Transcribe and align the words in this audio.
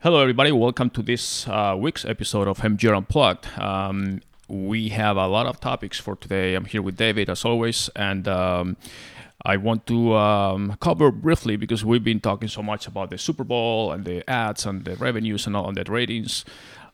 Hello, 0.00 0.20
everybody. 0.20 0.52
Welcome 0.52 0.90
to 0.90 1.02
this 1.02 1.48
uh, 1.48 1.74
week's 1.76 2.04
episode 2.04 2.46
of 2.46 2.58
MGR 2.58 2.96
Unplugged. 2.96 3.48
Um, 3.58 4.20
we 4.46 4.90
have 4.90 5.16
a 5.16 5.26
lot 5.26 5.46
of 5.46 5.58
topics 5.58 5.98
for 5.98 6.14
today. 6.14 6.54
I'm 6.54 6.66
here 6.66 6.82
with 6.82 6.96
David, 6.96 7.28
as 7.28 7.44
always, 7.44 7.90
and 7.96 8.28
um, 8.28 8.76
I 9.44 9.56
want 9.56 9.88
to 9.88 10.14
um, 10.14 10.76
cover 10.80 11.10
briefly 11.10 11.56
because 11.56 11.84
we've 11.84 12.04
been 12.04 12.20
talking 12.20 12.48
so 12.48 12.62
much 12.62 12.86
about 12.86 13.10
the 13.10 13.18
Super 13.18 13.42
Bowl 13.42 13.90
and 13.90 14.04
the 14.04 14.22
ads 14.30 14.64
and 14.66 14.84
the 14.84 14.94
revenues 14.94 15.48
and 15.48 15.56
all 15.56 15.66
and 15.66 15.76
the 15.76 15.82
ratings. 15.90 16.44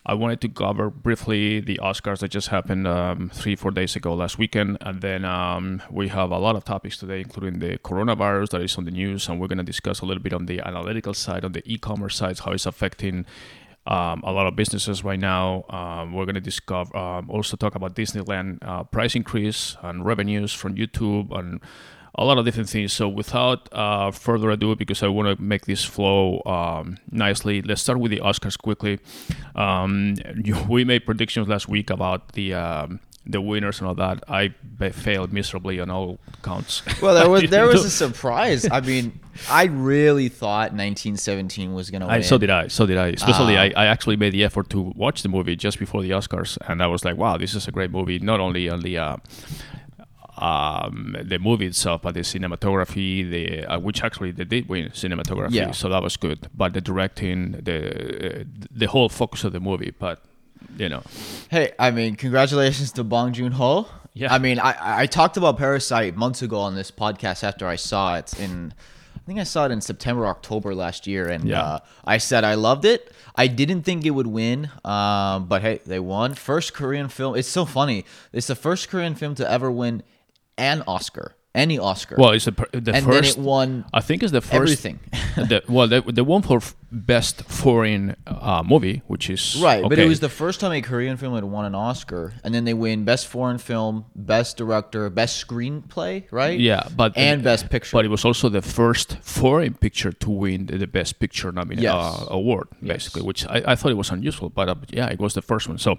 I 0.06 0.12
wanted 0.12 0.42
to 0.42 0.50
cover 0.50 0.90
briefly 0.90 1.60
the 1.60 1.80
Oscars 1.82 2.18
that 2.18 2.28
just 2.28 2.48
happened 2.48 2.86
um, 2.86 3.30
three, 3.32 3.56
four 3.56 3.70
days 3.70 3.96
ago 3.96 4.12
last 4.12 4.36
weekend. 4.36 4.76
And 4.82 5.00
then 5.00 5.24
um, 5.24 5.80
we 5.90 6.08
have 6.08 6.30
a 6.30 6.36
lot 6.36 6.56
of 6.56 6.64
topics 6.64 6.98
today, 6.98 7.20
including 7.20 7.60
the 7.60 7.78
coronavirus 7.78 8.50
that 8.50 8.60
is 8.60 8.76
on 8.76 8.84
the 8.84 8.90
news. 8.90 9.28
And 9.28 9.40
we're 9.40 9.46
going 9.48 9.58
to 9.58 9.64
discuss 9.64 10.00
a 10.00 10.04
little 10.04 10.22
bit 10.22 10.34
on 10.34 10.44
the 10.44 10.60
analytical 10.60 11.14
side, 11.14 11.42
on 11.42 11.52
the 11.52 11.62
e 11.64 11.78
commerce 11.78 12.16
side, 12.16 12.38
how 12.38 12.52
it's 12.52 12.66
affecting 12.66 13.24
um, 13.86 14.22
a 14.24 14.32
lot 14.32 14.46
of 14.46 14.54
businesses 14.56 15.02
right 15.04 15.18
now. 15.18 15.64
Um, 15.70 16.12
we're 16.12 16.26
going 16.26 16.34
to 16.34 16.40
discover 16.42 16.94
um, 16.94 17.30
also 17.30 17.56
talk 17.56 17.74
about 17.74 17.96
Disneyland 17.96 18.58
uh, 18.60 18.84
price 18.84 19.14
increase 19.14 19.74
and 19.82 20.04
revenues 20.04 20.52
from 20.52 20.74
YouTube 20.74 21.34
and 21.34 21.62
a 22.16 22.24
lot 22.24 22.38
of 22.38 22.44
different 22.44 22.68
things. 22.68 22.92
So 22.92 23.08
without 23.08 23.68
uh, 23.72 24.10
further 24.10 24.50
ado, 24.50 24.76
because 24.76 25.02
I 25.02 25.08
want 25.08 25.36
to 25.36 25.42
make 25.42 25.66
this 25.66 25.84
flow 25.84 26.42
um, 26.46 26.98
nicely, 27.10 27.62
let's 27.62 27.82
start 27.82 27.98
with 27.98 28.10
the 28.10 28.20
Oscars 28.20 28.56
quickly. 28.58 29.00
Um, 29.54 30.16
we 30.68 30.84
made 30.84 31.06
predictions 31.06 31.48
last 31.48 31.68
week 31.68 31.90
about 31.90 32.32
the 32.32 32.54
um, 32.54 33.00
the 33.26 33.40
winners 33.40 33.78
and 33.80 33.88
all 33.88 33.94
that. 33.94 34.22
I 34.28 34.54
failed 34.90 35.32
miserably 35.32 35.80
on 35.80 35.90
all 35.90 36.18
counts. 36.42 36.82
Well, 37.00 37.14
there 37.14 37.28
was 37.28 37.42
there 37.50 37.66
was 37.66 37.84
a 37.84 37.90
surprise. 37.90 38.68
I 38.70 38.80
mean, 38.80 39.18
I 39.48 39.64
really 39.64 40.28
thought 40.28 40.72
1917 40.72 41.74
was 41.74 41.90
gonna 41.90 42.06
win. 42.06 42.14
I, 42.14 42.20
so 42.20 42.38
did 42.38 42.50
I. 42.50 42.68
So 42.68 42.86
did 42.86 42.98
I. 42.98 43.08
Especially, 43.08 43.56
uh, 43.56 43.62
I, 43.62 43.72
I 43.76 43.86
actually 43.86 44.16
made 44.16 44.34
the 44.34 44.44
effort 44.44 44.70
to 44.70 44.92
watch 44.94 45.22
the 45.22 45.28
movie 45.28 45.56
just 45.56 45.78
before 45.78 46.02
the 46.02 46.10
Oscars, 46.10 46.58
and 46.68 46.82
I 46.82 46.86
was 46.86 47.04
like, 47.04 47.16
wow, 47.16 47.36
this 47.38 47.54
is 47.54 47.66
a 47.66 47.72
great 47.72 47.90
movie. 47.90 48.18
Not 48.18 48.40
only 48.40 48.68
on 48.68 48.82
the 48.82 48.98
uh, 48.98 49.16
um, 50.36 51.16
the 51.22 51.38
movie 51.38 51.66
itself, 51.66 52.02
but 52.02 52.14
the 52.14 52.20
cinematography, 52.20 53.28
the 53.28 53.66
uh, 53.66 53.78
which 53.78 54.02
actually 54.02 54.32
they 54.32 54.44
did 54.44 54.68
win 54.68 54.90
cinematography, 54.90 55.52
yeah. 55.52 55.70
so 55.70 55.88
that 55.88 56.02
was 56.02 56.16
good. 56.16 56.48
But 56.54 56.74
the 56.74 56.80
directing, 56.80 57.52
the 57.52 58.40
uh, 58.40 58.44
the 58.70 58.86
whole 58.86 59.08
focus 59.08 59.44
of 59.44 59.52
the 59.52 59.60
movie, 59.60 59.92
but 59.98 60.22
you 60.76 60.88
know. 60.88 61.02
Hey, 61.50 61.72
I 61.78 61.90
mean, 61.90 62.16
congratulations 62.16 62.92
to 62.92 63.04
Bong 63.04 63.32
Joon 63.32 63.52
Ho. 63.52 63.86
Yeah. 64.14 64.32
I 64.32 64.38
mean, 64.38 64.58
I 64.58 65.02
I 65.02 65.06
talked 65.06 65.36
about 65.36 65.56
Parasite 65.56 66.16
months 66.16 66.42
ago 66.42 66.58
on 66.58 66.74
this 66.74 66.90
podcast 66.90 67.44
after 67.44 67.66
I 67.66 67.76
saw 67.76 68.16
it 68.16 68.38
in. 68.40 68.74
I 69.16 69.26
think 69.26 69.38
I 69.40 69.44
saw 69.44 69.64
it 69.64 69.70
in 69.70 69.80
September, 69.80 70.26
October 70.26 70.74
last 70.74 71.06
year, 71.06 71.28
and 71.28 71.44
yeah. 71.44 71.62
uh, 71.62 71.78
I 72.04 72.18
said 72.18 72.44
I 72.44 72.54
loved 72.54 72.84
it. 72.84 73.10
I 73.36 73.46
didn't 73.46 73.82
think 73.82 74.04
it 74.04 74.10
would 74.10 74.26
win, 74.26 74.70
um, 74.84 75.46
but 75.46 75.62
hey, 75.62 75.80
they 75.86 75.98
won. 75.98 76.34
First 76.34 76.74
Korean 76.74 77.08
film. 77.08 77.34
It's 77.34 77.48
so 77.48 77.64
funny. 77.64 78.04
It's 78.32 78.48
the 78.48 78.54
first 78.54 78.88
Korean 78.88 79.14
film 79.14 79.34
to 79.36 79.50
ever 79.50 79.70
win 79.70 80.02
an 80.58 80.82
Oscar, 80.86 81.34
any 81.54 81.78
Oscar. 81.78 82.16
Well, 82.18 82.30
it's 82.30 82.46
the, 82.46 82.52
the 82.72 82.92
and 82.94 83.04
first. 83.04 83.06
then 83.06 83.24
it 83.24 83.36
won. 83.38 83.84
I 83.92 84.00
think 84.00 84.22
it's 84.22 84.32
the 84.32 84.40
first 84.40 84.54
everything. 84.54 84.98
the, 85.36 85.62
well, 85.68 85.86
the, 85.86 86.02
the 86.02 86.24
one 86.24 86.42
for 86.42 86.60
best 86.90 87.42
foreign 87.44 88.16
uh, 88.26 88.62
movie, 88.66 89.02
which 89.06 89.30
is 89.30 89.60
right, 89.60 89.80
okay. 89.80 89.88
but 89.88 89.98
it 89.98 90.08
was 90.08 90.20
the 90.20 90.28
first 90.28 90.60
time 90.60 90.72
a 90.72 90.82
Korean 90.82 91.16
film 91.16 91.34
had 91.34 91.44
won 91.44 91.64
an 91.64 91.74
Oscar, 91.74 92.34
and 92.42 92.54
then 92.54 92.64
they 92.64 92.74
win 92.74 93.04
best 93.04 93.28
foreign 93.28 93.58
film, 93.58 94.06
best 94.16 94.56
director, 94.56 95.08
best 95.10 95.44
screenplay, 95.46 96.24
right? 96.30 96.58
Yeah, 96.58 96.88
but 96.96 97.16
and 97.16 97.40
uh, 97.42 97.44
best 97.44 97.70
picture. 97.70 97.96
But 97.96 98.04
it 98.04 98.08
was 98.08 98.24
also 98.24 98.48
the 98.48 98.62
first 98.62 99.18
foreign 99.22 99.74
picture 99.74 100.12
to 100.12 100.30
win 100.30 100.66
the 100.66 100.86
best 100.86 101.20
picture 101.20 101.52
nomination 101.52 101.84
yes. 101.84 101.94
uh, 101.94 102.26
award, 102.30 102.68
basically, 102.82 103.20
yes. 103.20 103.26
which 103.26 103.46
I, 103.46 103.62
I, 103.72 103.74
thought 103.76 103.92
it 103.92 103.96
was 103.96 104.10
unusual, 104.10 104.50
but 104.50 104.68
uh, 104.68 104.74
yeah, 104.90 105.08
it 105.08 105.20
was 105.20 105.34
the 105.34 105.42
first 105.42 105.68
one. 105.68 105.78
So 105.78 105.96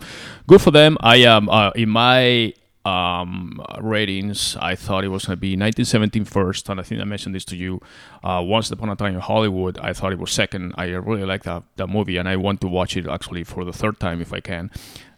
good 0.47 0.61
for 0.61 0.71
them. 0.71 0.97
I 0.99 1.17
am 1.17 1.49
um, 1.49 1.71
in 1.75 1.89
my 1.89 2.53
um, 2.85 3.61
ratings, 3.81 4.55
I 4.61 4.75
thought 4.75 5.03
it 5.03 5.09
was 5.09 5.25
going 5.25 5.37
to 5.37 5.41
be 5.41 5.53
1917 5.53 6.25
first, 6.25 6.69
and 6.69 6.79
I 6.79 6.83
think 6.83 7.01
I 7.01 7.03
mentioned 7.03 7.33
this 7.33 7.45
to 7.45 7.55
you. 7.55 7.81
Uh, 8.23 8.43
Once 8.45 8.69
Upon 8.71 8.89
a 8.89 8.95
Time 8.95 9.15
in 9.15 9.21
Hollywood, 9.21 9.77
I 9.79 9.93
thought 9.93 10.13
it 10.13 10.19
was 10.19 10.31
second. 10.31 10.73
I 10.77 10.85
really 10.85 11.25
like 11.25 11.43
that, 11.43 11.63
that 11.77 11.87
movie, 11.87 12.17
and 12.17 12.29
I 12.29 12.35
want 12.35 12.61
to 12.61 12.67
watch 12.67 12.95
it 12.95 13.07
actually 13.07 13.43
for 13.43 13.65
the 13.65 13.73
third 13.73 13.99
time 13.99 14.21
if 14.21 14.31
I 14.31 14.39
can 14.39 14.69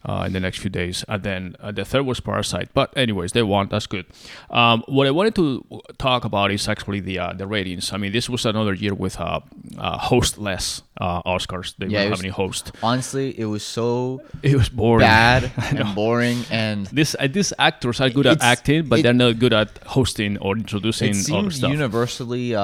uh, 0.08 0.24
in 0.26 0.34
the 0.34 0.40
next 0.40 0.60
few 0.60 0.70
days. 0.70 1.04
And 1.08 1.22
then 1.22 1.56
uh, 1.60 1.72
the 1.72 1.84
third 1.84 2.04
was 2.04 2.20
Parasite. 2.20 2.70
But 2.74 2.96
anyways, 2.98 3.34
they 3.34 3.44
won. 3.44 3.68
That's 3.70 3.88
good. 3.88 4.06
Um, 4.50 4.84
what 4.88 5.06
I 5.06 5.12
wanted 5.12 5.36
to 5.36 5.66
talk 5.98 6.24
about 6.24 6.52
is 6.52 6.68
actually 6.68 7.02
the 7.02 7.20
uh, 7.20 7.34
the 7.34 7.46
ratings. 7.46 7.92
I 7.92 7.98
mean, 7.98 8.14
this 8.14 8.30
was 8.30 8.46
another 8.46 8.74
year 8.74 8.94
with 8.94 9.20
uh, 9.20 9.42
uh, 9.78 9.98
hostless 9.98 10.82
uh, 11.00 11.22
Oscars. 11.24 11.76
They 11.78 11.88
yeah, 11.88 12.04
didn't 12.04 12.12
have 12.14 12.20
any 12.22 12.30
host. 12.30 12.72
Honestly, 12.82 13.38
it 13.38 13.46
was 13.46 13.64
so 13.64 14.22
it 14.42 14.56
was 14.56 14.70
boring, 14.70 15.06
bad 15.06 15.52
and 15.58 15.94
boring. 15.94 16.46
And 16.50 16.88
this 16.88 17.16
these 17.30 17.54
actors 17.60 18.00
are 18.00 18.10
good 18.10 18.28
at 18.28 18.42
acting, 18.42 18.88
but 18.88 19.00
it, 19.00 19.04
they're 19.04 19.14
not 19.14 19.40
good 19.40 19.54
at 19.54 19.78
hosting 19.86 20.38
or 20.38 20.56
introducing. 20.56 21.10
It 21.10 21.16
seems 21.16 21.62
universally 21.62 22.56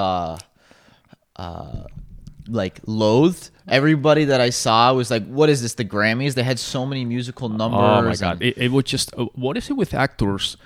like 2.48 2.80
loathed. 2.86 3.50
Everybody 3.68 4.26
that 4.26 4.42
I 4.42 4.50
saw 4.50 4.94
was 4.94 5.10
like, 5.10 5.26
"What 5.26 5.50
is 5.50 5.62
this? 5.62 5.74
The 5.76 5.86
Grammys? 5.86 6.34
They 6.36 6.44
had 6.44 6.60
so 6.60 6.86
many 6.86 7.06
musical 7.06 7.50
numbers." 7.50 8.22
Oh 8.22 8.28
my 8.28 8.34
god! 8.34 8.42
It, 8.42 8.58
it 8.58 8.72
was 8.72 8.86
just 8.86 9.14
uh, 9.18 9.26
what 9.34 9.58
is 9.58 9.70
it 9.70 9.74
with 9.74 9.94
actors 9.94 10.58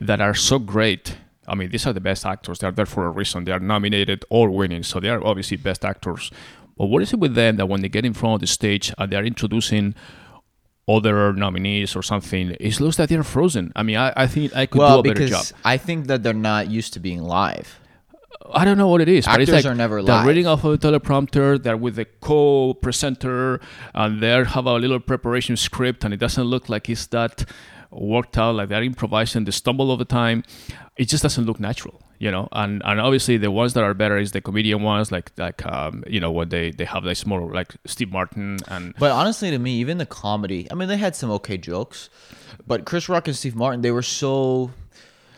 that 0.00 0.20
are 0.20 0.34
so 0.34 0.58
great? 0.58 1.16
I 1.46 1.54
mean, 1.54 1.70
these 1.70 1.86
are 1.86 1.92
the 1.92 2.00
best 2.00 2.24
actors. 2.24 2.58
They 2.60 2.66
are 2.66 2.72
there 2.72 2.86
for 2.86 3.06
a 3.06 3.10
reason. 3.10 3.44
They 3.44 3.52
are 3.52 3.60
nominated 3.60 4.24
or 4.30 4.50
winning, 4.50 4.82
so 4.82 5.00
they 5.00 5.10
are 5.10 5.22
obviously 5.24 5.56
best 5.56 5.84
actors. 5.84 6.30
But 6.76 6.86
what 6.86 7.02
is 7.02 7.12
it 7.12 7.18
with 7.18 7.34
them 7.34 7.56
that 7.56 7.66
when 7.66 7.82
they 7.82 7.88
get 7.88 8.04
in 8.04 8.14
front 8.14 8.36
of 8.36 8.40
the 8.40 8.46
stage 8.46 8.92
and 8.98 9.12
they 9.12 9.16
are 9.16 9.24
introducing 9.24 9.94
other 10.88 11.32
nominees 11.32 11.96
or 11.96 12.02
something, 12.02 12.56
it 12.60 12.80
looks 12.80 12.96
that 12.96 13.08
they're 13.08 13.22
frozen. 13.22 13.72
I 13.74 13.82
mean, 13.82 13.96
I, 13.96 14.12
I 14.16 14.26
think 14.26 14.54
I 14.54 14.66
could 14.66 14.78
well, 14.78 15.02
do 15.02 15.10
a 15.10 15.14
better 15.14 15.28
job. 15.28 15.46
I 15.64 15.76
think 15.76 16.06
that 16.06 16.22
they're 16.22 16.34
not 16.34 16.68
used 16.68 16.92
to 16.94 17.00
being 17.00 17.22
live. 17.22 17.80
I 18.52 18.64
don't 18.64 18.78
know 18.78 18.88
what 18.88 19.00
it 19.00 19.08
is. 19.08 19.26
Actors 19.26 19.48
but 19.48 19.56
it's 19.56 19.64
like 19.64 19.72
are 19.72 19.74
never 19.74 20.02
they're 20.02 20.26
reading 20.26 20.46
off 20.46 20.64
of 20.64 20.74
a 20.74 20.78
teleprompter. 20.78 21.62
They're 21.62 21.76
with 21.76 21.96
the 21.96 22.04
co-presenter, 22.04 23.60
and 23.94 24.20
they 24.22 24.28
have 24.44 24.66
a 24.66 24.74
little 24.74 25.00
preparation 25.00 25.56
script, 25.56 26.04
and 26.04 26.12
it 26.14 26.18
doesn't 26.18 26.44
look 26.44 26.68
like 26.68 26.88
it's 26.88 27.06
that 27.06 27.44
worked 27.90 28.36
out. 28.38 28.56
Like 28.56 28.68
they're 28.68 28.82
improvising, 28.82 29.44
they 29.44 29.50
stumble 29.50 29.90
all 29.90 29.96
the 29.96 30.04
time. 30.04 30.42
It 30.96 31.08
just 31.08 31.22
doesn't 31.22 31.44
look 31.44 31.58
natural, 31.58 32.02
you 32.18 32.30
know. 32.30 32.48
And 32.52 32.82
and 32.84 33.00
obviously 33.00 33.36
the 33.36 33.50
ones 33.50 33.74
that 33.74 33.82
are 33.84 33.94
better 33.94 34.18
is 34.18 34.32
the 34.32 34.40
comedian 34.40 34.82
ones, 34.82 35.10
like 35.10 35.32
like 35.36 35.64
um, 35.66 36.04
you 36.06 36.20
know 36.20 36.30
when 36.30 36.48
they 36.48 36.70
they 36.70 36.84
have 36.84 37.04
this 37.04 37.26
more 37.26 37.52
like 37.52 37.74
Steve 37.86 38.12
Martin 38.12 38.58
and. 38.68 38.94
But 38.98 39.12
honestly, 39.12 39.50
to 39.50 39.58
me, 39.58 39.76
even 39.78 39.98
the 39.98 40.06
comedy. 40.06 40.68
I 40.70 40.74
mean, 40.74 40.88
they 40.88 40.96
had 40.96 41.16
some 41.16 41.30
okay 41.32 41.56
jokes, 41.58 42.10
but 42.66 42.84
Chris 42.84 43.08
Rock 43.08 43.26
and 43.28 43.36
Steve 43.36 43.56
Martin, 43.56 43.80
they 43.80 43.90
were 43.90 44.02
so 44.02 44.70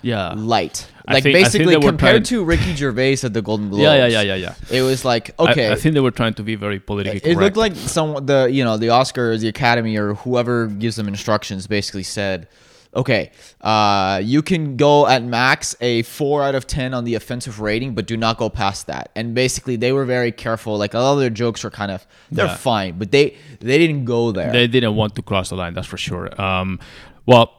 yeah 0.07 0.35
light. 0.37 0.87
Like 1.09 1.23
think, 1.23 1.35
basically 1.35 1.79
compared 1.81 2.25
to 2.27 2.45
Ricky 2.45 2.75
Gervais 2.75 3.19
at 3.23 3.33
the 3.33 3.43
Golden 3.43 3.69
Globes. 3.69 3.83
Yeah, 3.83 4.07
yeah, 4.07 4.07
yeah, 4.07 4.35
yeah, 4.35 4.35
yeah. 4.35 4.77
It 4.77 4.83
was 4.83 5.05
like 5.05 5.39
okay. 5.39 5.71
I, 5.71 5.77
think 5.77 5.95
they 5.95 6.01
were 6.01 6.11
trying 6.11 6.35
to 6.35 6.43
be 6.43 6.57
very 6.57 6.81
politically. 6.81 7.31
It, 7.31 7.37
it 7.37 7.39
looked 7.39 7.57
like 7.57 7.77
some 7.77 8.27
the 8.27 8.49
you 8.51 8.65
know 8.65 8.77
the 8.77 8.89
Oscars, 8.89 9.41
the 9.41 9.49
Academy, 9.49 9.97
or 9.97 10.15
whoever 10.15 10.67
gives 10.67 10.97
them 10.97 11.09
instructions 11.09 11.67
basically 11.67 12.03
said. 12.03 12.49
Okay, 12.95 13.31
uh, 13.61 14.23
you 14.25 14.41
can 14.41 14.79
go 14.79 15.07
at 15.07 15.23
max 15.23 15.77
a 15.83 16.03
four 16.03 16.43
out 16.43 16.55
of 16.55 16.67
ten 16.67 16.95
on 16.95 17.05
the 17.05 17.15
offensive 17.15 17.61
rating, 17.61 17.95
but 17.95 18.07
do 18.07 18.17
not 18.17 18.39
go 18.39 18.49
past 18.49 18.87
that. 18.87 19.11
And 19.15 19.35
basically, 19.35 19.77
they 19.77 19.93
were 19.93 20.07
very 20.07 20.33
careful. 20.33 20.79
Like 20.79 20.95
a 20.95 20.99
lot 20.99 21.13
of 21.13 21.19
their 21.19 21.31
jokes 21.31 21.63
were 21.63 21.71
kind 21.71 21.93
of 21.93 22.07
they're 22.33 22.47
yeah. 22.47 22.57
fine, 22.57 22.99
but 22.99 23.11
they 23.13 23.37
they 23.61 23.79
didn't 23.79 24.07
go 24.07 24.33
there. 24.33 24.51
They 24.51 24.67
didn't 24.67 24.97
want 24.97 25.15
to 25.17 25.23
cross 25.23 25.51
the 25.51 25.57
line. 25.57 25.75
That's 25.75 25.87
for 25.87 25.99
sure. 25.99 26.41
Um, 26.41 26.81
well, 27.27 27.56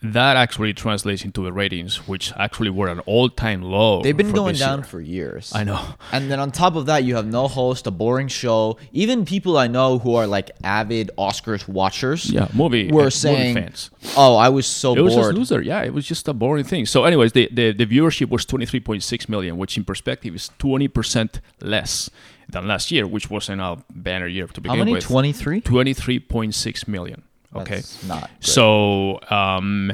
that 0.00 0.36
actually 0.36 0.72
translates 0.72 1.24
into 1.24 1.42
the 1.42 1.52
ratings, 1.52 2.06
which 2.06 2.32
actually 2.36 2.70
were 2.70 2.88
an 2.88 3.00
all-time 3.00 3.62
low. 3.62 4.00
They've 4.00 4.16
been 4.16 4.32
going 4.32 4.54
down 4.54 4.78
year. 4.78 4.84
for 4.84 5.00
years. 5.00 5.52
I 5.54 5.64
know. 5.64 5.84
And 6.12 6.30
then 6.30 6.38
on 6.38 6.52
top 6.52 6.76
of 6.76 6.86
that, 6.86 7.02
you 7.02 7.16
have 7.16 7.26
no 7.26 7.48
host, 7.48 7.86
a 7.86 7.90
boring 7.90 8.28
show. 8.28 8.78
Even 8.92 9.24
people 9.24 9.58
I 9.58 9.66
know 9.66 9.98
who 9.98 10.14
are 10.14 10.26
like 10.26 10.52
avid 10.62 11.10
Oscars 11.18 11.66
watchers, 11.66 12.30
yeah, 12.30 12.48
movie 12.54 12.92
were 12.92 13.06
eh, 13.06 13.10
saying, 13.10 13.54
movie 13.54 13.66
fans. 13.66 13.90
"Oh, 14.16 14.36
I 14.36 14.48
was 14.48 14.66
so 14.66 14.92
it 14.92 14.96
bored." 14.96 15.00
It 15.00 15.04
was 15.04 15.14
just 15.14 15.36
loser. 15.36 15.62
Yeah, 15.62 15.82
it 15.82 15.92
was 15.92 16.06
just 16.06 16.28
a 16.28 16.32
boring 16.32 16.64
thing. 16.64 16.86
So, 16.86 17.04
anyways, 17.04 17.32
the 17.32 17.48
the, 17.52 17.72
the 17.72 17.86
viewership 17.86 18.30
was 18.30 18.46
23.6 18.46 19.28
million, 19.28 19.56
which 19.58 19.76
in 19.76 19.84
perspective 19.84 20.34
is 20.34 20.50
20 20.58 20.86
percent 20.88 21.40
less 21.60 22.08
than 22.48 22.66
last 22.68 22.90
year, 22.90 23.06
which 23.06 23.28
wasn't 23.30 23.60
a 23.60 23.78
banner 23.90 24.26
year 24.26 24.46
to 24.46 24.60
begin 24.60 24.78
with. 24.78 24.78
How 24.78 24.84
many? 24.84 24.94
with. 24.94 25.04
23. 25.04 25.60
23.6 25.60 26.88
million. 26.88 27.22
Okay, 27.62 27.76
That's 27.76 28.04
not 28.04 28.22
good. 28.22 28.44
so 28.44 29.20
um, 29.30 29.92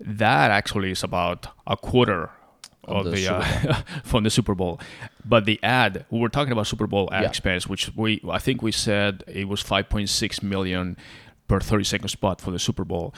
that 0.00 0.50
actually 0.50 0.90
is 0.90 1.02
about 1.02 1.46
a 1.66 1.76
quarter 1.76 2.30
of, 2.84 3.06
of 3.06 3.12
the, 3.12 3.12
the 3.12 3.34
uh, 3.34 3.82
from 4.04 4.24
the 4.24 4.30
Super 4.30 4.54
Bowl. 4.54 4.80
But 5.24 5.44
the 5.44 5.60
ad 5.62 6.04
we 6.10 6.18
were 6.18 6.28
talking 6.28 6.52
about 6.52 6.66
Super 6.66 6.86
Bowl 6.86 7.08
ad 7.12 7.22
yeah. 7.22 7.28
expense, 7.28 7.68
which 7.68 7.94
we 7.96 8.20
I 8.28 8.38
think 8.38 8.62
we 8.62 8.72
said 8.72 9.24
it 9.26 9.48
was 9.48 9.62
5.6 9.62 10.42
million 10.42 10.96
per 11.48 11.60
30 11.60 11.84
second 11.84 12.08
spot 12.08 12.40
for 12.40 12.50
the 12.50 12.58
Super 12.58 12.84
Bowl. 12.84 13.14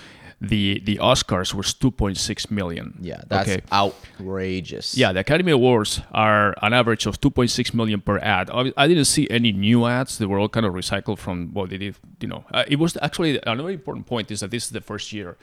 The 0.49 0.81
the 0.85 0.97
Oscars 0.97 1.55
was 1.55 1.75
2.6 1.75 2.51
million. 2.51 2.99
Yeah, 3.01 3.23
that's 3.29 3.49
okay. 3.49 3.63
outrageous. 3.73 4.97
Yeah, 4.97 5.13
the 5.13 5.21
Academy 5.21 5.53
Awards 5.53 6.01
are 6.13 6.55
an 6.63 6.73
average 6.73 7.07
of 7.07 7.21
2.6 7.21 7.75
million 7.75 8.01
per 8.01 8.19
ad. 8.19 8.51
I 8.51 8.89
didn't 8.89 9.07
see 9.07 9.29
any 9.31 9.53
new 9.53 9.87
ads; 9.87 10.19
they 10.19 10.27
were 10.27 10.39
all 10.39 10.49
kind 10.49 10.67
of 10.67 10.75
recycled 10.75 11.19
from 11.19 11.53
what 11.53 11.71
they 11.71 11.79
did. 11.79 11.97
You 12.21 12.29
know, 12.29 12.45
uh, 12.53 12.65
it 12.69 12.79
was 12.79 12.97
actually 13.03 13.41
another 13.47 13.71
important 13.71 14.07
point 14.07 14.31
is 14.31 14.41
that 14.41 14.51
this 14.51 14.65
is 14.67 14.71
the 14.71 14.81
first 14.81 15.13
year 15.13 15.37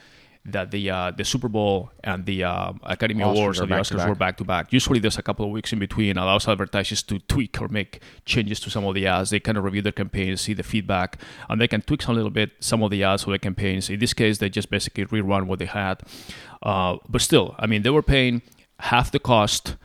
that 0.45 0.71
the 0.71 0.89
uh, 0.89 1.11
the 1.11 1.23
Super 1.23 1.47
Bowl 1.47 1.91
and 2.03 2.25
the 2.25 2.43
uh, 2.43 2.73
Academy 2.83 3.23
Oscars 3.23 3.31
Awards 3.31 3.61
or 3.61 3.67
the 3.67 3.75
Oscars 3.75 4.07
were 4.07 4.15
back 4.15 4.38
to 4.38 4.43
back. 4.43 4.73
Usually, 4.73 4.99
there's 4.99 5.17
a 5.17 5.21
couple 5.21 5.45
of 5.45 5.51
weeks 5.51 5.71
in 5.71 5.79
between. 5.79 6.17
Allows 6.17 6.47
advertisers 6.47 7.03
to 7.03 7.19
tweak 7.19 7.61
or 7.61 7.67
make 7.67 8.01
changes 8.25 8.59
to 8.61 8.69
some 8.69 8.85
of 8.85 8.95
the 8.95 9.05
ads. 9.05 9.29
They 9.29 9.39
kind 9.39 9.57
of 9.57 9.63
review 9.63 9.81
their 9.81 9.91
campaigns, 9.91 10.41
see 10.41 10.53
the 10.53 10.63
feedback, 10.63 11.17
and 11.49 11.61
they 11.61 11.67
can 11.67 11.81
tweak 11.81 12.07
a 12.07 12.11
little 12.11 12.31
bit 12.31 12.51
some 12.59 12.81
of 12.81 12.89
the 12.89 13.03
ads 13.03 13.23
for 13.23 13.31
the 13.31 13.39
campaigns. 13.39 13.89
In 13.89 13.99
this 13.99 14.13
case, 14.13 14.39
they 14.39 14.49
just 14.49 14.69
basically 14.69 15.05
rerun 15.05 15.45
what 15.45 15.59
they 15.59 15.65
had. 15.65 16.01
Uh, 16.63 16.97
but 17.07 17.21
still, 17.21 17.55
I 17.59 17.67
mean, 17.67 17.83
they 17.83 17.89
were 17.91 18.03
paying 18.03 18.41
half 18.79 19.11
the 19.11 19.19
cost 19.19 19.75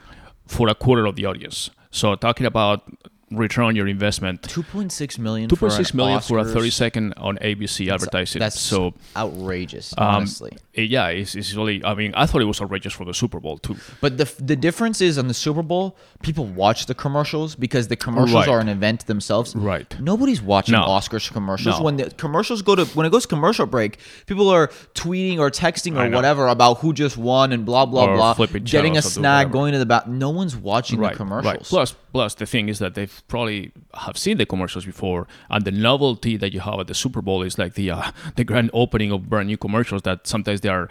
for 0.46 0.68
a 0.68 0.74
quarter 0.74 1.04
of 1.04 1.16
the 1.16 1.26
audience. 1.26 1.70
So 1.90 2.14
talking 2.14 2.46
about 2.46 2.90
return 3.30 3.64
on 3.64 3.76
your 3.76 3.88
investment. 3.88 4.42
2.6 4.42 5.18
million 5.18 5.50
2.6 5.50 5.94
million 5.94 6.20
for 6.20 6.38
a 6.38 6.44
30 6.44 6.70
second 6.70 7.14
on 7.16 7.38
ABC 7.38 7.86
that's, 7.86 8.02
advertising. 8.02 8.40
That's 8.40 8.60
so 8.60 8.94
outrageous, 9.16 9.94
um, 9.98 10.06
honestly. 10.06 10.56
Yeah, 10.76 11.08
it's, 11.08 11.34
it's 11.34 11.54
really 11.54 11.84
I 11.84 11.94
mean, 11.94 12.12
I 12.14 12.26
thought 12.26 12.42
it 12.42 12.46
was 12.46 12.60
outrageous 12.60 12.92
for 12.92 13.04
the 13.04 13.14
Super 13.14 13.40
Bowl 13.40 13.58
too. 13.58 13.76
But 14.00 14.18
the 14.18 14.30
the 14.40 14.56
difference 14.56 15.00
is 15.00 15.18
on 15.18 15.28
the 15.28 15.34
Super 15.34 15.62
Bowl, 15.62 15.96
people 16.22 16.46
watch 16.46 16.86
the 16.86 16.94
commercials 16.94 17.54
because 17.54 17.88
the 17.88 17.96
commercials 17.96 18.46
right. 18.46 18.48
are 18.48 18.60
an 18.60 18.68
event 18.68 19.06
themselves. 19.06 19.54
Right. 19.54 19.98
Nobody's 20.00 20.42
watching 20.42 20.74
no. 20.74 20.82
Oscars 20.82 21.32
commercials. 21.32 21.78
No. 21.78 21.84
When 21.84 21.96
the 21.96 22.10
commercials 22.10 22.62
go 22.62 22.74
to 22.74 22.84
when 22.86 23.06
it 23.06 23.10
goes 23.10 23.26
commercial 23.26 23.66
break, 23.66 23.98
people 24.26 24.48
are 24.48 24.68
tweeting 24.94 25.38
or 25.38 25.50
texting 25.50 25.96
or 25.96 26.14
whatever 26.14 26.46
about 26.48 26.78
who 26.78 26.92
just 26.92 27.16
won 27.16 27.52
and 27.52 27.64
blah 27.64 27.86
blah 27.86 28.06
or 28.06 28.16
blah. 28.16 28.46
Getting 28.46 28.96
a 28.96 29.02
snack, 29.02 29.50
going 29.50 29.72
to 29.72 29.78
the 29.78 29.86
bath. 29.86 30.06
No 30.06 30.30
one's 30.30 30.56
watching 30.56 30.98
right. 30.98 31.12
the 31.12 31.16
commercials. 31.16 31.54
Right. 31.54 31.62
Plus 31.62 31.94
plus 32.12 32.34
the 32.34 32.46
thing 32.46 32.68
is 32.68 32.78
that 32.78 32.94
they've 32.94 33.22
probably 33.28 33.72
have 33.94 34.16
seen 34.16 34.38
the 34.38 34.46
commercials 34.46 34.84
before, 34.84 35.26
and 35.50 35.64
the 35.64 35.70
novelty 35.70 36.36
that 36.36 36.52
you 36.52 36.60
have 36.60 36.80
at 36.80 36.86
the 36.86 36.94
Super 36.94 37.22
Bowl 37.22 37.42
is 37.42 37.58
like 37.58 37.74
the 37.74 37.90
uh, 37.90 38.10
the 38.36 38.44
grand 38.44 38.70
opening 38.72 39.10
of 39.12 39.28
brand 39.28 39.48
new 39.48 39.56
commercials 39.56 40.02
that 40.02 40.26
sometimes 40.26 40.60
they 40.66 40.72
are 40.72 40.88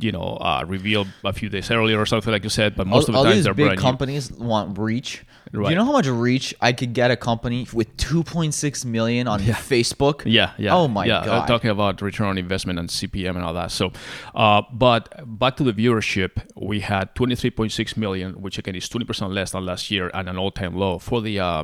you 0.00 0.10
know 0.10 0.38
uh, 0.40 0.64
revealed 0.66 1.06
a 1.24 1.32
few 1.32 1.48
days 1.48 1.70
earlier 1.70 2.00
or 2.00 2.06
something 2.06 2.32
like 2.32 2.42
you 2.42 2.50
said 2.50 2.74
but 2.74 2.86
most 2.86 3.08
all, 3.08 3.10
of 3.10 3.12
the 3.12 3.18
all 3.18 3.24
times 3.24 3.36
these 3.36 3.44
they're 3.44 3.54
big 3.54 3.78
companies 3.78 4.30
new. 4.30 4.44
want 4.44 4.76
reach 4.76 5.24
right. 5.52 5.64
do 5.64 5.70
you 5.70 5.76
know 5.76 5.84
how 5.84 5.92
much 5.92 6.08
reach 6.08 6.52
i 6.60 6.72
could 6.72 6.92
get 6.92 7.10
a 7.12 7.16
company 7.16 7.66
with 7.72 7.96
2.6 7.96 8.84
million 8.84 9.28
on 9.28 9.40
yeah. 9.42 9.54
facebook 9.54 10.22
yeah 10.26 10.52
yeah 10.58 10.74
oh 10.74 10.88
my 10.88 11.04
yeah. 11.04 11.24
god 11.24 11.46
talking 11.46 11.70
about 11.70 12.02
return 12.02 12.26
on 12.26 12.38
investment 12.38 12.78
and 12.78 12.88
cpm 12.88 13.36
and 13.36 13.44
all 13.44 13.54
that 13.54 13.70
so 13.70 13.92
uh, 14.34 14.62
but 14.72 15.08
back 15.38 15.56
to 15.56 15.62
the 15.62 15.72
viewership 15.72 16.42
we 16.56 16.80
had 16.80 17.14
23.6 17.14 17.96
million 17.96 18.40
which 18.42 18.58
again 18.58 18.74
is 18.74 18.88
20% 18.88 19.32
less 19.32 19.52
than 19.52 19.64
last 19.64 19.90
year 19.92 20.10
and 20.12 20.28
an 20.28 20.36
all-time 20.36 20.74
low 20.74 20.98
for 20.98 21.20
the 21.20 21.38
uh, 21.38 21.62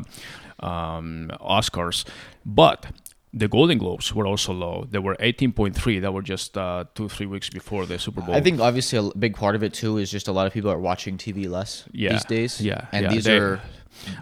um, 0.61 1.31
oscars 1.41 2.05
but 2.47 2.87
the 3.33 3.49
Golden 3.49 3.79
Globes 3.79 4.15
were 4.15 4.27
also 4.27 4.53
low. 4.53 4.87
They 4.91 4.99
were 4.99 5.15
18.3. 5.17 6.01
That 6.01 6.13
were 6.13 6.23
just 6.23 6.59
uh, 6.59 6.85
two, 6.95 7.09
three 7.09 7.27
weeks 7.27 7.49
before 7.49 7.87
the 7.87 7.99
Super 7.99 8.21
Bowl. 8.21 8.35
I 8.35 8.41
think 8.41 8.61
obviously 8.61 8.99
a 8.99 9.17
big 9.17 9.37
part 9.37 9.55
of 9.55 9.63
it 9.63 9.73
too 9.73 9.99
is 9.99 10.11
just 10.11 10.27
a 10.27 10.33
lot 10.33 10.47
of 10.47 10.53
people 10.53 10.71
are 10.71 10.81
watching 10.81 11.17
TV 11.17 11.49
less 11.49 11.85
yeah. 11.93 12.13
these 12.13 12.25
days. 12.25 12.61
Yeah, 12.61 12.87
and 12.93 13.05
yeah. 13.05 13.11
these 13.13 13.25
they, 13.25 13.39
are. 13.39 13.61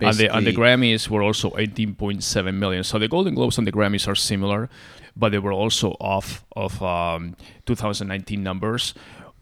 And 0.00 0.16
the, 0.16 0.34
and 0.34 0.46
the 0.46 0.52
Grammys 0.52 1.08
were 1.08 1.22
also 1.22 1.50
18.7 1.50 2.55
million. 2.55 2.82
So 2.84 2.99
the 2.99 3.06
Golden 3.06 3.34
Globes 3.34 3.58
and 3.58 3.66
the 3.66 3.72
Grammys 3.72 4.08
are 4.08 4.14
similar, 4.14 4.69
but 5.14 5.31
they 5.31 5.38
were 5.38 5.52
also 5.52 5.90
off 6.00 6.44
of 6.56 6.82
um, 6.82 7.37
2019 7.66 8.43
numbers, 8.43 8.94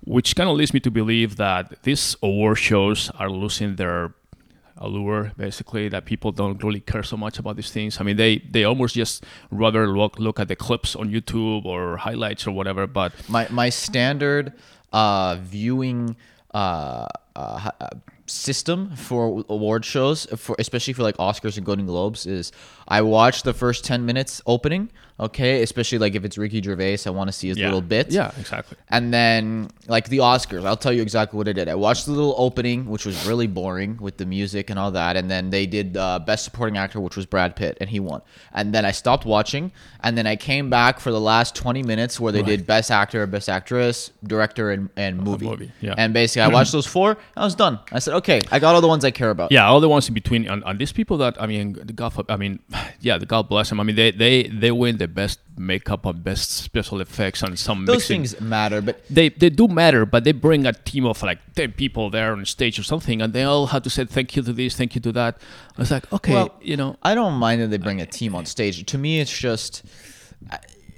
which 0.05 0.35
kind 0.35 0.51
of 0.51 0.57
leads 0.57 0.75
me 0.75 0.81
to 0.81 0.91
believe 0.91 1.37
that 1.37 1.83
these 1.85 2.17
award 2.23 2.59
shows 2.59 3.11
are 3.19 3.31
losing 3.31 3.77
their 3.77 4.15
allure 4.79 5.33
basically 5.37 5.89
that 5.89 6.05
people 6.05 6.33
don't 6.33 6.63
really 6.63 6.81
care 6.81 7.03
so 7.03 7.17
much 7.17 7.39
about 7.39 7.57
these 7.57 7.71
things. 7.71 8.01
I 8.01 8.05
mean 8.05 8.17
they 8.17 8.39
they 8.39 8.65
almost 8.65 8.95
just 8.95 9.25
rather 9.51 9.89
look 9.89 10.19
look 10.19 10.41
at 10.41 10.49
the 10.49 10.57
clips 10.57 10.95
on 10.97 11.11
youtube 11.11 11.65
or 11.65 11.97
highlights 11.97 12.47
or 12.47 12.53
whatever 12.53 12.87
but 12.87 13.13
my 13.29 13.47
my 13.51 13.69
standard 13.69 14.53
uh 14.93 15.37
viewing 15.41 16.17
uh, 16.55 17.07
uh, 17.35 17.71
uh 17.81 17.89
system 18.27 18.95
for 18.97 19.45
award 19.49 19.85
shows 19.85 20.27
for 20.37 20.57
especially 20.59 20.93
for 20.93 21.03
like 21.03 21.17
oscars 21.19 21.57
and 21.57 21.65
golden 21.65 21.87
globes 21.87 22.27
is 22.27 22.51
i 22.89 23.01
watch 23.01 23.45
the 23.45 23.55
first 23.55 23.85
10 23.85 24.05
minutes 24.05 24.43
opening 24.47 24.91
okay? 25.19 25.63
Especially 25.63 25.99
like 25.99 26.15
if 26.15 26.25
it's 26.25 26.39
Ricky 26.39 26.63
Gervais, 26.63 26.99
I 27.07 27.11
want 27.11 27.29
to 27.29 27.33
see 27.33 27.49
his 27.49 27.59
yeah. 27.59 27.67
little 27.67 27.81
bits. 27.81 28.15
Yeah, 28.15 28.33
exactly. 28.39 28.77
And 28.89 29.13
then 29.13 29.71
like 29.89 30.09
the 30.09 30.19
Oscars, 30.19 30.65
I'll 30.65 30.77
tell 30.77 30.93
you 30.93 31.03
exactly 31.03 31.37
what 31.37 31.49
I 31.49 31.53
did. 31.53 31.69
I 31.69 31.75
watched 31.75 32.07
the 32.07 32.13
little 32.13 32.35
opening, 32.37 32.89
which 32.89 33.07
was 33.07 33.27
really 33.27 33.47
boring 33.47 33.97
with 33.99 34.17
the 34.17 34.27
music 34.27 34.71
and 34.71 34.79
all 34.79 34.91
that, 34.93 35.17
and 35.17 35.31
then 35.31 35.51
they 35.51 35.67
did 35.67 35.97
uh, 35.97 36.19
Best 36.19 36.45
Supporting 36.45 36.77
Actor, 36.77 37.01
which 37.01 37.17
was 37.17 37.27
Brad 37.27 37.57
Pitt, 37.57 37.79
and 37.81 37.91
he 37.91 38.01
won. 38.01 38.23
And 38.53 38.75
then 38.75 38.85
I 38.85 38.93
stopped 38.93 39.25
watching, 39.25 39.73
and 40.01 40.17
then 40.17 40.27
I 40.27 40.37
came 40.37 40.71
back 40.71 41.01
for 41.01 41.11
the 41.11 41.21
last 41.21 41.55
20 41.55 41.83
minutes 41.83 42.21
where 42.21 42.33
they 42.33 42.41
right. 42.41 42.47
did 42.47 42.67
Best 42.67 42.91
Actor, 42.91 43.27
Best 43.27 43.49
Actress, 43.49 44.11
Director, 44.25 44.71
and, 44.71 44.91
and 44.97 45.19
movie. 45.23 45.47
movie. 45.47 45.73
Yeah. 45.81 45.95
And 45.97 46.13
basically, 46.13 46.43
I 46.43 46.49
watched 46.49 46.73
those 46.73 46.87
four. 46.87 47.17
I 47.37 47.45
was 47.45 47.55
done. 47.55 47.81
I 47.93 47.99
said, 47.99 48.15
okay, 48.15 48.41
I 48.51 48.59
got 48.59 48.75
all 48.75 48.81
the 48.81 48.89
ones 48.89 49.05
I 49.05 49.11
care 49.11 49.31
about. 49.31 49.53
Yeah, 49.53 49.67
all 49.67 49.81
the 49.81 49.89
ones 49.89 50.09
in 50.09 50.15
between. 50.15 50.49
And, 50.49 50.63
and 50.67 50.79
these 50.79 50.93
people 50.93 51.19
that 51.19 51.41
I 51.41 51.47
mean, 51.47 51.75
the 51.75 51.93
God, 51.93 52.13
I 52.29 52.37
mean, 52.37 52.61
yeah, 53.01 53.19
the 53.19 53.27
God 53.27 53.49
bless 53.49 53.69
them. 53.69 53.81
I 53.81 53.83
mean, 53.83 53.97
they 53.97 54.11
they 54.11 54.45
they 54.45 54.71
win 54.71 54.99
the 55.07 55.13
best 55.23 55.39
makeup 55.57 56.03
on 56.07 56.15
best 56.31 56.51
special 56.51 57.01
effects 57.07 57.41
and 57.43 57.59
some 57.59 57.79
those 57.87 57.97
mixing. 57.97 58.23
things 58.23 58.41
matter 58.41 58.79
but 58.89 58.97
they 59.09 59.29
they 59.43 59.51
do 59.51 59.67
matter 59.69 60.03
but 60.05 60.21
they 60.27 60.33
bring 60.33 60.67
a 60.67 60.75
team 60.91 61.05
of 61.13 61.23
like 61.23 61.41
10 61.55 61.73
people 61.83 62.05
there 62.11 62.33
on 62.33 62.45
stage 62.45 62.77
or 62.79 62.83
something 62.93 63.23
and 63.23 63.33
they 63.33 63.45
all 63.51 63.67
have 63.75 63.83
to 63.83 63.91
say 63.97 64.05
thank 64.05 64.29
you 64.37 64.43
to 64.43 64.53
this 64.53 64.77
thank 64.77 64.95
you 64.97 65.01
to 65.01 65.13
that. 65.13 65.33
I 65.77 65.81
was 65.83 65.91
like 65.97 66.07
okay 66.13 66.33
well, 66.33 66.51
you 66.61 66.77
know. 66.77 66.91
I 67.03 67.15
don't 67.15 67.37
mind 67.47 67.57
that 67.61 67.71
they 67.73 67.79
bring 67.89 68.01
a 68.01 68.07
team 68.19 68.35
on 68.35 68.45
stage. 68.47 68.85
To 68.93 68.99
me 68.99 69.13
it's 69.23 69.37
just 69.49 69.73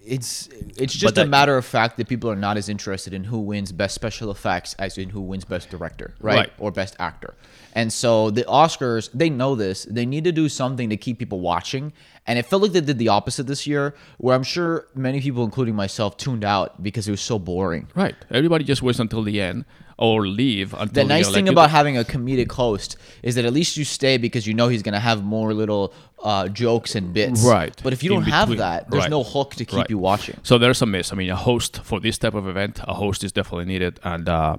it's 0.08 0.48
it's 0.76 0.94
just 0.94 1.16
that, 1.16 1.26
a 1.26 1.28
matter 1.28 1.56
of 1.56 1.64
fact 1.64 1.96
that 1.98 2.08
people 2.08 2.30
are 2.30 2.36
not 2.36 2.56
as 2.56 2.68
interested 2.68 3.12
in 3.12 3.24
who 3.24 3.38
wins 3.38 3.72
best 3.72 3.94
special 3.94 4.30
effects 4.30 4.74
as 4.78 4.98
in 4.98 5.10
who 5.10 5.20
wins 5.20 5.44
best 5.44 5.70
director, 5.70 6.14
right? 6.20 6.36
right? 6.36 6.52
Or 6.58 6.70
best 6.70 6.96
actor. 6.98 7.34
And 7.74 7.92
so 7.92 8.30
the 8.30 8.42
Oscars, 8.44 9.10
they 9.12 9.30
know 9.30 9.54
this. 9.54 9.84
They 9.84 10.06
need 10.06 10.24
to 10.24 10.32
do 10.32 10.48
something 10.48 10.88
to 10.90 10.96
keep 10.96 11.18
people 11.18 11.40
watching. 11.40 11.92
And 12.26 12.38
it 12.38 12.46
felt 12.46 12.62
like 12.62 12.72
they 12.72 12.80
did 12.80 12.98
the 12.98 13.08
opposite 13.08 13.46
this 13.46 13.66
year, 13.66 13.94
where 14.16 14.34
I'm 14.34 14.42
sure 14.42 14.86
many 14.94 15.20
people, 15.20 15.44
including 15.44 15.74
myself, 15.74 16.16
tuned 16.16 16.44
out 16.44 16.82
because 16.82 17.06
it 17.06 17.10
was 17.10 17.20
so 17.20 17.38
boring. 17.38 17.88
Right. 17.94 18.16
Everybody 18.30 18.64
just 18.64 18.82
waits 18.82 18.98
until 18.98 19.22
the 19.22 19.40
end 19.40 19.64
or 19.98 20.26
leave. 20.26 20.74
the 20.92 21.04
nice 21.04 21.30
thing 21.32 21.48
about 21.48 21.70
having 21.70 21.98
a 21.98 22.04
comedic 22.04 22.52
host 22.52 22.96
is 23.22 23.34
that 23.34 23.44
at 23.44 23.52
least 23.52 23.76
you 23.76 23.84
stay 23.84 24.16
because 24.16 24.46
you 24.46 24.54
know 24.54 24.68
he's 24.68 24.82
gonna 24.82 25.00
have 25.00 25.24
more 25.24 25.52
little 25.52 25.92
uh, 26.22 26.48
jokes 26.48 26.94
and 26.94 27.12
bits. 27.12 27.44
Right. 27.44 27.78
But 27.82 27.92
if 27.92 28.02
you 28.02 28.10
don't 28.10 28.22
have 28.22 28.56
that, 28.56 28.90
there's 28.90 29.04
right. 29.04 29.10
no 29.10 29.22
hook 29.22 29.54
to 29.56 29.64
keep 29.64 29.78
right. 29.78 29.90
you 29.90 29.98
watching. 29.98 30.38
So 30.42 30.58
there's 30.58 30.82
a 30.82 30.86
miss. 30.86 31.12
I 31.12 31.16
mean, 31.16 31.30
a 31.30 31.36
host 31.36 31.80
for 31.84 32.00
this 32.00 32.18
type 32.18 32.34
of 32.34 32.48
event, 32.48 32.80
a 32.84 32.94
host 32.94 33.24
is 33.24 33.32
definitely 33.32 33.66
needed. 33.66 34.00
And 34.02 34.28
uh, 34.28 34.56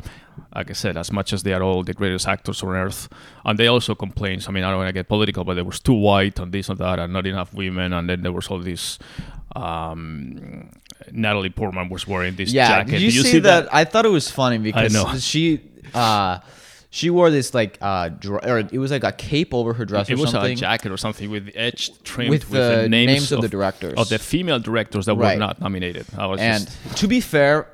like 0.56 0.70
I 0.70 0.74
said, 0.74 0.98
as 0.98 1.12
much 1.12 1.34
as 1.34 1.44
they 1.44 1.54
are 1.54 1.64
all 1.64 1.84
the 1.84 1.94
greatest 1.94 2.28
actors 2.28 2.64
on 2.64 2.76
earth, 2.76 3.10
and 3.46 3.58
they 3.58 3.68
also 3.68 3.96
complain. 3.96 4.42
I 4.48 4.52
mean, 4.52 4.64
I 4.64 4.70
don't 4.70 4.78
want 4.78 4.90
to 4.90 4.94
get 4.94 5.08
political, 5.08 5.44
but 5.44 5.56
there 5.56 5.66
was 5.66 5.80
too 5.80 5.94
white 5.94 6.40
and 6.40 6.52
this 6.52 6.70
and 6.70 6.78
that, 6.80 7.00
and 7.00 7.14
not 7.14 7.26
enough 7.26 7.54
women, 7.54 7.94
and 7.94 8.10
then 8.10 8.22
there 8.24 8.32
was 8.32 8.48
all 8.48 8.60
this 8.60 9.00
um, 9.56 10.70
Natalie 11.12 11.50
Portman 11.50 11.90
was 11.90 12.08
wearing 12.08 12.36
this 12.36 12.52
yeah, 12.52 12.68
jacket. 12.68 12.92
Did 12.92 13.02
you, 13.02 13.08
Did 13.08 13.16
you 13.16 13.24
see, 13.24 13.32
see 13.32 13.40
that? 13.40 13.66
that? 13.66 13.74
I 13.74 13.84
thought 13.84 14.06
it 14.06 14.10
was 14.10 14.30
funny 14.30 14.58
because 14.58 15.24
she 15.24 15.62
uh, 15.94 16.40
she 16.90 17.10
wore 17.10 17.30
this 17.30 17.54
like 17.54 17.78
uh 17.82 18.10
dr- 18.10 18.46
or 18.46 18.60
it 18.60 18.80
was 18.80 18.92
like 18.92 19.04
a 19.04 19.12
cape 19.12 19.54
over 19.54 19.74
her 19.74 19.86
dress. 19.86 20.10
It 20.10 20.18
was 20.18 20.32
something. 20.32 20.54
a 20.54 20.56
jacket 20.56 20.92
or 20.92 20.98
something 20.98 21.30
with 21.30 21.52
edge 21.56 21.92
trimmed 22.04 22.32
with, 22.32 22.50
with 22.50 22.60
the, 22.60 22.82
the 22.84 22.90
names, 22.90 23.12
names, 23.12 23.32
of, 23.32 23.42
the 23.42 23.50
directors 23.50 23.94
of 23.98 24.10
the 24.10 24.20
female 24.20 24.60
directors 24.60 25.06
that 25.06 25.16
right. 25.16 25.36
were 25.36 25.40
not 25.40 25.62
nominated. 25.62 26.06
and 26.18 26.66
just... 26.66 26.98
to 26.98 27.08
be 27.08 27.22
fair, 27.22 27.68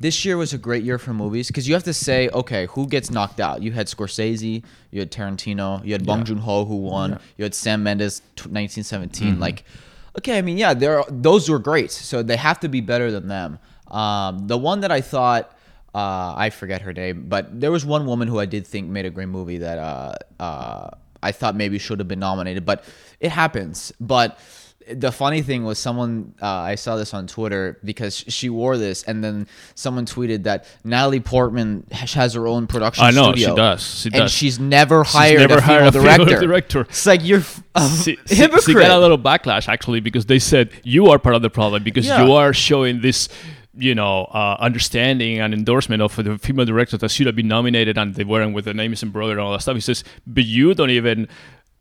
this 0.00 0.24
year 0.24 0.36
was 0.36 0.52
a 0.52 0.58
great 0.58 0.84
year 0.84 0.98
for 0.98 1.12
movies 1.12 1.48
because 1.48 1.68
you 1.68 1.74
have 1.74 1.84
to 1.84 1.94
say, 1.94 2.28
okay, 2.30 2.66
who 2.66 2.86
gets 2.86 3.10
knocked 3.10 3.40
out? 3.40 3.62
You 3.62 3.72
had 3.72 3.86
Scorsese, 3.86 4.62
you 4.90 5.00
had 5.00 5.10
Tarantino, 5.10 5.84
you 5.84 5.92
had 5.92 6.06
Bong 6.06 6.24
Joon 6.24 6.38
Ho 6.38 6.64
who 6.64 6.76
won, 6.76 7.12
yeah. 7.12 7.18
you 7.36 7.44
had 7.44 7.54
Sam 7.54 7.82
Mendes, 7.82 8.22
1917. 8.36 9.32
Mm-hmm. 9.32 9.40
Like 9.40 9.64
okay, 10.18 10.38
I 10.38 10.42
mean, 10.42 10.58
yeah, 10.58 10.74
there 10.74 11.02
those 11.08 11.48
were 11.48 11.58
great. 11.58 11.90
So 11.90 12.22
they 12.22 12.36
have 12.36 12.60
to 12.60 12.68
be 12.68 12.80
better 12.80 13.10
than 13.10 13.28
them. 13.28 13.58
Um, 13.88 14.46
the 14.46 14.58
one 14.58 14.80
that 14.80 14.92
I 14.92 15.00
thought 15.00 15.56
uh, 15.94 16.34
I 16.36 16.50
forget 16.50 16.82
her 16.82 16.92
name, 16.92 17.26
but 17.28 17.60
there 17.60 17.72
was 17.72 17.86
one 17.86 18.06
woman 18.06 18.28
who 18.28 18.38
I 18.38 18.46
did 18.46 18.66
think 18.66 18.88
made 18.88 19.06
a 19.06 19.10
great 19.10 19.28
movie 19.28 19.58
that 19.58 19.78
uh, 19.78 20.14
uh, 20.38 20.90
I 21.22 21.32
thought 21.32 21.56
maybe 21.56 21.78
should 21.78 21.98
have 21.98 22.08
been 22.08 22.20
nominated, 22.20 22.64
but 22.66 22.84
it 23.20 23.30
happens. 23.30 23.92
But 23.98 24.38
the 24.92 25.12
funny 25.12 25.42
thing 25.42 25.64
was 25.64 25.78
someone 25.78 26.34
uh, 26.40 26.46
I 26.46 26.74
saw 26.76 26.96
this 26.96 27.12
on 27.14 27.26
Twitter 27.26 27.78
because 27.84 28.16
she 28.28 28.48
wore 28.50 28.76
this, 28.76 29.02
and 29.02 29.22
then 29.22 29.46
someone 29.74 30.06
tweeted 30.06 30.44
that 30.44 30.66
Natalie 30.84 31.20
Portman 31.20 31.86
has 31.92 32.34
her 32.34 32.46
own 32.46 32.66
production. 32.66 33.04
I 33.04 33.10
know 33.10 33.30
studio, 33.32 33.48
she 33.50 33.54
does. 33.56 33.82
She 34.00 34.06
and 34.08 34.14
does. 34.14 34.30
she's 34.32 34.58
never 34.58 35.04
She's 35.04 35.12
hired 35.14 35.38
never 35.40 35.54
a 35.58 35.60
female 35.62 35.66
hired 35.80 35.86
a 35.88 35.92
female 35.98 36.16
director. 36.24 36.46
director. 36.46 36.80
It's 36.82 37.06
like 37.06 37.24
you're 37.24 37.42
a 37.74 37.88
she, 38.04 38.16
she- 38.26 38.34
hypocrite. 38.36 38.64
she 38.64 38.74
got 38.74 38.90
a 38.90 38.98
little 38.98 39.18
backlash 39.18 39.68
actually 39.68 40.00
because 40.00 40.26
they 40.26 40.38
said 40.38 40.70
you 40.84 41.08
are 41.08 41.18
part 41.18 41.34
of 41.34 41.42
the 41.42 41.50
problem 41.50 41.82
because 41.82 42.06
Yeah. 42.06 42.24
you 42.24 42.32
are 42.32 42.52
showing 42.52 43.00
this 43.00 43.28
you 43.80 43.94
know 43.94 44.24
uh, 44.32 44.56
understanding 44.58 45.38
and 45.38 45.54
endorsement 45.54 46.02
of 46.02 46.16
the 46.16 46.36
female 46.38 46.64
directors 46.66 46.98
that 47.00 47.10
should 47.10 47.26
have 47.26 47.36
been 47.36 47.46
nominated 47.46 47.96
and 47.96 48.14
they 48.16 48.24
weren't 48.24 48.52
with 48.54 48.64
the 48.64 48.74
names 48.74 49.02
and 49.04 49.12
brother 49.12 49.32
and 49.32 49.40
all 49.40 49.52
that 49.52 49.60
stuff 49.62 49.74
he 49.76 49.80
says 49.80 50.02
but 50.26 50.44
you 50.44 50.74
don't 50.74 50.90
even 50.90 51.28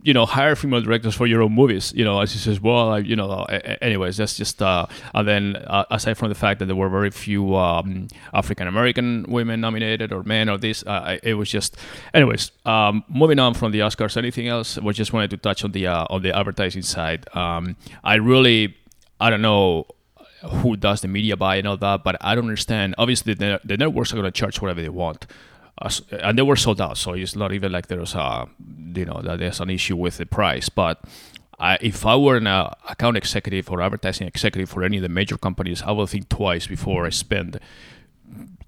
you 0.04 0.14
know 0.14 0.26
hire 0.26 0.56
female 0.56 0.82
directors 0.82 1.16
for 1.16 1.26
your 1.26 1.42
own 1.42 1.52
movies 1.52 1.92
you 1.96 2.06
know 2.06 2.22
as 2.22 2.32
he 2.32 2.38
says 2.38 2.62
well 2.62 2.90
I, 2.90 3.00
you 3.00 3.16
know 3.16 3.44
anyways 3.82 4.18
that's 4.18 4.38
just 4.38 4.62
uh, 4.62 4.86
and 5.14 5.28
then 5.28 5.56
uh, 5.56 5.86
aside 5.90 6.18
from 6.18 6.30
the 6.30 6.36
fact 6.36 6.60
that 6.60 6.66
there 6.68 6.76
were 6.76 6.90
very 6.90 7.10
few 7.10 7.56
um, 7.56 8.08
african 8.34 8.68
american 8.68 9.26
women 9.28 9.60
nominated 9.60 10.14
or 10.14 10.24
men 10.24 10.50
or 10.50 10.58
this 10.58 10.84
uh, 10.86 11.18
it 11.24 11.34
was 11.34 11.50
just 11.50 11.78
anyways 12.14 12.52
um, 12.66 13.04
moving 13.08 13.40
on 13.40 13.54
from 13.54 13.72
the 13.72 13.80
oscars 13.80 14.18
anything 14.18 14.48
else? 14.48 14.78
We 14.80 14.94
just 14.94 15.14
wanted 15.14 15.32
to 15.32 15.38
touch 15.38 15.64
on 15.64 15.72
the 15.72 15.88
uh, 15.88 16.06
on 16.10 16.22
the 16.22 16.36
advertising 16.36 16.82
side. 16.82 17.28
Um, 17.36 17.76
i 18.04 18.16
really 18.16 18.76
i 19.20 19.30
don't 19.30 19.42
know 19.42 19.88
who 20.44 20.76
does 20.78 21.02
the 21.02 21.08
media 21.08 21.36
buy 21.36 21.56
and 21.56 21.68
all 21.68 21.78
that, 21.78 22.04
but 22.04 22.16
I 22.22 22.36
don't 22.36 22.46
understand. 22.46 22.96
Obviously, 22.98 23.34
the, 23.34 23.60
the 23.64 23.76
networks 23.76 24.14
are 24.14 24.16
going 24.16 24.26
to 24.26 24.32
charge 24.32 24.62
whatever 24.62 24.82
they 24.82 24.90
want, 24.90 25.26
and 26.12 26.38
they 26.38 26.42
were 26.42 26.56
sold 26.56 26.82
out, 26.82 26.98
so 26.98 27.14
it's 27.14 27.36
not 27.36 27.54
even 27.54 27.72
like 27.72 27.88
there's 27.88 28.16
a 28.16 28.48
you 28.96 29.06
know 29.06 29.22
that 29.22 29.40
there's 29.40 29.60
an 29.60 29.70
issue 29.70 29.96
with 29.96 30.18
the 30.18 30.26
price. 30.26 30.70
But 30.70 31.04
I, 31.60 31.78
if 31.82 32.06
I 32.06 32.16
were 32.16 32.38
an 32.38 32.48
uh, 32.48 32.74
account 32.90 33.18
executive 33.18 33.70
or 33.72 33.82
advertising 33.82 34.28
executive 34.28 34.70
for 34.70 34.84
any 34.84 34.98
of 34.98 35.04
the 35.04 35.10
major 35.10 35.38
companies, 35.38 35.84
I 35.84 35.92
will 35.92 36.08
think 36.08 36.30
twice 36.30 36.68
before 36.68 37.06
I 37.06 37.10
spend. 37.10 37.60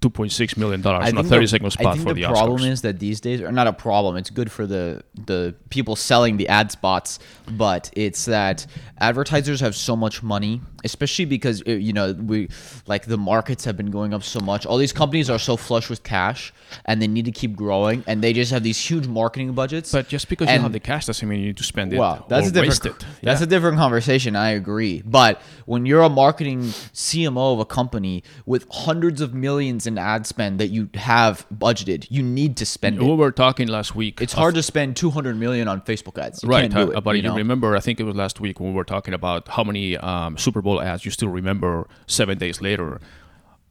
Two 0.00 0.08
point 0.08 0.32
six 0.32 0.56
million 0.56 0.80
dollars 0.80 1.08
on 1.12 1.18
a 1.18 1.22
thirty 1.22 1.44
the- 1.44 1.48
second 1.48 1.66
I 1.78 1.92
think 1.92 2.08
for 2.08 2.14
the 2.14 2.22
the, 2.22 2.28
problem 2.28 2.62
Oscars. 2.62 2.70
is 2.70 2.82
that 2.82 2.98
these 3.00 3.20
days, 3.20 3.42
or 3.42 3.52
not 3.52 3.66
a 3.66 3.72
problem, 3.72 4.16
it's 4.16 4.30
good 4.30 4.50
for 4.50 4.66
the 4.66 5.02
the 5.26 5.54
people 5.68 5.94
selling 5.94 6.38
the 6.38 6.48
ad 6.48 6.72
spots, 6.72 7.18
but 7.50 7.90
it's 7.94 8.24
that 8.24 8.66
advertisers 8.98 9.60
have 9.60 9.74
so 9.76 9.94
much 9.96 10.22
money, 10.22 10.62
especially 10.84 11.26
because 11.26 11.62
uh, 11.66 11.72
you 11.72 11.92
know 11.92 12.12
we 12.14 12.48
like 12.86 13.04
the 13.06 13.18
markets 13.18 13.66
have 13.66 13.76
been 13.76 13.90
going 13.90 14.14
up 14.14 14.22
so 14.22 14.40
much. 14.40 14.64
All 14.64 14.78
these 14.78 14.92
companies 14.94 15.28
are 15.28 15.38
so 15.38 15.58
flush 15.58 15.90
with 15.90 16.02
cash, 16.02 16.54
and 16.86 17.02
they 17.02 17.06
need 17.06 17.26
to 17.26 17.32
keep 17.32 17.54
growing, 17.54 18.02
and 18.06 18.22
they 18.24 18.32
just 18.32 18.52
have 18.52 18.62
these 18.62 18.78
huge 18.78 19.06
marketing 19.06 19.52
budgets. 19.52 19.92
but 19.92 20.08
just 20.08 20.30
because 20.30 20.48
you 20.50 20.58
have 20.60 20.72
the 20.72 20.80
cash 20.80 21.04
doesn't 21.06 21.28
mean 21.28 21.40
you 21.40 21.46
need 21.48 21.58
to 21.58 21.64
spend 21.64 21.92
it. 21.92 21.98
Well, 21.98 22.24
that's 22.28 22.48
a 22.48 22.52
different. 22.52 23.04
That's 23.22 23.40
Yeah. 23.40 23.44
a 23.44 23.46
different 23.46 23.76
conversation. 23.76 24.34
I 24.34 24.50
agree. 24.52 25.02
But 25.04 25.42
when 25.66 25.84
you're 25.84 26.00
a 26.02 26.08
marketing 26.08 26.62
CMO 26.94 27.52
of 27.52 27.58
a 27.60 27.66
company 27.66 28.22
with 28.46 28.66
hundreds 28.70 29.20
of 29.20 29.34
millions 29.34 29.86
in 29.92 29.98
ad 29.98 30.26
spend 30.26 30.60
that 30.60 30.68
you 30.68 30.88
have 30.94 31.46
budgeted, 31.54 32.06
you 32.10 32.22
need 32.22 32.56
to 32.58 32.66
spend 32.66 32.98
we 33.00 33.10
it. 33.10 33.14
were 33.14 33.32
talking 33.32 33.68
last 33.68 33.94
week. 33.94 34.20
It's 34.20 34.32
of- 34.32 34.38
hard 34.38 34.54
to 34.54 34.62
spend 34.62 34.96
200 34.96 35.36
million 35.36 35.68
on 35.68 35.80
Facebook 35.82 36.16
ads. 36.18 36.42
You 36.42 36.48
right 36.48 36.62
Can't 36.70 36.74
do 36.74 36.94
uh, 36.94 36.98
it, 36.98 37.04
but 37.04 37.16
you 37.16 37.22
know? 37.22 37.34
remember 37.36 37.76
i 37.76 37.80
think 37.80 38.00
it 38.00 38.04
was 38.04 38.16
last 38.16 38.40
week 38.40 38.60
when 38.60 38.70
we 38.70 38.74
were 38.76 38.84
talking 38.84 39.14
about 39.14 39.48
how 39.48 39.64
many 39.64 39.96
um, 39.96 40.36
super 40.38 40.62
bowl 40.62 40.80
ads 40.80 41.04
you 41.04 41.10
still 41.10 41.28
remember 41.28 41.86
seven 42.06 42.38
days 42.38 42.60
later 42.60 43.00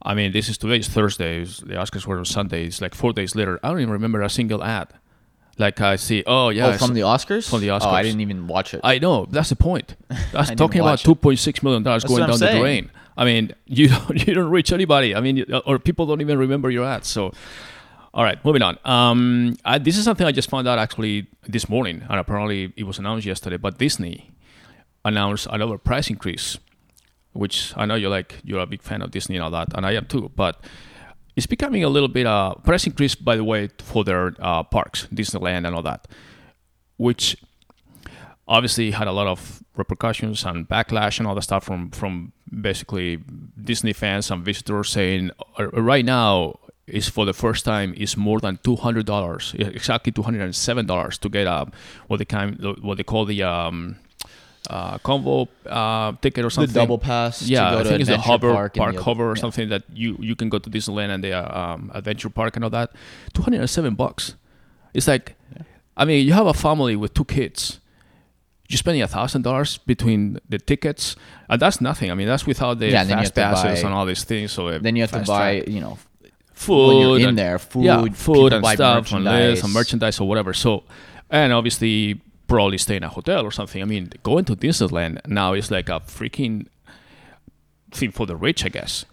i 0.02 0.14
mean 0.14 0.32
this 0.32 0.48
is 0.48 0.56
today's 0.58 0.88
thursday 0.88 1.44
the 1.44 1.74
oscars 1.82 2.06
were 2.06 2.18
on 2.18 2.24
sunday 2.24 2.66
it's 2.66 2.80
like 2.80 2.94
four 2.94 3.12
days 3.12 3.34
later 3.34 3.58
i 3.62 3.68
don't 3.68 3.80
even 3.80 3.90
remember 3.92 4.20
a 4.22 4.28
single 4.30 4.62
ad 4.62 4.88
like 5.58 5.80
i 5.80 5.96
see 5.96 6.22
oh 6.26 6.48
yeah 6.48 6.68
Oh, 6.68 6.72
from 6.78 6.94
the 6.94 7.00
Oscars. 7.02 7.48
from 7.50 7.60
the 7.60 7.68
Oscars. 7.68 7.80
Oh, 7.86 7.90
I 7.90 8.02
didn't 8.02 8.20
even 8.20 8.46
watch 8.46 8.72
it. 8.74 8.80
i 8.84 8.98
know 8.98 9.26
that's 9.26 9.50
the 9.50 9.56
point 9.56 9.96
that's 10.32 10.50
talking 10.54 10.80
about 10.80 10.98
2.6 11.00 11.62
million 11.62 11.82
dollars 11.82 12.04
going 12.04 12.20
down 12.20 12.30
I'm 12.32 12.38
the 12.38 12.58
drain 12.58 12.90
i 13.16 13.24
mean 13.24 13.52
you 13.66 13.88
don't 13.88 14.26
you 14.26 14.34
don't 14.34 14.50
reach 14.50 14.72
anybody 14.72 15.14
i 15.14 15.20
mean 15.20 15.44
or 15.66 15.78
people 15.78 16.06
don't 16.06 16.20
even 16.20 16.38
remember 16.38 16.70
your 16.70 16.84
ads 16.84 17.08
so 17.08 17.32
all 18.12 18.24
right, 18.24 18.44
moving 18.44 18.62
on. 18.62 18.76
Um, 18.84 19.56
I, 19.64 19.78
this 19.78 19.96
is 19.96 20.04
something 20.04 20.26
I 20.26 20.32
just 20.32 20.50
found 20.50 20.66
out 20.66 20.78
actually 20.78 21.28
this 21.46 21.68
morning, 21.68 22.02
and 22.08 22.18
apparently 22.18 22.72
it 22.76 22.82
was 22.84 22.98
announced 22.98 23.24
yesterday. 23.24 23.56
But 23.56 23.78
Disney 23.78 24.30
announced 25.04 25.46
another 25.50 25.78
price 25.78 26.10
increase, 26.10 26.58
which 27.32 27.72
I 27.76 27.86
know 27.86 27.94
you're 27.94 28.10
like 28.10 28.40
you're 28.42 28.60
a 28.60 28.66
big 28.66 28.82
fan 28.82 29.02
of 29.02 29.12
Disney 29.12 29.36
and 29.36 29.44
all 29.44 29.50
that, 29.52 29.68
and 29.76 29.86
I 29.86 29.92
am 29.92 30.06
too. 30.06 30.30
But 30.34 30.60
it's 31.36 31.46
becoming 31.46 31.84
a 31.84 31.88
little 31.88 32.08
bit 32.08 32.26
uh 32.26 32.54
price 32.56 32.84
increase, 32.84 33.14
by 33.14 33.36
the 33.36 33.44
way, 33.44 33.68
for 33.78 34.02
their 34.02 34.34
uh, 34.40 34.64
parks, 34.64 35.06
Disneyland 35.14 35.64
and 35.64 35.76
all 35.76 35.82
that, 35.82 36.08
which 36.96 37.36
obviously 38.50 38.90
had 38.90 39.08
a 39.08 39.12
lot 39.12 39.26
of 39.26 39.62
repercussions 39.76 40.44
and 40.44 40.68
backlash 40.68 41.18
and 41.18 41.26
all 41.28 41.34
the 41.34 41.42
stuff 41.42 41.64
from 41.64 41.90
from 41.90 42.32
basically 42.60 43.18
Disney 43.70 43.94
fans 43.94 44.30
and 44.30 44.44
visitors 44.44 44.88
saying 44.90 45.30
uh, 45.58 45.68
right 45.68 46.04
now 46.04 46.58
is 46.86 47.08
for 47.08 47.24
the 47.24 47.32
first 47.32 47.64
time 47.64 47.94
is 47.96 48.16
more 48.16 48.40
than 48.40 48.58
two 48.64 48.76
hundred 48.76 49.06
dollars, 49.06 49.54
exactly 49.58 50.12
two 50.12 50.22
hundred 50.22 50.42
and 50.42 50.54
seven 50.54 50.84
dollars 50.86 51.16
to 51.18 51.28
get 51.28 51.46
a 51.46 51.66
what 52.08 52.18
they 52.18 52.24
kind 52.24 52.58
what 52.82 52.96
they 52.96 53.04
call 53.04 53.24
the 53.24 53.42
um, 53.44 53.96
uh, 54.68 54.98
combo 54.98 55.48
uh, 55.66 56.12
ticket 56.20 56.44
or 56.44 56.50
something. 56.50 56.74
the 56.74 56.80
double 56.80 56.98
pass. 56.98 57.42
Yeah, 57.42 57.70
to 57.70 57.70
go 57.70 57.80
I 57.80 57.82
to 57.84 57.88
think 57.88 58.00
it's 58.00 58.10
the 58.10 58.18
hopper 58.18 58.52
park, 58.52 58.74
park, 58.74 58.94
the- 58.96 59.02
hopper 59.02 59.30
or 59.30 59.36
yeah. 59.36 59.40
something 59.40 59.68
that 59.68 59.84
you 59.94 60.16
you 60.20 60.34
can 60.34 60.48
go 60.48 60.58
to 60.58 60.68
Disneyland 60.68 61.10
and 61.14 61.22
the 61.22 61.32
uh, 61.32 61.60
um, 61.60 61.90
adventure 61.94 62.30
park 62.30 62.56
and 62.56 62.64
all 62.64 62.70
that. 62.70 62.90
Two 63.32 63.42
hundred 63.42 63.60
and 63.60 63.70
seven 63.70 63.94
bucks. 63.94 64.34
It's 64.92 65.06
like, 65.06 65.36
I 65.96 66.04
mean, 66.04 66.26
you 66.26 66.32
have 66.32 66.46
a 66.46 66.54
family 66.54 66.96
with 66.96 67.14
two 67.14 67.24
kids. 67.24 67.78
You're 68.70 68.78
spending 68.78 69.02
a 69.02 69.08
thousand 69.08 69.42
dollars 69.42 69.78
between 69.78 70.38
the 70.48 70.58
tickets, 70.58 71.16
and 71.48 71.60
that's 71.60 71.80
nothing. 71.80 72.08
I 72.10 72.14
mean, 72.14 72.28
that's 72.28 72.46
without 72.46 72.78
the 72.78 72.88
Yeah, 72.88 73.00
and 73.02 73.10
then 73.10 73.18
you 73.18 73.24
fast 73.24 73.34
passes 73.34 73.82
buy- 73.82 73.88
and 73.88 73.94
all 73.96 74.06
these 74.06 74.22
things. 74.24 74.52
So 74.52 74.68
uh, 74.68 74.78
Then 74.78 74.94
you 74.96 75.02
have 75.02 75.10
to 75.10 75.18
buy, 75.26 75.58
track. 75.60 75.68
you 75.68 75.80
know, 75.80 75.98
food 76.54 76.86
when 76.88 76.96
you're 77.20 77.28
in 77.30 77.34
there, 77.34 77.58
food, 77.58 77.84
yeah, 77.84 78.04
food 78.12 78.52
and 78.52 78.64
stuff, 78.64 79.12
and 79.12 79.26
this 79.26 79.64
and 79.64 79.72
merchandise 79.72 80.20
or 80.20 80.28
whatever. 80.28 80.52
So, 80.54 80.84
and 81.30 81.52
obviously, 81.52 82.20
probably 82.46 82.78
stay 82.78 82.96
in 82.96 83.02
a 83.02 83.08
hotel 83.08 83.44
or 83.44 83.50
something. 83.50 83.82
I 83.82 83.86
mean, 83.86 84.12
going 84.22 84.44
to 84.46 84.54
Disneyland 84.54 85.18
now 85.26 85.52
is 85.54 85.70
like 85.72 85.88
a 85.88 85.98
freaking 86.00 86.66
thing 87.90 88.12
for 88.12 88.24
the 88.26 88.36
rich, 88.36 88.64
I 88.64 88.68
guess. 88.68 89.04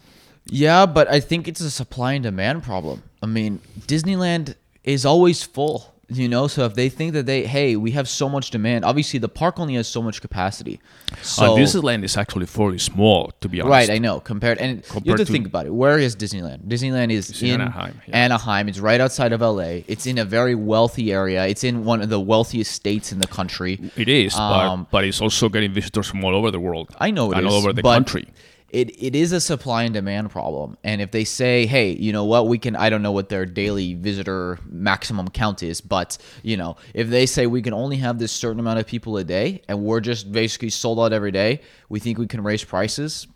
Yeah, 0.46 0.86
but 0.86 1.10
I 1.10 1.20
think 1.20 1.48
it's 1.48 1.62
a 1.62 1.72
supply 1.72 2.14
and 2.14 2.24
demand 2.24 2.62
problem. 2.64 3.02
I 3.24 3.26
mean, 3.26 3.60
Disneyland 3.88 4.56
is 4.84 5.04
always 5.06 5.44
full, 5.44 5.94
you 6.10 6.28
know. 6.28 6.48
So 6.48 6.66
if 6.66 6.74
they 6.76 6.90
think 6.90 7.14
that 7.14 7.26
they, 7.26 7.46
hey, 7.46 7.76
we 7.76 7.92
have 7.92 8.08
so 8.08 8.30
much 8.30 8.52
demand, 8.52 8.86
obviously 8.86 9.20
the 9.20 9.30
park 9.30 9.60
only 9.60 9.76
has 9.76 9.88
so 9.88 10.02
much 10.02 10.22
capacity. 10.22 10.80
So 11.22 11.54
uh, 11.56 11.58
Disneyland 11.58 12.04
is 12.04 12.18
actually 12.18 12.46
fairly 12.46 12.78
small, 12.80 13.32
to 13.42 13.50
be 13.50 13.62
honest. 13.62 13.72
right, 13.72 13.90
I 13.90 13.98
know. 13.98 14.20
Compared, 14.20 14.58
and 14.60 14.84
you 15.04 15.12
have 15.12 15.18
to, 15.20 15.26
to- 15.26 15.32
think 15.32 15.48
about 15.48 15.66
it. 15.66 15.74
Where 15.74 15.98
is 16.00 16.16
Disneyland? 16.16 16.68
Disneyland 16.68 17.12
is 17.12 17.42
in 17.42 17.62
Anaheim, 17.62 18.02
yeah. 18.08 18.18
Anaheim. 18.18 18.68
It's 18.70 18.80
right 18.80 19.02
outside 19.02 19.34
of 19.34 19.42
LA. 19.42 19.82
It's 19.88 20.06
in 20.06 20.18
a 20.18 20.26
very 20.26 20.56
wealthy 20.56 21.12
area. 21.12 21.46
It's 21.48 21.64
in 21.64 21.84
one 21.86 22.02
of 22.02 22.10
the 22.10 22.20
wealthiest 22.20 22.72
states 22.72 23.12
in 23.12 23.20
the 23.20 23.28
country. 23.28 23.80
It 23.96 24.08
is, 24.10 24.36
Um, 24.36 24.84
but, 24.84 24.92
but 24.92 25.04
it's 25.06 25.22
also 25.22 25.50
getting 25.50 25.74
visitors 25.74 26.08
from 26.08 26.24
all 26.24 26.36
over 26.36 26.52
the 26.52 26.60
world. 26.60 26.96
I 27.00 27.12
know 27.12 27.32
it 27.32 27.38
and 27.38 27.48
is, 27.48 27.54
all 27.54 27.60
over 27.60 27.74
the 27.74 27.82
country. 27.82 28.28
It 28.70 29.02
it 29.02 29.16
is 29.16 29.32
a 29.32 29.40
supply 29.40 29.84
and 29.84 29.94
demand 29.94 30.30
problem. 30.30 30.78
And 30.84 31.02
if 31.02 31.12
they 31.12 31.24
say, 31.24 31.66
hey, 31.66 31.92
you 31.92 32.12
know 32.12 32.26
what, 32.26 32.48
we 32.48 32.58
can 32.58 32.76
I 32.76 32.90
don't 32.90 33.02
know 33.02 33.14
what 33.14 33.30
their 33.30 33.46
daily 33.46 33.94
visitor 33.94 34.60
maximum 34.66 35.30
count 35.30 35.64
is, 35.64 35.80
but 35.80 36.18
you 36.44 36.58
know, 36.58 36.76
if 36.94 37.10
they 37.10 37.26
say 37.26 37.48
we 37.48 37.62
can 37.62 37.74
only 37.74 37.98
have 37.98 38.20
this 38.20 38.32
certain 38.32 38.60
amount 38.60 38.80
of 38.80 38.86
people 38.86 39.16
a 39.18 39.24
day 39.24 39.62
and 39.70 39.82
we're 39.82 40.02
just 40.02 40.32
basically 40.32 40.70
sold 40.70 41.00
out 41.00 41.14
every 41.14 41.32
day, 41.32 41.62
we 41.88 42.00
think 42.00 42.18
we 42.18 42.28
can 42.28 42.44
raise 42.44 42.64
prices. 42.64 43.28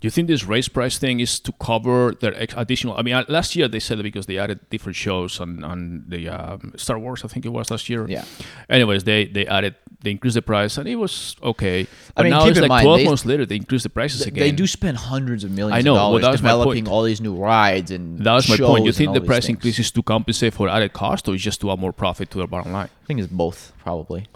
Do 0.00 0.06
you 0.06 0.10
think 0.10 0.28
this 0.28 0.44
raise 0.44 0.66
price 0.66 0.96
thing 0.96 1.20
is 1.20 1.38
to 1.40 1.52
cover 1.52 2.14
their 2.20 2.32
additional? 2.56 2.96
I 2.96 3.02
mean, 3.02 3.14
uh, 3.14 3.24
last 3.28 3.54
year 3.54 3.68
they 3.68 3.80
said 3.80 3.98
that 3.98 4.02
because 4.02 4.24
they 4.24 4.38
added 4.38 4.58
different 4.70 4.96
shows 4.96 5.38
on, 5.40 5.62
on 5.62 6.04
the 6.08 6.26
um, 6.26 6.72
Star 6.76 6.98
Wars, 6.98 7.22
I 7.22 7.28
think 7.28 7.44
it 7.44 7.50
was 7.50 7.70
last 7.70 7.90
year. 7.90 8.06
Yeah. 8.08 8.24
Anyways, 8.70 9.04
they 9.04 9.26
they 9.26 9.46
added 9.46 9.74
they 10.02 10.10
increased 10.12 10.34
the 10.34 10.42
price 10.42 10.78
and 10.78 10.88
it 10.88 10.96
was 10.96 11.36
okay. 11.42 11.86
But 12.14 12.22
mean, 12.22 12.30
now 12.30 12.40
keep 12.42 12.50
it's 12.50 12.58
in 12.58 12.62
like 12.62 12.68
mind, 12.70 12.84
twelve 12.84 12.98
they- 13.00 13.04
months 13.06 13.24
later 13.26 13.44
they 13.46 13.56
increased 13.56 13.82
the 13.84 13.90
prices 13.90 14.22
again. 14.22 14.40
They 14.40 14.52
do 14.52 14.66
spend 14.66 14.96
hundreds 14.96 15.44
of 15.44 15.50
millions 15.50 15.78
I 15.78 15.82
know, 15.82 15.94
of 15.94 16.22
dollars 16.22 16.36
developing 16.40 16.88
all 16.88 17.02
these 17.02 17.20
new 17.20 17.34
rides 17.36 17.90
and 17.90 18.18
That 18.20 18.34
was 18.34 18.48
my 18.48 18.56
point. 18.56 18.84
You 18.86 18.92
think 18.92 19.14
the 19.14 19.20
price 19.20 19.46
things. 19.46 19.56
increase 19.56 19.78
is 19.78 19.90
to 19.90 20.02
compensate 20.02 20.54
for 20.54 20.68
added 20.68 20.92
cost, 20.92 21.28
or 21.28 21.34
is 21.34 21.42
just 21.42 21.60
to 21.60 21.70
add 21.70 21.78
more 21.78 21.92
profit 21.92 22.30
to 22.30 22.38
their 22.38 22.46
bottom 22.46 22.72
line? 22.72 22.88
I 23.02 23.06
think 23.06 23.20
it's 23.20 23.32
both, 23.32 23.72
probably. 23.78 24.26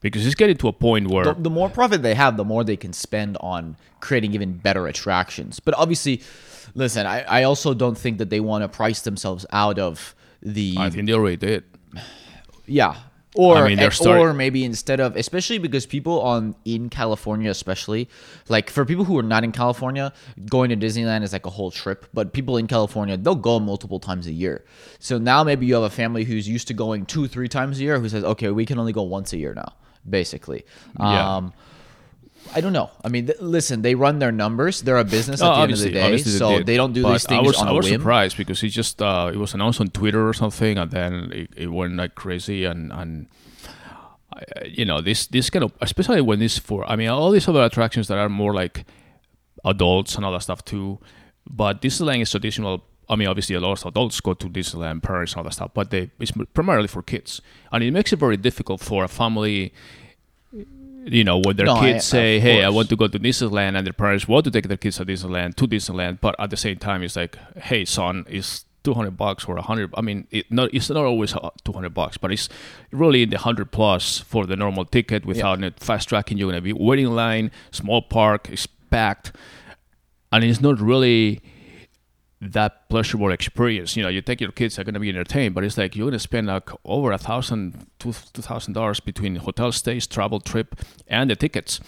Because 0.00 0.26
it's 0.26 0.34
getting 0.34 0.56
to 0.58 0.68
a 0.68 0.72
point 0.72 1.08
where 1.08 1.24
the, 1.24 1.34
the 1.34 1.50
more 1.50 1.70
profit 1.70 2.02
they 2.02 2.14
have, 2.14 2.36
the 2.36 2.44
more 2.44 2.62
they 2.62 2.76
can 2.76 2.92
spend 2.92 3.38
on 3.40 3.76
creating 4.00 4.34
even 4.34 4.52
better 4.58 4.86
attractions. 4.86 5.60
But 5.60 5.74
obviously, 5.78 6.20
listen, 6.74 7.06
I, 7.06 7.22
I 7.22 7.42
also 7.44 7.72
don't 7.72 7.96
think 7.96 8.18
that 8.18 8.28
they 8.28 8.40
want 8.40 8.64
to 8.64 8.68
price 8.68 9.00
themselves 9.00 9.46
out 9.50 9.78
of 9.78 10.14
the 10.42 10.76
I 10.78 10.90
think 10.90 11.06
they 11.06 11.14
already 11.14 11.36
did. 11.38 11.64
yeah. 12.66 12.96
Or 13.34 13.56
I 13.58 13.68
mean, 13.68 13.90
start- 13.90 14.20
or 14.20 14.32
maybe 14.32 14.64
instead 14.64 15.00
of 15.00 15.16
especially 15.16 15.58
because 15.58 15.86
people 15.86 16.20
on 16.22 16.54
in 16.64 16.88
California 16.88 17.50
especially 17.50 18.08
like 18.48 18.70
for 18.70 18.84
people 18.84 19.04
who 19.04 19.18
are 19.18 19.22
not 19.24 19.44
in 19.44 19.52
California 19.52 20.12
going 20.46 20.70
to 20.70 20.76
Disneyland 20.76 21.22
is 21.22 21.32
like 21.32 21.46
a 21.46 21.50
whole 21.50 21.70
trip 21.70 22.06
but 22.14 22.32
people 22.32 22.56
in 22.56 22.66
California 22.66 23.16
they'll 23.16 23.34
go 23.34 23.58
multiple 23.58 23.98
times 23.98 24.26
a 24.26 24.32
year 24.32 24.64
so 24.98 25.18
now 25.18 25.42
maybe 25.44 25.66
you 25.66 25.74
have 25.74 25.82
a 25.82 25.90
family 25.90 26.24
who's 26.24 26.48
used 26.48 26.68
to 26.68 26.74
going 26.74 27.04
two 27.06 27.26
three 27.26 27.48
times 27.48 27.80
a 27.80 27.82
year 27.82 27.98
who 27.98 28.08
says 28.08 28.24
okay 28.24 28.50
we 28.50 28.64
can 28.64 28.78
only 28.78 28.92
go 28.92 29.02
once 29.02 29.32
a 29.32 29.36
year 29.36 29.52
now 29.54 29.72
basically 30.08 30.64
yeah. 30.98 31.36
Um, 31.36 31.52
I 32.52 32.60
don't 32.60 32.72
know. 32.72 32.90
I 33.02 33.08
mean, 33.08 33.26
th- 33.26 33.40
listen, 33.40 33.82
they 33.82 33.94
run 33.94 34.18
their 34.18 34.32
numbers. 34.32 34.82
They're 34.82 34.98
a 34.98 35.04
business 35.04 35.40
at 35.40 35.50
oh, 35.50 35.56
the 35.56 35.62
end 35.62 35.72
of 35.72 35.78
the 35.78 35.90
day, 35.90 36.18
so 36.18 36.48
they, 36.50 36.62
they, 36.62 36.76
don't 36.76 36.92
do 36.92 37.02
these 37.02 37.26
things 37.26 37.38
I 37.38 37.42
was, 37.42 37.56
on 37.56 37.68
I 37.68 37.72
was 37.72 37.86
whim. 37.86 38.00
surprised 38.00 38.36
because 38.36 38.62
it 38.62 38.68
just 38.68 39.00
uh, 39.00 39.30
it 39.32 39.36
was 39.36 39.54
announced 39.54 39.80
on 39.80 39.88
Twitter 39.88 40.28
or 40.28 40.32
something, 40.34 40.78
and 40.78 40.90
then 40.90 41.30
it, 41.32 41.50
it 41.56 41.66
went 41.68 41.96
like 41.96 42.14
crazy, 42.14 42.64
and 42.64 42.92
and 42.92 43.26
uh, 44.32 44.40
you 44.66 44.84
know 44.84 45.00
this 45.00 45.26
this 45.26 45.50
kind 45.50 45.64
of 45.64 45.72
especially 45.80 46.20
when 46.20 46.38
this 46.38 46.58
for 46.58 46.88
I 46.90 46.96
mean 46.96 47.08
all 47.08 47.30
these 47.30 47.48
other 47.48 47.62
attractions 47.62 48.08
that 48.08 48.18
are 48.18 48.28
more 48.28 48.54
like 48.54 48.84
adults 49.64 50.16
and 50.16 50.24
all 50.24 50.32
that 50.32 50.42
stuff 50.42 50.64
too, 50.64 51.00
but 51.48 51.80
Disneyland 51.80 52.22
is 52.22 52.30
traditional. 52.30 52.84
I 53.08 53.16
mean, 53.16 53.28
obviously, 53.28 53.54
a 53.54 53.60
lot 53.60 53.78
of 53.78 53.86
adults 53.86 54.18
go 54.20 54.32
to 54.32 54.48
Disneyland, 54.48 55.02
parents, 55.02 55.32
and 55.32 55.38
all 55.38 55.44
that 55.44 55.52
stuff, 55.52 55.72
but 55.74 55.90
they 55.90 56.10
it's 56.20 56.32
primarily 56.52 56.88
for 56.88 57.02
kids, 57.02 57.40
and 57.72 57.82
it 57.82 57.90
makes 57.90 58.12
it 58.12 58.18
very 58.18 58.36
difficult 58.36 58.80
for 58.80 59.04
a 59.04 59.08
family 59.08 59.72
you 61.04 61.24
know, 61.24 61.38
when 61.38 61.56
their 61.56 61.66
no, 61.66 61.80
kids 61.80 62.06
I, 62.12 62.16
say, 62.16 62.40
"Hey, 62.40 62.56
course. 62.56 62.64
I 62.64 62.68
want 62.70 62.88
to 62.90 62.96
go 62.96 63.08
to 63.08 63.18
Disneyland," 63.18 63.76
and 63.76 63.86
their 63.86 63.92
parents 63.92 64.26
want 64.26 64.44
to 64.44 64.50
take 64.50 64.68
their 64.68 64.76
kids 64.76 64.96
to 64.96 65.04
Disneyland, 65.04 65.56
to 65.56 65.66
Disneyland, 65.66 66.20
but 66.20 66.34
at 66.38 66.50
the 66.50 66.56
same 66.56 66.78
time, 66.78 67.02
it's 67.02 67.16
like, 67.16 67.38
"Hey, 67.56 67.84
son, 67.84 68.24
it's 68.28 68.64
200 68.84 69.16
bucks 69.16 69.46
or 69.46 69.54
100 69.54 69.94
i 69.96 70.02
mean 70.02 70.26
it 70.30 70.50
not, 70.52 70.68
it's 70.72 70.90
not 70.90 71.04
always 71.04 71.34
uh, 71.34 71.48
200 71.64 71.94
bucks 71.94 72.18
but 72.18 72.30
it's 72.30 72.50
really 72.92 73.22
in 73.22 73.30
the 73.30 73.36
100 73.36 73.72
plus 73.72 74.18
for 74.18 74.44
the 74.44 74.56
normal 74.56 74.84
ticket 74.84 75.24
without 75.24 75.58
yeah. 75.58 75.70
fast 75.78 76.10
tracking 76.10 76.36
you're 76.36 76.50
going 76.50 76.54
to 76.54 76.60
be 76.60 76.72
waiting 76.72 77.06
line 77.06 77.50
small 77.70 78.02
park 78.02 78.46
it's 78.50 78.66
packed 78.90 79.32
and 80.30 80.44
it's 80.44 80.60
not 80.60 80.78
really 80.78 81.40
that 82.52 82.88
pleasurable 82.88 83.32
experience. 83.32 83.96
You 83.96 84.02
know, 84.02 84.08
you 84.08 84.20
take 84.20 84.40
your 84.40 84.52
kids, 84.52 84.76
they're 84.76 84.84
going 84.84 84.94
to 84.94 85.00
be 85.00 85.08
entertained, 85.08 85.54
but 85.54 85.64
it's 85.64 85.78
like 85.78 85.96
you're 85.96 86.04
going 86.04 86.12
to 86.12 86.18
spend 86.18 86.46
like 86.46 86.70
over 86.84 87.12
a 87.12 87.18
thousand, 87.18 87.86
two 87.98 88.12
thousand 88.12 88.74
dollars 88.74 89.00
between 89.00 89.36
hotel 89.36 89.72
stays, 89.72 90.06
travel 90.06 90.40
trip, 90.40 90.76
and 91.06 91.30
the 91.30 91.36
tickets. 91.36 91.80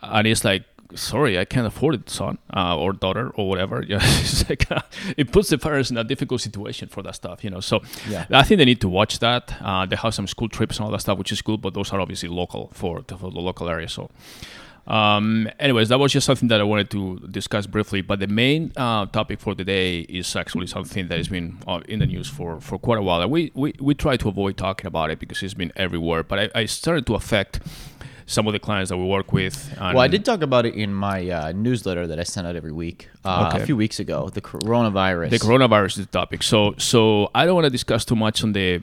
And 0.00 0.26
it's 0.26 0.44
like, 0.44 0.64
sorry, 0.94 1.38
I 1.38 1.44
can't 1.44 1.66
afford 1.66 1.94
it, 1.96 2.08
son 2.10 2.38
uh, 2.54 2.76
or 2.78 2.92
daughter 2.92 3.30
or 3.30 3.48
whatever. 3.48 3.82
Yeah, 3.88 3.98
it's 4.02 4.48
like 4.48 4.70
uh, 4.70 4.82
it 5.16 5.32
puts 5.32 5.48
the 5.48 5.58
parents 5.58 5.90
in 5.90 5.96
a 5.96 6.04
difficult 6.04 6.40
situation 6.40 6.88
for 6.88 7.02
that 7.02 7.14
stuff. 7.14 7.42
You 7.42 7.50
know, 7.50 7.60
so 7.60 7.80
yeah. 8.08 8.26
I 8.30 8.42
think 8.42 8.58
they 8.58 8.64
need 8.64 8.80
to 8.82 8.88
watch 8.88 9.18
that. 9.18 9.54
Uh, 9.60 9.86
they 9.86 9.96
have 9.96 10.14
some 10.14 10.26
school 10.26 10.48
trips 10.48 10.76
and 10.76 10.84
all 10.84 10.92
that 10.92 11.00
stuff, 11.00 11.18
which 11.18 11.32
is 11.32 11.42
good, 11.42 11.60
but 11.60 11.74
those 11.74 11.92
are 11.92 12.00
obviously 12.00 12.28
local 12.28 12.70
for, 12.74 13.02
for 13.02 13.30
the 13.30 13.40
local 13.40 13.68
area. 13.68 13.88
So 13.88 14.10
um, 14.88 15.50
anyways, 15.60 15.90
that 15.90 15.98
was 15.98 16.12
just 16.12 16.26
something 16.26 16.48
that 16.48 16.60
I 16.60 16.64
wanted 16.64 16.90
to 16.90 17.18
discuss 17.30 17.66
briefly. 17.66 18.00
But 18.00 18.20
the 18.20 18.26
main 18.26 18.72
uh, 18.76 19.04
topic 19.06 19.38
for 19.38 19.54
today 19.54 20.00
is 20.00 20.34
actually 20.34 20.66
something 20.66 21.08
that 21.08 21.18
has 21.18 21.28
been 21.28 21.58
uh, 21.66 21.80
in 21.86 21.98
the 21.98 22.06
news 22.06 22.28
for, 22.28 22.58
for 22.60 22.78
quite 22.78 22.98
a 22.98 23.02
while. 23.02 23.20
And 23.20 23.30
we, 23.30 23.52
we, 23.54 23.74
we 23.80 23.94
try 23.94 24.16
to 24.16 24.28
avoid 24.28 24.56
talking 24.56 24.86
about 24.86 25.10
it 25.10 25.18
because 25.18 25.42
it's 25.42 25.52
been 25.52 25.72
everywhere. 25.76 26.22
But 26.22 26.38
I, 26.38 26.60
I 26.60 26.64
started 26.64 27.06
to 27.06 27.14
affect 27.14 27.60
some 28.24 28.46
of 28.46 28.54
the 28.54 28.58
clients 28.58 28.88
that 28.88 28.96
we 28.96 29.04
work 29.04 29.30
with. 29.32 29.74
well, 29.78 30.00
I 30.00 30.08
did 30.08 30.24
talk 30.24 30.40
about 30.40 30.64
it 30.64 30.74
in 30.74 30.94
my 30.94 31.28
uh, 31.28 31.52
newsletter 31.52 32.06
that 32.06 32.18
I 32.18 32.22
send 32.22 32.46
out 32.46 32.56
every 32.56 32.72
week 32.72 33.08
uh, 33.26 33.50
okay. 33.52 33.62
a 33.62 33.66
few 33.66 33.76
weeks 33.76 34.00
ago. 34.00 34.30
The 34.30 34.40
coronavirus. 34.40 35.30
The 35.30 35.38
coronavirus 35.38 35.98
is 35.98 36.06
the 36.06 36.06
topic. 36.06 36.42
So 36.42 36.74
so 36.78 37.30
I 37.34 37.44
don't 37.44 37.54
want 37.54 37.64
to 37.66 37.70
discuss 37.70 38.04
too 38.04 38.16
much 38.16 38.42
on 38.42 38.52
the. 38.52 38.80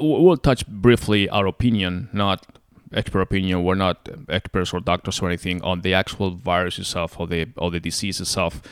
We'll 0.00 0.36
touch 0.36 0.66
briefly 0.66 1.28
our 1.30 1.46
opinion, 1.46 2.10
not 2.12 2.44
expert 2.92 3.20
opinion. 3.20 3.64
We're 3.64 3.74
not 3.74 4.08
experts 4.28 4.72
or 4.72 4.80
doctors 4.80 5.20
or 5.20 5.28
anything 5.28 5.62
on 5.62 5.82
the 5.82 5.94
actual 5.94 6.30
virus 6.30 6.78
itself 6.78 7.18
or 7.18 7.26
the 7.26 7.48
or 7.56 7.70
the 7.70 7.80
disease 7.80 8.20
itself. 8.20 8.62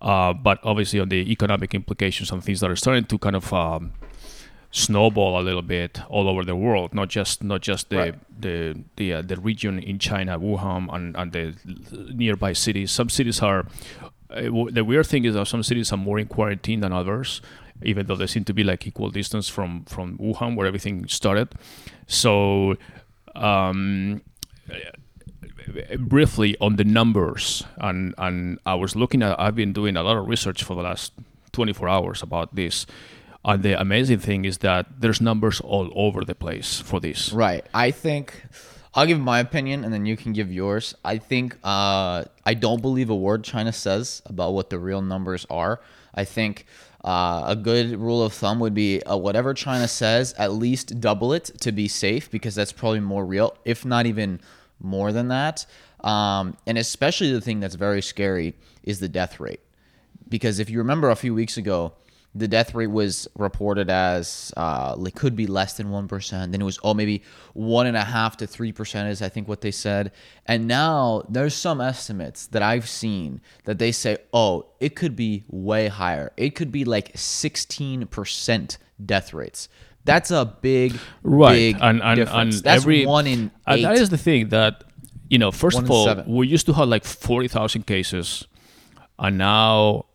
Uh, 0.00 0.32
but 0.32 0.60
obviously 0.62 1.00
on 1.00 1.08
the 1.08 1.30
economic 1.30 1.74
implications 1.74 2.30
and 2.30 2.42
things 2.42 2.60
that 2.60 2.70
are 2.70 2.76
starting 2.76 3.04
to 3.04 3.18
kind 3.18 3.34
of 3.34 3.52
um, 3.52 3.92
snowball 4.70 5.40
a 5.40 5.42
little 5.42 5.62
bit 5.62 6.00
all 6.08 6.28
over 6.28 6.44
the 6.44 6.54
world, 6.54 6.94
not 6.94 7.08
just 7.08 7.42
not 7.42 7.60
just 7.62 7.90
the 7.90 7.96
right. 7.96 8.40
the 8.40 8.78
the, 8.96 9.12
uh, 9.14 9.22
the 9.22 9.36
region 9.36 9.78
in 9.78 9.98
China, 9.98 10.38
Wuhan, 10.38 10.92
and, 10.94 11.16
and 11.16 11.32
the 11.32 11.54
nearby 12.14 12.52
cities. 12.52 12.90
Some 12.90 13.08
cities 13.08 13.42
are. 13.42 13.66
Uh, 14.30 14.42
the 14.70 14.84
weird 14.84 15.06
thing 15.06 15.24
is 15.24 15.34
that 15.34 15.46
some 15.46 15.62
cities 15.62 15.90
are 15.90 15.96
more 15.96 16.18
in 16.18 16.26
quarantine 16.26 16.80
than 16.80 16.92
others, 16.92 17.40
even 17.82 18.06
though 18.06 18.14
they 18.16 18.26
seem 18.26 18.44
to 18.44 18.52
be 18.52 18.62
like 18.62 18.86
equal 18.86 19.10
distance 19.10 19.48
from 19.48 19.84
from 19.84 20.18
Wuhan, 20.18 20.54
where 20.54 20.66
everything 20.66 21.08
started. 21.08 21.48
So 22.06 22.76
um, 23.38 24.22
briefly 25.98 26.56
on 26.60 26.76
the 26.76 26.84
numbers, 26.84 27.64
and 27.78 28.14
and 28.18 28.58
I 28.66 28.74
was 28.74 28.96
looking 28.96 29.22
at. 29.22 29.38
I've 29.38 29.54
been 29.54 29.72
doing 29.72 29.96
a 29.96 30.02
lot 30.02 30.16
of 30.16 30.28
research 30.28 30.62
for 30.64 30.74
the 30.74 30.82
last 30.82 31.12
24 31.52 31.88
hours 31.88 32.22
about 32.22 32.54
this. 32.54 32.86
And 33.44 33.62
the 33.62 33.80
amazing 33.80 34.18
thing 34.18 34.44
is 34.44 34.58
that 34.58 35.00
there's 35.00 35.20
numbers 35.20 35.60
all 35.60 35.90
over 35.94 36.24
the 36.24 36.34
place 36.34 36.80
for 36.80 37.00
this. 37.00 37.32
Right. 37.32 37.64
I 37.72 37.90
think 37.90 38.44
I'll 38.94 39.06
give 39.06 39.20
my 39.20 39.38
opinion 39.40 39.84
and 39.84 39.92
then 39.92 40.06
you 40.06 40.16
can 40.16 40.32
give 40.32 40.52
yours. 40.52 40.94
I 41.04 41.18
think 41.18 41.56
uh, 41.64 42.24
I 42.44 42.54
don't 42.54 42.82
believe 42.82 43.10
a 43.10 43.16
word 43.16 43.44
China 43.44 43.72
says 43.72 44.22
about 44.26 44.54
what 44.54 44.70
the 44.70 44.78
real 44.78 45.02
numbers 45.02 45.46
are. 45.50 45.80
I 46.14 46.24
think 46.24 46.66
uh, 47.04 47.44
a 47.46 47.56
good 47.56 47.98
rule 47.98 48.22
of 48.22 48.32
thumb 48.32 48.58
would 48.60 48.74
be 48.74 49.02
uh, 49.02 49.16
whatever 49.16 49.54
China 49.54 49.86
says, 49.86 50.34
at 50.34 50.52
least 50.52 51.00
double 51.00 51.32
it 51.32 51.44
to 51.60 51.72
be 51.72 51.86
safe 51.88 52.30
because 52.30 52.54
that's 52.54 52.72
probably 52.72 53.00
more 53.00 53.24
real, 53.24 53.56
if 53.64 53.84
not 53.84 54.06
even 54.06 54.40
more 54.80 55.12
than 55.12 55.28
that. 55.28 55.64
Um, 56.00 56.56
and 56.66 56.78
especially 56.78 57.32
the 57.32 57.40
thing 57.40 57.60
that's 57.60 57.74
very 57.74 58.02
scary 58.02 58.54
is 58.82 59.00
the 59.00 59.08
death 59.08 59.40
rate. 59.40 59.60
Because 60.28 60.58
if 60.58 60.68
you 60.68 60.78
remember 60.78 61.10
a 61.10 61.16
few 61.16 61.34
weeks 61.34 61.56
ago, 61.56 61.92
the 62.34 62.46
death 62.46 62.74
rate 62.74 62.88
was 62.88 63.26
reported 63.36 63.90
as 63.90 64.52
uh, 64.56 64.96
it 65.04 65.14
could 65.14 65.34
be 65.34 65.46
less 65.46 65.74
than 65.74 65.88
1%. 65.88 66.30
Then 66.30 66.60
it 66.60 66.64
was, 66.64 66.78
oh, 66.82 66.94
maybe 66.94 67.22
1.5 67.56 68.36
to 68.36 68.46
3% 68.46 69.10
is, 69.10 69.22
I 69.22 69.28
think, 69.28 69.48
what 69.48 69.60
they 69.60 69.70
said. 69.70 70.12
And 70.46 70.68
now 70.68 71.24
there's 71.28 71.54
some 71.54 71.80
estimates 71.80 72.46
that 72.48 72.62
I've 72.62 72.88
seen 72.88 73.40
that 73.64 73.78
they 73.78 73.92
say, 73.92 74.18
oh, 74.32 74.66
it 74.78 74.94
could 74.94 75.16
be 75.16 75.44
way 75.48 75.88
higher. 75.88 76.32
It 76.36 76.50
could 76.54 76.70
be 76.70 76.84
like 76.84 77.12
16% 77.14 78.78
death 79.04 79.34
rates. 79.34 79.68
That's 80.04 80.30
a 80.30 80.44
big, 80.44 80.98
right. 81.22 81.52
big 81.52 81.76
and, 81.80 82.02
and, 82.02 82.16
difference. 82.16 82.56
And 82.56 82.64
That's 82.64 82.82
every, 82.82 83.04
one 83.04 83.26
in 83.26 83.50
eight. 83.68 83.82
that 83.82 83.96
is 83.96 84.10
the 84.10 84.18
thing 84.18 84.48
that, 84.50 84.84
you 85.28 85.38
know, 85.38 85.50
first 85.50 85.76
one 85.76 85.84
of 85.84 85.90
all, 85.90 86.04
seven. 86.04 86.34
we 86.34 86.46
used 86.46 86.66
to 86.66 86.72
have 86.72 86.88
like 86.88 87.04
40,000 87.04 87.86
cases. 87.86 88.46
And 89.18 89.36
now 89.36 90.06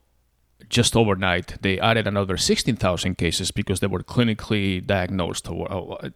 just 0.69 0.95
overnight, 0.95 1.61
they 1.61 1.79
added 1.79 2.07
another 2.07 2.37
16,000 2.37 3.17
cases 3.17 3.51
because 3.51 3.79
they 3.79 3.87
were 3.87 4.03
clinically 4.03 4.85
diagnosed. 4.85 5.47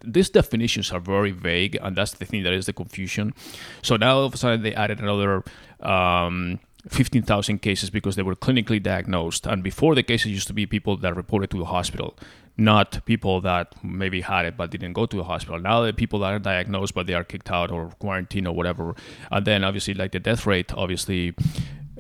These 0.04 0.30
definitions 0.30 0.92
are 0.92 1.00
very 1.00 1.32
vague, 1.32 1.78
and 1.82 1.96
that's 1.96 2.14
the 2.14 2.26
thing 2.26 2.44
that 2.44 2.54
is 2.54 2.66
the 2.66 2.74
confusion. 2.74 3.34
So 3.82 3.96
now 3.96 4.18
all 4.18 4.26
of 4.26 4.34
a 4.34 4.38
sudden 4.38 4.64
they 4.64 4.74
added 4.74 5.00
another 5.00 5.44
um, 5.80 6.60
15,000 6.88 7.62
cases 7.62 7.90
because 7.90 8.16
they 8.16 8.22
were 8.22 8.36
clinically 8.36 8.82
diagnosed. 8.82 9.46
And 9.46 9.64
before 9.64 9.96
the 9.96 10.04
cases 10.04 10.32
used 10.32 10.48
to 10.48 10.54
be 10.54 10.66
people 10.66 10.98
that 10.98 11.16
reported 11.16 11.50
to 11.52 11.58
the 11.58 11.66
hospital, 11.66 12.18
not 12.58 13.06
people 13.06 13.40
that 13.42 13.76
maybe 13.84 14.22
had 14.22 14.46
it 14.46 14.58
but 14.58 14.72
didn't 14.72 14.94
go 14.94 15.06
to 15.06 15.18
the 15.18 15.24
hospital. 15.24 15.60
Now 15.60 15.84
the 15.84 15.94
people 15.94 16.20
that 16.20 16.34
are 16.34 16.40
diagnosed 16.40 16.96
but 16.96 17.06
they 17.06 17.14
are 17.14 17.24
kicked 17.24 17.52
out 17.52 17.72
or 17.72 17.92
quarantined 18.00 18.48
or 18.48 18.56
whatever. 18.56 18.96
And 19.32 19.46
then 19.46 19.64
obviously 19.64 19.94
like 19.94 20.12
the 20.12 20.20
death 20.20 20.46
rate 20.48 20.74
obviously 20.74 21.36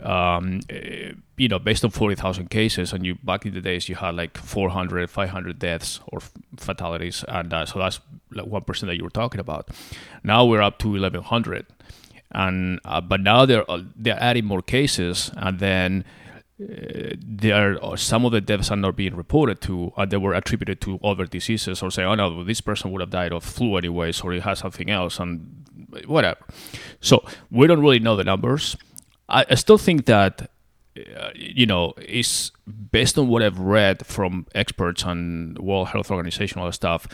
um, 0.04 0.60
eh, 0.70 1.12
you 1.38 1.48
know, 1.48 1.60
based 1.60 1.84
on 1.84 1.92
40,000 1.92 2.50
cases, 2.50 2.94
and 2.94 3.06
you 3.06 3.16
back 3.16 3.46
in 3.46 3.54
the 3.54 3.62
days, 3.62 3.88
you 3.88 3.96
had 3.96 4.16
like 4.16 4.38
400, 4.38 5.10
500 5.10 5.60
deaths 5.60 6.00
or 6.08 6.20
fatalities, 6.58 7.24
and 7.28 7.54
uh, 7.54 7.66
so 7.66 7.80
that's 7.80 8.00
like 8.32 8.48
one 8.48 8.64
percent 8.64 8.88
that 8.88 8.98
you 8.98 9.04
were 9.04 9.10
talking 9.10 9.40
about. 9.40 9.70
Now 10.24 10.46
we're 10.46 10.62
up 10.62 10.80
to 10.80 10.90
1,100, 10.90 11.66
and 12.32 12.80
uh, 12.86 13.02
but 13.02 13.22
now 13.22 13.46
they're 13.46 13.70
uh, 13.70 13.84
they're 13.96 14.22
adding 14.22 14.46
more 14.46 14.64
cases, 14.64 15.32
and 15.38 15.60
then 15.60 16.06
uh, 16.60 17.14
there 17.24 17.84
are 17.84 17.98
some 17.98 18.26
of 18.26 18.32
the 18.32 18.42
deaths 18.42 18.72
are 18.72 18.78
not 18.78 18.96
being 18.96 19.16
reported 19.16 19.62
to, 19.62 19.94
and 19.96 20.12
they 20.12 20.18
were 20.18 20.34
attributed 20.34 20.82
to 20.82 21.00
other 21.04 21.26
diseases, 21.26 21.84
or 21.84 21.92
say, 21.92 22.04
oh 22.04 22.16
no, 22.16 22.44
this 22.44 22.62
person 22.62 22.92
would 22.92 23.02
have 23.02 23.12
died 23.12 23.32
of 23.32 23.44
flu 23.44 23.78
anyways, 23.78 24.22
or 24.22 24.34
he 24.34 24.40
has 24.40 24.60
something 24.60 24.90
else, 24.90 25.20
and 25.20 25.66
whatever. 26.08 26.40
So 27.00 27.24
we 27.52 27.68
don't 27.68 27.82
really 27.82 28.00
know 28.00 28.16
the 28.16 28.24
numbers 28.24 28.76
I, 29.30 29.46
I 29.50 29.56
still 29.56 29.78
think 29.78 30.06
that 30.06 30.50
uh, 30.98 31.30
you 31.36 31.66
know 31.66 31.94
is 31.98 32.52
based 32.92 33.18
on 33.18 33.28
what 33.28 33.44
I've 33.44 33.60
read 33.60 34.06
from 34.06 34.46
experts 34.56 35.04
on 35.04 35.58
World 35.60 35.90
Health 35.90 36.12
Organization, 36.12 36.58
and 36.58 36.64
all 36.64 36.68
that 36.70 36.74
stuff. 36.74 37.08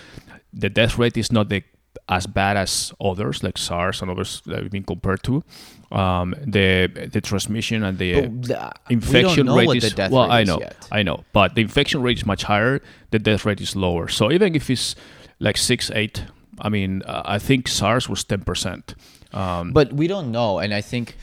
The 0.54 0.70
death 0.70 0.98
rate 0.98 1.18
is 1.18 1.32
not 1.32 1.50
the 1.50 1.64
as 2.10 2.26
bad 2.28 2.58
as 2.58 2.92
others 3.00 3.44
like 3.44 3.58
SARS 3.58 4.02
and 4.02 4.10
others 4.10 4.42
that 4.46 4.62
we've 4.62 4.72
been 4.72 4.84
compared 4.84 5.24
to. 5.24 5.44
Um, 5.92 6.36
the 6.46 6.88
the 7.12 7.22
transmission 7.22 7.84
and 7.84 7.98
the, 7.98 8.22
the 8.28 8.72
infection 8.90 9.50
rate 9.52 9.84
is 9.84 9.96
well, 9.96 10.32
I 10.32 10.44
know, 10.44 10.60
I 10.92 11.04
know, 11.04 11.24
but 11.34 11.56
the 11.56 11.62
infection 11.62 12.02
rate 12.02 12.18
is 12.18 12.26
much 12.26 12.44
higher. 12.44 12.82
The 13.12 13.20
death 13.20 13.46
rate 13.46 13.62
is 13.62 13.76
lower. 13.76 14.08
So 14.08 14.32
even 14.32 14.56
if 14.56 14.70
it's 14.70 14.96
like 15.40 15.58
six, 15.58 15.92
eight. 15.92 16.26
I 16.60 16.70
mean, 16.70 17.02
uh, 17.04 17.24
I 17.26 17.40
think 17.40 17.68
SARS 17.68 18.08
was 18.08 18.24
ten 18.24 18.42
percent. 18.42 18.94
Um, 19.34 19.72
but 19.74 19.92
we 19.92 20.08
don't 20.08 20.32
know, 20.32 20.60
and 20.60 20.72
I 20.74 20.82
think 20.82 21.16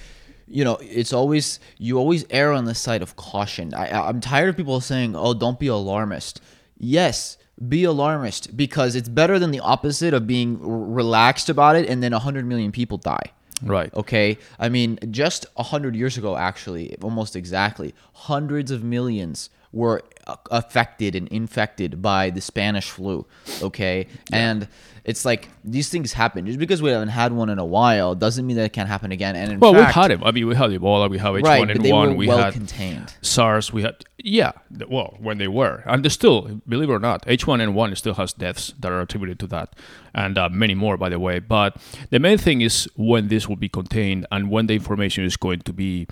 you 0.51 0.65
know 0.65 0.77
it's 0.81 1.13
always 1.13 1.61
you 1.79 1.99
always 1.99 2.25
err 2.31 2.53
on 2.53 2.65
the 2.65 2.75
side 2.75 3.03
of 3.03 3.17
caution. 3.17 3.73
I, 3.73 4.09
I'm 4.09 4.21
tired 4.21 4.49
of 4.49 4.57
people 4.57 4.81
saying, 4.81 5.15
"Oh, 5.17 5.33
don't 5.35 5.59
be 5.59 5.69
alarmist." 5.69 6.41
Yes, 6.83 7.37
be 7.69 7.85
alarmist 7.85 8.57
because 8.57 8.97
it's 8.97 9.09
better 9.09 9.39
than 9.39 9.51
the 9.51 9.61
opposite 9.61 10.15
of 10.15 10.27
being 10.27 10.59
relaxed 10.61 11.49
about 11.49 11.77
it 11.77 11.89
and 11.89 12.03
then 12.03 12.13
100 12.13 12.47
million 12.47 12.73
people 12.73 12.97
die. 12.97 13.33
Right. 13.63 13.93
Okay. 13.95 14.39
I 14.59 14.71
mean, 14.71 14.99
just 15.11 15.45
100 15.55 15.95
years 15.95 16.17
ago, 16.17 16.37
actually, 16.37 16.97
almost 17.03 17.37
exactly, 17.37 17.95
hundreds 18.15 18.71
of 18.71 18.83
millions 18.83 19.51
were 19.73 20.03
affected 20.51 21.15
and 21.15 21.29
infected 21.29 22.03
by 22.03 22.31
the 22.31 22.41
Spanish 22.41 22.91
flu. 22.91 23.27
Okay. 23.63 24.07
Yeah. 24.31 24.51
And 24.51 24.69
it's 25.05 25.25
like 25.25 25.49
these 25.65 25.89
things 25.89 26.13
happen. 26.13 26.47
Just 26.47 26.59
because 26.59 26.83
we 26.83 26.91
haven't 26.91 27.09
had 27.09 27.33
one 27.33 27.49
in 27.49 27.59
a 27.59 27.65
while 27.65 28.15
doesn't 28.15 28.47
mean 28.47 28.57
that 28.57 28.65
it 28.65 28.73
can't 28.73 28.89
happen 28.89 29.13
again. 29.13 29.37
And 29.37 29.61
well, 29.61 29.73
fact, 29.73 29.87
we've 29.87 29.95
had 29.95 30.11
it. 30.11 30.21
I 30.23 30.31
mean, 30.31 30.47
we 30.47 30.55
had 30.55 30.71
Ebola, 30.71 31.11
we 31.11 31.19
have 31.19 31.35
H1N1, 31.35 32.17
we 32.17 32.27
well 32.27 32.39
had 32.39 32.53
contained. 32.53 33.15
SARS, 33.23 33.73
we 33.73 33.83
had 33.83 34.05
yeah. 34.19 34.53
Well, 34.89 35.17
when 35.19 35.39
they 35.39 35.49
were, 35.49 35.83
and 35.87 36.05
they 36.05 36.09
still, 36.11 36.61
believe 36.69 36.91
it 36.91 36.93
or 36.93 36.99
not, 36.99 37.25
H1N1 37.27 37.97
still 37.97 38.15
has 38.15 38.33
deaths 38.33 38.75
that 38.79 38.93
are 38.93 39.01
attributed 39.01 39.39
to 39.41 39.47
that, 39.49 39.75
and 40.15 40.37
uh, 40.37 40.49
many 40.49 40.75
more, 40.75 40.97
by 40.97 41.09
the 41.09 41.19
way. 41.19 41.39
But 41.39 41.77
the 42.11 42.19
main 42.19 42.39
thing 42.39 42.61
is 42.61 42.89
when 42.97 43.29
this 43.29 43.49
will 43.49 43.57
be 43.57 43.69
contained 43.69 44.27
and 44.31 44.51
when 44.51 44.67
the 44.67 44.75
information 44.75 45.25
is 45.25 45.37
going 45.37 45.61
to 45.61 45.73
be 45.73 46.07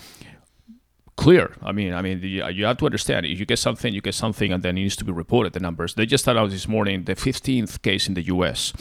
clear. 1.19 1.53
I 1.63 1.73
mean, 1.73 1.93
I 1.93 2.01
mean, 2.01 2.21
the, 2.21 2.43
uh, 2.43 2.49
you 2.49 2.65
have 2.65 2.79
to 2.79 2.87
understand. 2.87 3.27
If 3.27 3.39
you 3.39 3.45
get 3.45 3.59
something, 3.59 3.93
you 3.93 4.01
get 4.01 4.15
something, 4.15 4.53
and 4.53 4.63
then 4.63 4.79
it 4.79 4.83
needs 4.83 4.97
to 4.97 5.05
be 5.05 5.13
reported. 5.13 5.53
The 5.53 5.61
numbers. 5.61 5.95
They 5.95 6.07
just 6.07 6.27
announced 6.29 6.55
this 6.55 6.69
morning 6.69 7.05
the 7.05 7.17
15th 7.17 7.83
case 7.83 8.09
in 8.09 8.15
the 8.15 8.23
U.S. 8.35 8.73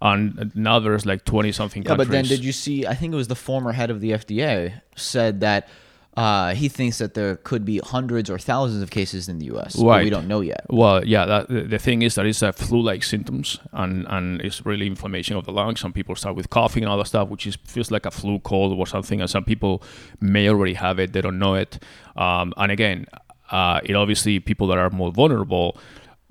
And 0.00 0.50
now 0.56 0.80
there's 0.80 1.06
like 1.06 1.24
20 1.24 1.52
something. 1.52 1.82
Yeah, 1.84 1.94
but 1.94 2.08
then 2.08 2.24
did 2.24 2.42
you 2.42 2.52
see? 2.52 2.86
I 2.86 2.94
think 2.94 3.12
it 3.12 3.16
was 3.16 3.28
the 3.28 3.36
former 3.36 3.72
head 3.72 3.90
of 3.90 4.00
the 4.00 4.10
FDA 4.12 4.80
said 4.96 5.40
that 5.40 5.68
uh, 6.16 6.54
he 6.54 6.68
thinks 6.68 6.98
that 6.98 7.14
there 7.14 7.36
could 7.36 7.64
be 7.64 7.78
hundreds 7.78 8.28
or 8.28 8.38
thousands 8.38 8.82
of 8.82 8.90
cases 8.90 9.28
in 9.28 9.38
the 9.38 9.46
U.S. 9.46 9.76
Right. 9.76 10.04
we 10.04 10.10
don't 10.10 10.28
know 10.28 10.42
yet. 10.42 10.66
Well, 10.68 11.02
yeah. 11.04 11.24
That, 11.24 11.48
the 11.48 11.78
thing 11.78 12.02
is 12.02 12.16
that 12.16 12.26
it's 12.26 12.42
a 12.42 12.52
flu-like 12.52 13.02
symptoms, 13.02 13.58
and 13.72 14.06
and 14.08 14.40
it's 14.42 14.66
really 14.66 14.86
inflammation 14.86 15.36
of 15.36 15.46
the 15.46 15.52
lungs. 15.52 15.80
Some 15.80 15.92
people 15.94 16.14
start 16.14 16.36
with 16.36 16.50
coughing 16.50 16.82
and 16.82 16.92
other 16.92 17.06
stuff, 17.06 17.28
which 17.28 17.46
is 17.46 17.56
feels 17.64 17.90
like 17.90 18.04
a 18.04 18.10
flu 18.10 18.40
cold 18.40 18.78
or 18.78 18.86
something. 18.86 19.22
And 19.22 19.30
some 19.30 19.44
people 19.44 19.82
may 20.20 20.50
already 20.50 20.74
have 20.74 20.98
it; 20.98 21.14
they 21.14 21.22
don't 21.22 21.38
know 21.38 21.54
it. 21.54 21.78
Um, 22.14 22.52
and 22.58 22.70
again, 22.70 23.06
uh, 23.50 23.80
it 23.82 23.94
obviously 23.94 24.38
people 24.38 24.66
that 24.66 24.76
are 24.76 24.90
more 24.90 25.12
vulnerable 25.12 25.78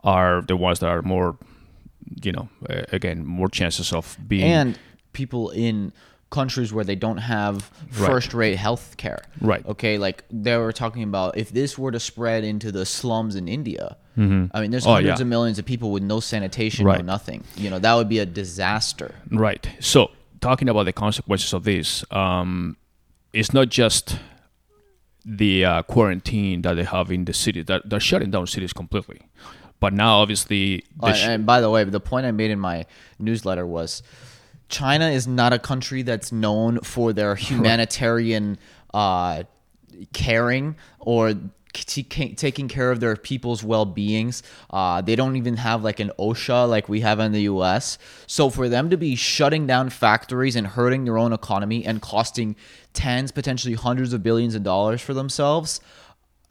are 0.03 0.43
the 0.43 0.55
ones 0.55 0.79
that 0.79 0.89
are 0.89 1.01
more, 1.01 1.37
you 2.23 2.31
know, 2.31 2.49
again, 2.91 3.25
more 3.25 3.49
chances 3.49 3.93
of 3.93 4.15
being 4.27 4.43
and 4.43 4.79
people 5.13 5.49
in 5.49 5.91
countries 6.31 6.73
where 6.73 6.83
they 6.83 6.95
don't 6.95 7.17
have 7.17 7.69
first 7.91 8.33
rate 8.33 8.55
health 8.55 8.97
care. 8.97 9.21
Right. 9.39 9.63
Okay, 9.65 9.99
like 9.99 10.23
they 10.31 10.57
were 10.57 10.71
talking 10.71 11.03
about 11.03 11.37
if 11.37 11.51
this 11.51 11.77
were 11.77 11.91
to 11.91 11.99
spread 11.99 12.43
into 12.43 12.71
the 12.71 12.85
slums 12.85 13.35
in 13.35 13.47
India, 13.47 13.97
mm-hmm. 14.17 14.45
I 14.55 14.61
mean, 14.61 14.71
there's 14.71 14.87
oh, 14.87 14.93
hundreds 14.93 15.19
yeah. 15.19 15.23
of 15.23 15.27
millions 15.27 15.59
of 15.59 15.65
people 15.65 15.91
with 15.91 16.01
no 16.01 16.19
sanitation, 16.19 16.85
right. 16.85 16.99
no 16.99 17.05
nothing. 17.05 17.43
You 17.55 17.69
know, 17.69 17.77
that 17.77 17.93
would 17.93 18.09
be 18.09 18.17
a 18.17 18.25
disaster. 18.25 19.13
Right. 19.29 19.69
So, 19.79 20.09
talking 20.39 20.69
about 20.69 20.85
the 20.85 20.93
consequences 20.93 21.53
of 21.53 21.65
this, 21.65 22.03
um, 22.11 22.77
it's 23.33 23.53
not 23.53 23.69
just 23.69 24.17
the 25.23 25.65
uh, 25.65 25.83
quarantine 25.83 26.63
that 26.63 26.73
they 26.73 26.83
have 26.83 27.11
in 27.11 27.25
the 27.25 27.33
city, 27.33 27.61
that 27.61 27.87
they're 27.87 27.99
shutting 27.99 28.31
down 28.31 28.47
cities 28.47 28.73
completely. 28.73 29.21
But 29.81 29.93
now, 29.93 30.19
obviously. 30.19 30.85
Uh, 31.01 31.13
and 31.17 31.45
by 31.45 31.59
the 31.59 31.69
way, 31.69 31.83
the 31.83 31.99
point 31.99 32.25
I 32.25 32.31
made 32.31 32.51
in 32.51 32.59
my 32.59 32.85
newsletter 33.19 33.65
was 33.65 34.03
China 34.71 35.09
is 35.09 35.27
not 35.27 35.53
a 35.53 35.59
country 35.59 36.01
that's 36.01 36.31
known 36.31 36.79
for 36.79 37.13
their 37.13 37.35
humanitarian 37.35 38.57
uh, 38.93 39.43
caring 40.13 40.75
or 40.99 41.33
taking 41.73 42.67
care 42.67 42.91
of 42.91 42.99
their 42.99 43.15
people's 43.15 43.63
well-beings. 43.63 44.43
Uh, 44.69 45.01
they 45.01 45.15
don't 45.15 45.37
even 45.37 45.55
have 45.57 45.83
like 45.83 45.99
an 45.99 46.11
osha 46.19 46.67
like 46.67 46.89
we 46.89 46.99
have 47.01 47.19
in 47.19 47.31
the 47.31 47.43
us 47.43 47.97
so 48.27 48.49
for 48.49 48.67
them 48.67 48.89
to 48.89 48.97
be 48.97 49.15
shutting 49.15 49.65
down 49.67 49.89
factories 49.89 50.55
and 50.55 50.67
hurting 50.67 51.05
their 51.05 51.17
own 51.17 51.31
economy 51.31 51.85
and 51.85 52.01
costing 52.01 52.55
tens 52.93 53.31
potentially 53.31 53.73
hundreds 53.73 54.11
of 54.11 54.21
billions 54.21 54.53
of 54.53 54.63
dollars 54.63 55.01
for 55.01 55.13
themselves 55.13 55.79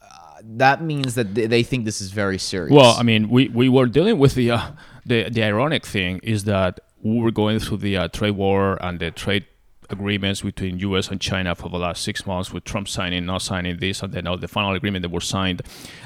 uh, 0.01 0.07
that 0.43 0.81
means 0.81 1.13
that 1.13 1.35
they 1.35 1.61
think 1.61 1.85
this 1.85 2.01
is 2.01 2.11
very 2.11 2.39
serious. 2.39 2.73
Well 2.73 2.95
i 2.97 3.03
mean 3.03 3.29
we, 3.29 3.47
we 3.47 3.69
were 3.69 3.85
dealing 3.85 4.17
with 4.17 4.33
the 4.33 4.51
uh, 4.51 4.71
the, 5.05 5.29
the 5.29 5.43
ironic 5.43 5.85
thing 5.85 6.19
is 6.23 6.45
that 6.45 6.79
we 7.03 7.19
were 7.19 7.31
going 7.31 7.59
through 7.59 7.77
the 7.77 7.97
uh, 7.97 8.07
trade 8.07 8.31
war 8.31 8.77
and 8.81 8.99
the 8.99 9.11
trade 9.11 9.45
agreements 9.89 10.41
between 10.41 10.79
U.S. 10.79 11.09
and 11.09 11.19
China 11.19 11.53
for 11.55 11.69
the 11.69 11.77
last 11.77 12.03
six 12.03 12.25
months, 12.25 12.53
with 12.53 12.63
Trump 12.63 12.87
signing, 12.87 13.25
not 13.25 13.41
signing 13.41 13.77
this, 13.77 14.01
and 14.01 14.13
then 14.13 14.23
now 14.23 14.35
the 14.35 14.47
final 14.47 14.73
agreement 14.73 15.03
that 15.03 15.11
was 15.11 15.25
signed, 15.25 15.61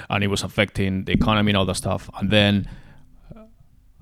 and 0.09 0.23
it 0.23 0.27
was 0.27 0.43
affecting 0.43 1.03
the 1.05 1.13
economy 1.13 1.51
and 1.51 1.57
all 1.57 1.65
that 1.65 1.75
stuff. 1.75 2.09
And 2.19 2.31
then 2.31 2.67
uh, 3.35 3.43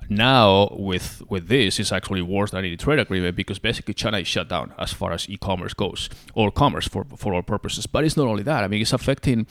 now 0.10 0.70
with 0.72 1.22
with 1.30 1.48
this, 1.48 1.80
it's 1.80 1.92
actually 1.92 2.22
worse 2.22 2.52
than 2.52 2.64
any 2.64 2.78
trade 2.78 3.00
agreement 3.00 3.36
because 3.36 3.60
basically 3.60 3.94
China 3.94 4.20
is 4.20 4.28
shut 4.28 4.48
down 4.48 4.74
as 4.78 4.94
far 4.94 5.12
as 5.12 5.30
e-commerce 5.30 5.74
goes 5.74 6.10
or 6.34 6.52
commerce 6.52 6.88
for 6.88 7.06
for 7.18 7.34
all 7.34 7.44
purposes. 7.44 7.86
But 7.86 8.06
it's 8.06 8.18
not 8.18 8.28
only 8.28 8.44
that. 8.44 8.64
I 8.64 8.68
mean, 8.68 8.82
it's 8.82 8.94
affecting 8.94 9.48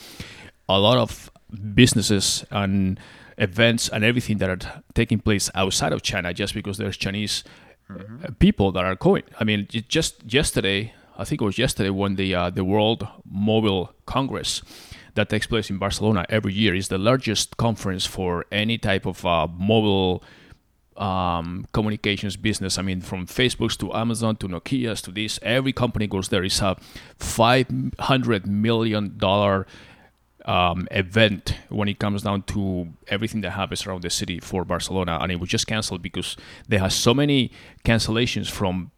a 0.68 0.78
lot 0.78 0.96
of 0.96 1.30
businesses 1.74 2.44
and 2.50 2.98
events 3.38 3.88
and 3.88 4.04
everything 4.04 4.38
that 4.38 4.50
are 4.50 4.82
taking 4.94 5.18
place 5.18 5.50
outside 5.54 5.92
of 5.92 6.02
China 6.02 6.32
just 6.34 6.54
because 6.54 6.78
there's 6.78 6.96
Chinese 6.96 7.44
mm-hmm. 7.90 8.32
people 8.34 8.72
that 8.72 8.84
are 8.84 8.96
going. 8.96 9.24
I 9.40 9.44
mean, 9.44 9.66
just 9.88 10.32
yesterday, 10.32 10.94
I 11.16 11.24
think 11.24 11.42
it 11.42 11.44
was 11.44 11.58
yesterday 11.58 11.90
when 11.90 12.16
the 12.16 12.34
uh, 12.34 12.50
the 12.50 12.64
World 12.64 13.06
Mobile 13.24 13.92
Congress 14.06 14.62
that 15.14 15.28
takes 15.28 15.46
place 15.46 15.68
in 15.70 15.78
Barcelona 15.78 16.24
every 16.28 16.52
year 16.54 16.74
is 16.74 16.88
the 16.88 16.98
largest 16.98 17.56
conference 17.56 18.06
for 18.06 18.46
any 18.50 18.78
type 18.78 19.04
of 19.06 19.24
uh, 19.26 19.46
mobile 19.46 20.22
um, 20.96 21.66
communications 21.72 22.36
business. 22.36 22.78
I 22.78 22.82
mean, 22.82 23.00
from 23.00 23.26
Facebooks 23.26 23.76
to 23.78 23.92
Amazon 23.92 24.36
to 24.36 24.48
Nokia's 24.48 25.02
to 25.02 25.10
this, 25.10 25.38
every 25.42 25.72
company 25.72 26.06
goes 26.06 26.28
there. 26.28 26.44
It's 26.44 26.60
a 26.60 26.76
five 27.18 27.66
hundred 27.98 28.46
million 28.46 29.18
dollar 29.18 29.66
um, 30.44 30.88
event 30.90 31.56
when 31.68 31.88
it 31.88 31.98
comes 31.98 32.22
down 32.22 32.42
to 32.42 32.88
everything 33.08 33.40
that 33.42 33.50
happens 33.50 33.86
around 33.86 34.02
the 34.02 34.10
city 34.10 34.40
for 34.40 34.64
Barcelona, 34.64 35.18
and 35.20 35.30
it 35.30 35.40
was 35.40 35.48
just 35.48 35.66
canceled 35.66 36.02
because 36.02 36.36
they 36.68 36.78
had 36.78 36.92
so 36.92 37.14
many 37.14 37.52
cancellations 37.84 38.50
from 38.50 38.90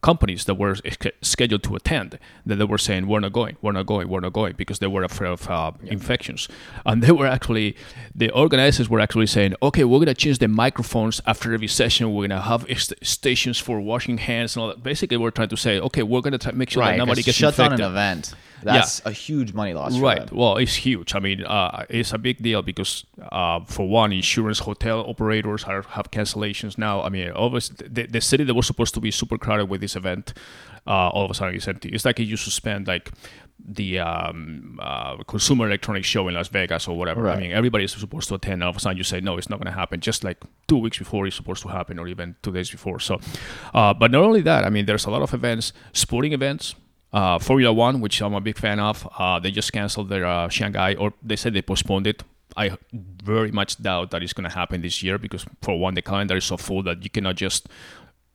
companies 0.00 0.44
that 0.44 0.54
were 0.54 0.76
scheduled 1.22 1.62
to 1.64 1.74
attend 1.74 2.18
that 2.46 2.56
they 2.56 2.64
were 2.64 2.78
saying 2.78 3.06
we're 3.06 3.18
not 3.18 3.32
going 3.32 3.56
we're 3.62 3.72
not 3.72 3.84
going 3.86 4.08
we're 4.08 4.20
not 4.20 4.32
going 4.32 4.54
because 4.56 4.78
they 4.78 4.86
were 4.86 5.02
afraid 5.02 5.30
of 5.30 5.50
uh, 5.50 5.72
yeah. 5.82 5.92
infections. 5.92 6.48
And 6.86 7.02
they 7.02 7.10
were 7.10 7.26
actually 7.26 7.76
the 8.14 8.30
organizers 8.30 8.88
were 8.88 9.00
actually 9.00 9.26
saying 9.26 9.54
okay 9.62 9.84
we're 9.84 9.98
going 9.98 10.06
to 10.06 10.14
change 10.14 10.38
the 10.38 10.48
microphones 10.48 11.20
after 11.26 11.52
every 11.52 11.66
session. 11.66 12.14
We're 12.14 12.28
going 12.28 12.30
to 12.30 12.40
have 12.40 12.66
stations 13.02 13.58
for 13.58 13.80
washing 13.80 14.18
hands 14.18 14.54
and 14.54 14.62
all 14.62 14.68
that. 14.68 14.82
Basically 14.82 15.16
we're 15.16 15.30
trying 15.30 15.48
to 15.48 15.56
say 15.56 15.80
okay 15.80 16.02
we're 16.02 16.20
going 16.20 16.38
to 16.38 16.52
make 16.52 16.70
sure 16.70 16.82
right, 16.82 16.92
that 16.92 16.98
nobody 16.98 17.22
gets 17.22 17.38
shut 17.38 17.54
infected. 17.54 17.78
down 17.78 17.86
an 17.86 17.92
event 17.92 18.34
that's 18.62 19.00
yeah. 19.04 19.10
a 19.10 19.12
huge 19.12 19.52
money 19.52 19.74
loss. 19.74 19.98
right. 19.98 20.30
Well, 20.32 20.56
it's 20.56 20.74
huge. 20.74 21.14
I 21.14 21.20
mean, 21.20 21.44
uh, 21.44 21.84
it's 21.88 22.12
a 22.12 22.18
big 22.18 22.42
deal 22.42 22.62
because, 22.62 23.04
uh, 23.30 23.60
for 23.64 23.88
one, 23.88 24.12
insurance 24.12 24.60
hotel 24.60 25.00
operators 25.00 25.64
are, 25.64 25.82
have 25.82 26.10
cancellations 26.10 26.78
now. 26.78 27.02
I 27.02 27.08
mean, 27.08 27.30
obviously, 27.32 27.88
the, 27.88 28.06
the 28.06 28.20
city 28.20 28.44
that 28.44 28.54
was 28.54 28.66
supposed 28.66 28.94
to 28.94 29.00
be 29.00 29.10
super 29.10 29.38
crowded 29.38 29.68
with 29.68 29.80
this 29.80 29.96
event, 29.96 30.34
uh, 30.86 31.08
all 31.08 31.24
of 31.24 31.30
a 31.30 31.34
sudden 31.34 31.54
is 31.54 31.68
empty. 31.68 31.88
It's 31.90 32.04
like 32.04 32.18
it 32.20 32.24
used 32.24 32.44
to 32.44 32.50
spend 32.50 32.86
like 32.86 33.10
the 33.64 33.98
um, 34.00 34.78
uh, 34.82 35.16
consumer 35.24 35.66
electronics 35.66 36.08
show 36.08 36.26
in 36.28 36.34
Las 36.34 36.48
Vegas 36.48 36.88
or 36.88 36.96
whatever. 36.96 37.22
Right. 37.22 37.36
I 37.36 37.40
mean, 37.40 37.52
everybody 37.52 37.84
is 37.84 37.92
supposed 37.92 38.28
to 38.28 38.34
attend. 38.34 38.62
All 38.62 38.70
of 38.70 38.76
a 38.76 38.80
sudden, 38.80 38.98
you 38.98 39.04
say 39.04 39.20
no, 39.20 39.38
it's 39.38 39.48
not 39.48 39.58
going 39.58 39.72
to 39.72 39.78
happen. 39.78 40.00
Just 40.00 40.24
like 40.24 40.42
two 40.66 40.78
weeks 40.78 40.98
before 40.98 41.26
it's 41.26 41.36
supposed 41.36 41.62
to 41.62 41.68
happen, 41.68 41.98
or 41.98 42.08
even 42.08 42.34
two 42.42 42.52
days 42.52 42.70
before. 42.70 42.98
So, 42.98 43.20
uh, 43.74 43.94
but 43.94 44.10
not 44.10 44.22
only 44.22 44.40
that. 44.42 44.64
I 44.64 44.70
mean, 44.70 44.86
there's 44.86 45.04
a 45.04 45.10
lot 45.10 45.22
of 45.22 45.32
events, 45.32 45.72
sporting 45.92 46.32
events. 46.32 46.74
Uh, 47.12 47.38
Formula 47.38 47.72
One, 47.72 48.00
which 48.00 48.22
I'm 48.22 48.34
a 48.34 48.40
big 48.40 48.56
fan 48.56 48.80
of, 48.80 49.06
uh, 49.18 49.38
they 49.38 49.50
just 49.50 49.72
canceled 49.72 50.08
their 50.08 50.24
uh, 50.24 50.48
Shanghai, 50.48 50.94
or 50.94 51.12
they 51.22 51.36
said 51.36 51.52
they 51.52 51.62
postponed 51.62 52.06
it. 52.06 52.22
I 52.56 52.76
very 52.92 53.50
much 53.50 53.80
doubt 53.82 54.10
that 54.10 54.22
it's 54.22 54.32
going 54.32 54.48
to 54.48 54.54
happen 54.54 54.82
this 54.82 55.02
year 55.02 55.18
because, 55.18 55.44
for 55.62 55.78
one, 55.78 55.94
the 55.94 56.02
calendar 56.02 56.36
is 56.36 56.44
so 56.44 56.56
full 56.56 56.82
that 56.84 57.02
you 57.02 57.10
cannot 57.10 57.36
just 57.36 57.68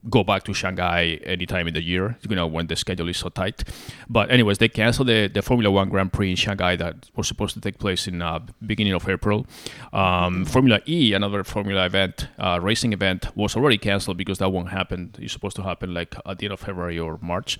go 0.09 0.23
back 0.23 0.43
to 0.43 0.53
Shanghai 0.53 1.19
anytime 1.23 1.67
in 1.67 1.73
the 1.73 1.83
year, 1.83 2.17
you 2.27 2.35
know, 2.35 2.47
when 2.47 2.67
the 2.67 2.75
schedule 2.75 3.09
is 3.09 3.17
so 3.17 3.29
tight. 3.29 3.63
But 4.09 4.31
anyways, 4.31 4.59
they 4.59 4.69
canceled 4.69 5.07
the, 5.07 5.27
the 5.27 5.41
Formula 5.41 5.71
One 5.71 5.89
Grand 5.89 6.13
Prix 6.13 6.29
in 6.29 6.35
Shanghai 6.35 6.75
that 6.77 7.09
was 7.15 7.27
supposed 7.27 7.53
to 7.55 7.61
take 7.61 7.77
place 7.79 8.07
in 8.07 8.21
uh, 8.21 8.39
beginning 8.65 8.93
of 8.93 9.07
April. 9.09 9.45
Um, 9.91 10.45
Formula 10.45 10.79
E, 10.87 11.13
another 11.13 11.43
Formula 11.43 11.85
event, 11.85 12.27
uh, 12.39 12.59
racing 12.61 12.93
event, 12.93 13.35
was 13.35 13.55
already 13.55 13.77
canceled 13.77 14.17
because 14.17 14.37
that 14.37 14.49
won't 14.49 14.69
happen. 14.69 15.13
It's 15.17 15.33
supposed 15.33 15.55
to 15.57 15.63
happen 15.63 15.93
like 15.93 16.15
at 16.25 16.39
the 16.39 16.45
end 16.45 16.53
of 16.53 16.59
February 16.59 16.99
or 16.99 17.19
March. 17.21 17.57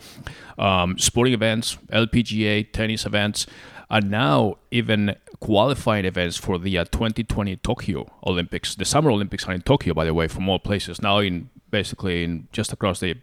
Um, 0.58 0.98
sporting 0.98 1.34
events, 1.34 1.78
LPGA, 1.92 2.72
tennis 2.72 3.06
events, 3.06 3.46
and 3.90 4.12
now 4.12 4.58
even 4.72 5.16
qualifying 5.40 6.06
events 6.06 6.38
for 6.38 6.58
the 6.58 6.78
uh, 6.78 6.84
2020 6.86 7.56
Tokyo 7.58 8.06
Olympics, 8.26 8.76
the 8.76 8.86
Summer 8.86 9.12
Olympics 9.12 9.48
are 9.48 9.54
in 9.54 9.62
Tokyo, 9.62 9.94
by 9.94 10.06
the 10.06 10.14
way, 10.14 10.28
from 10.28 10.50
all 10.50 10.60
places. 10.60 11.02
Now 11.02 11.20
in 11.20 11.50
basically 11.70 12.24
in 12.24 12.48
just 12.52 12.74
across 12.74 13.00
the 13.00 13.16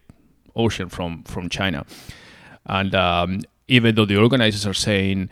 ocean 0.55 0.89
from 0.89 1.23
from 1.23 1.49
China, 1.49 1.85
and 2.65 2.93
um, 2.95 3.41
even 3.67 3.95
though 3.95 4.05
the 4.05 4.17
organizers 4.17 4.65
are 4.65 4.73
saying 4.73 5.29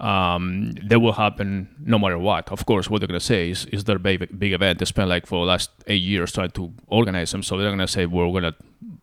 um, 0.00 0.72
they 0.82 0.96
will 0.96 1.12
happen 1.12 1.68
no 1.78 1.98
matter 1.98 2.18
what. 2.18 2.50
Of 2.50 2.64
course, 2.64 2.88
what 2.88 3.00
they're 3.00 3.06
going 3.08 3.20
to 3.20 3.24
say 3.24 3.50
is, 3.50 3.66
is 3.66 3.84
their 3.84 3.98
big, 3.98 4.38
big 4.38 4.52
event. 4.52 4.78
They 4.78 4.86
spent 4.86 5.10
like 5.10 5.26
for 5.26 5.44
the 5.44 5.50
last 5.50 5.70
eight 5.86 6.02
years 6.02 6.32
trying 6.32 6.50
to 6.52 6.72
organize 6.86 7.30
them, 7.32 7.42
so 7.42 7.58
they're 7.58 7.68
going 7.68 7.78
to 7.78 7.86
say 7.86 8.06
we're 8.06 8.30
going 8.30 8.44
to, 8.44 8.54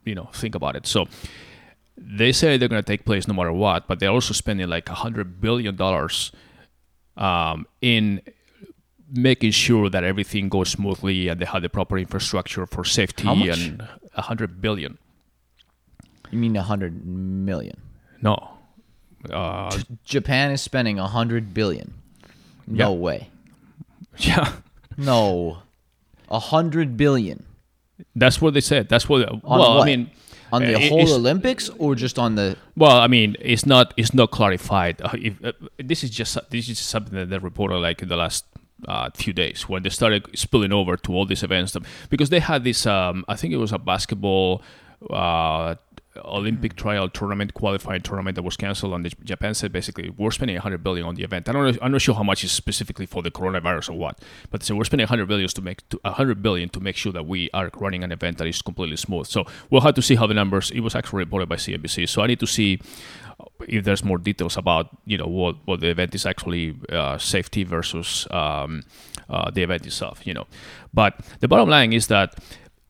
you 0.06 0.16
know, 0.16 0.30
think 0.34 0.56
about 0.56 0.76
it. 0.76 0.88
So 0.88 1.06
they 1.96 2.32
say 2.32 2.58
they're 2.58 2.68
going 2.68 2.82
to 2.82 2.86
take 2.88 3.06
place 3.06 3.28
no 3.28 3.36
matter 3.36 3.54
what, 3.54 3.88
but 3.88 4.00
they're 4.00 4.10
also 4.10 4.34
spending 4.34 4.68
like 4.70 4.90
a 4.90 4.96
hundred 4.96 5.40
billion 5.40 5.76
dollars 5.76 6.32
um, 7.16 7.68
in 7.82 8.22
making 9.12 9.52
sure 9.52 9.90
that 9.90 10.04
everything 10.04 10.50
goes 10.50 10.70
smoothly 10.70 11.28
and 11.28 11.40
they 11.40 11.46
have 11.46 11.62
the 11.62 11.70
proper 11.70 11.98
infrastructure 11.98 12.66
for 12.66 12.84
safety 12.84 13.28
and 13.28 13.88
a 14.16 14.22
hundred 14.22 14.62
billion. 14.62 14.98
You 16.32 16.40
mean 16.40 16.56
a 16.56 16.64
hundred 16.64 17.06
million? 17.06 17.80
No, 18.22 18.58
uh, 19.32 19.78
Japan 20.04 20.52
is 20.52 20.62
spending 20.62 21.00
a 21.00 21.08
hundred 21.08 21.54
billion. 21.54 21.94
No 22.66 22.94
yeah. 22.94 23.00
way. 23.00 23.30
Yeah. 24.20 24.54
No. 24.98 25.60
A 26.28 26.40
hundred 26.40 26.98
billion. 26.98 27.46
That's 28.16 28.42
what 28.42 28.56
they 28.56 28.62
said. 28.62 28.90
That's 28.90 29.08
what. 29.08 29.30
On 29.30 29.42
well, 29.44 29.76
what? 29.76 29.84
I 29.84 29.86
mean, 29.86 30.10
on 30.52 30.64
the 30.64 30.76
uh, 30.76 30.90
whole 30.90 31.14
Olympics 31.14 31.70
or 31.78 31.94
just 31.94 32.18
on 32.18 32.34
the? 32.34 32.58
Well, 32.76 32.98
I 32.98 33.06
mean, 33.06 33.36
it's 33.40 33.68
not. 33.68 33.94
It's 33.96 34.16
not 34.16 34.32
clarified. 34.32 35.00
Uh, 35.04 35.12
if, 35.14 35.46
uh, 35.46 35.52
this 35.78 36.04
is 36.04 36.10
just 36.10 36.36
this 36.50 36.68
is 36.68 36.80
something 36.80 37.14
that 37.14 37.30
they 37.30 37.38
reported 37.38 37.78
like 37.78 38.02
in 38.02 38.10
the 38.10 38.16
last 38.16 38.46
uh, 38.88 39.10
few 39.14 39.34
days 39.34 39.68
when 39.68 39.84
they 39.84 39.90
started 39.90 40.28
spilling 40.38 40.72
over 40.72 40.98
to 40.98 41.14
all 41.14 41.26
these 41.26 41.44
events 41.44 41.76
because 42.10 42.30
they 42.30 42.40
had 42.40 42.64
this. 42.64 42.86
Um, 42.86 43.26
I 43.28 43.36
think 43.36 43.54
it 43.54 43.58
was 43.58 43.72
a 43.72 43.80
basketball 43.80 44.62
uh, 45.10 45.76
Olympic 46.26 46.76
trial 46.76 47.10
tournament, 47.10 47.54
qualifying 47.54 48.02
tournament 48.02 48.36
that 48.36 48.44
was 48.44 48.58
canceled, 48.58 48.94
and 48.94 49.26
Japan 49.26 49.54
said 49.54 49.72
basically 49.72 50.10
we're 50.10 50.32
spending 50.32 50.56
100 50.56 50.84
billion 50.84 51.06
on 51.06 51.16
the 51.16 51.24
event. 51.24 51.48
I 51.50 51.52
don't 51.52 51.64
know, 51.64 51.80
I'm 51.82 51.92
not 51.92 52.02
sure 52.02 52.16
how 52.16 52.24
much 52.24 52.44
is 52.44 52.52
specifically 52.52 53.06
for 53.06 53.22
the 53.22 53.32
coronavirus 53.32 53.90
or 53.92 53.94
what, 53.94 54.20
but 54.50 54.64
so 54.64 54.76
we're 54.76 54.84
spending 54.86 55.06
100 55.06 55.28
billion 55.28 55.48
to 55.48 55.62
make 55.62 55.82
100 56.02 56.42
billion 56.42 56.70
to 56.70 56.80
make 56.80 56.96
sure 56.96 57.12
that 57.12 57.26
we 57.26 57.50
are 57.54 57.70
running 57.76 58.04
an 58.04 58.12
event 58.12 58.38
that 58.40 58.48
is 58.48 58.62
completely 58.62 58.98
smooth. 58.98 59.28
So 59.28 59.46
we'll 59.70 59.82
have 59.82 59.96
to 59.96 60.02
see 60.02 60.16
how 60.16 60.28
the 60.28 60.34
numbers. 60.34 60.72
It 60.72 60.82
was 60.82 60.96
actually 60.96 61.20
reported 61.20 61.50
by 61.50 61.56
CNBC, 61.56 62.10
so 62.10 62.22
I 62.22 62.28
need 62.28 62.40
to 62.40 62.48
see 62.48 62.80
if 63.68 63.84
there's 63.84 64.04
more 64.04 64.18
details 64.18 64.58
about 64.58 64.90
you 65.06 65.18
know 65.18 65.28
what 65.28 65.56
what 65.66 65.80
the 65.80 65.88
event 65.88 66.16
is 66.16 66.26
actually 66.26 66.76
uh, 66.90 67.18
safety 67.18 67.64
versus 67.64 68.28
um, 68.32 68.84
uh, 69.30 69.52
the 69.52 69.64
event 69.64 69.86
itself. 69.86 70.26
You 70.26 70.34
know, 70.34 70.48
but 70.94 71.20
the 71.40 71.48
bottom 71.48 71.70
line 71.70 71.94
is 71.94 72.08
that 72.08 72.36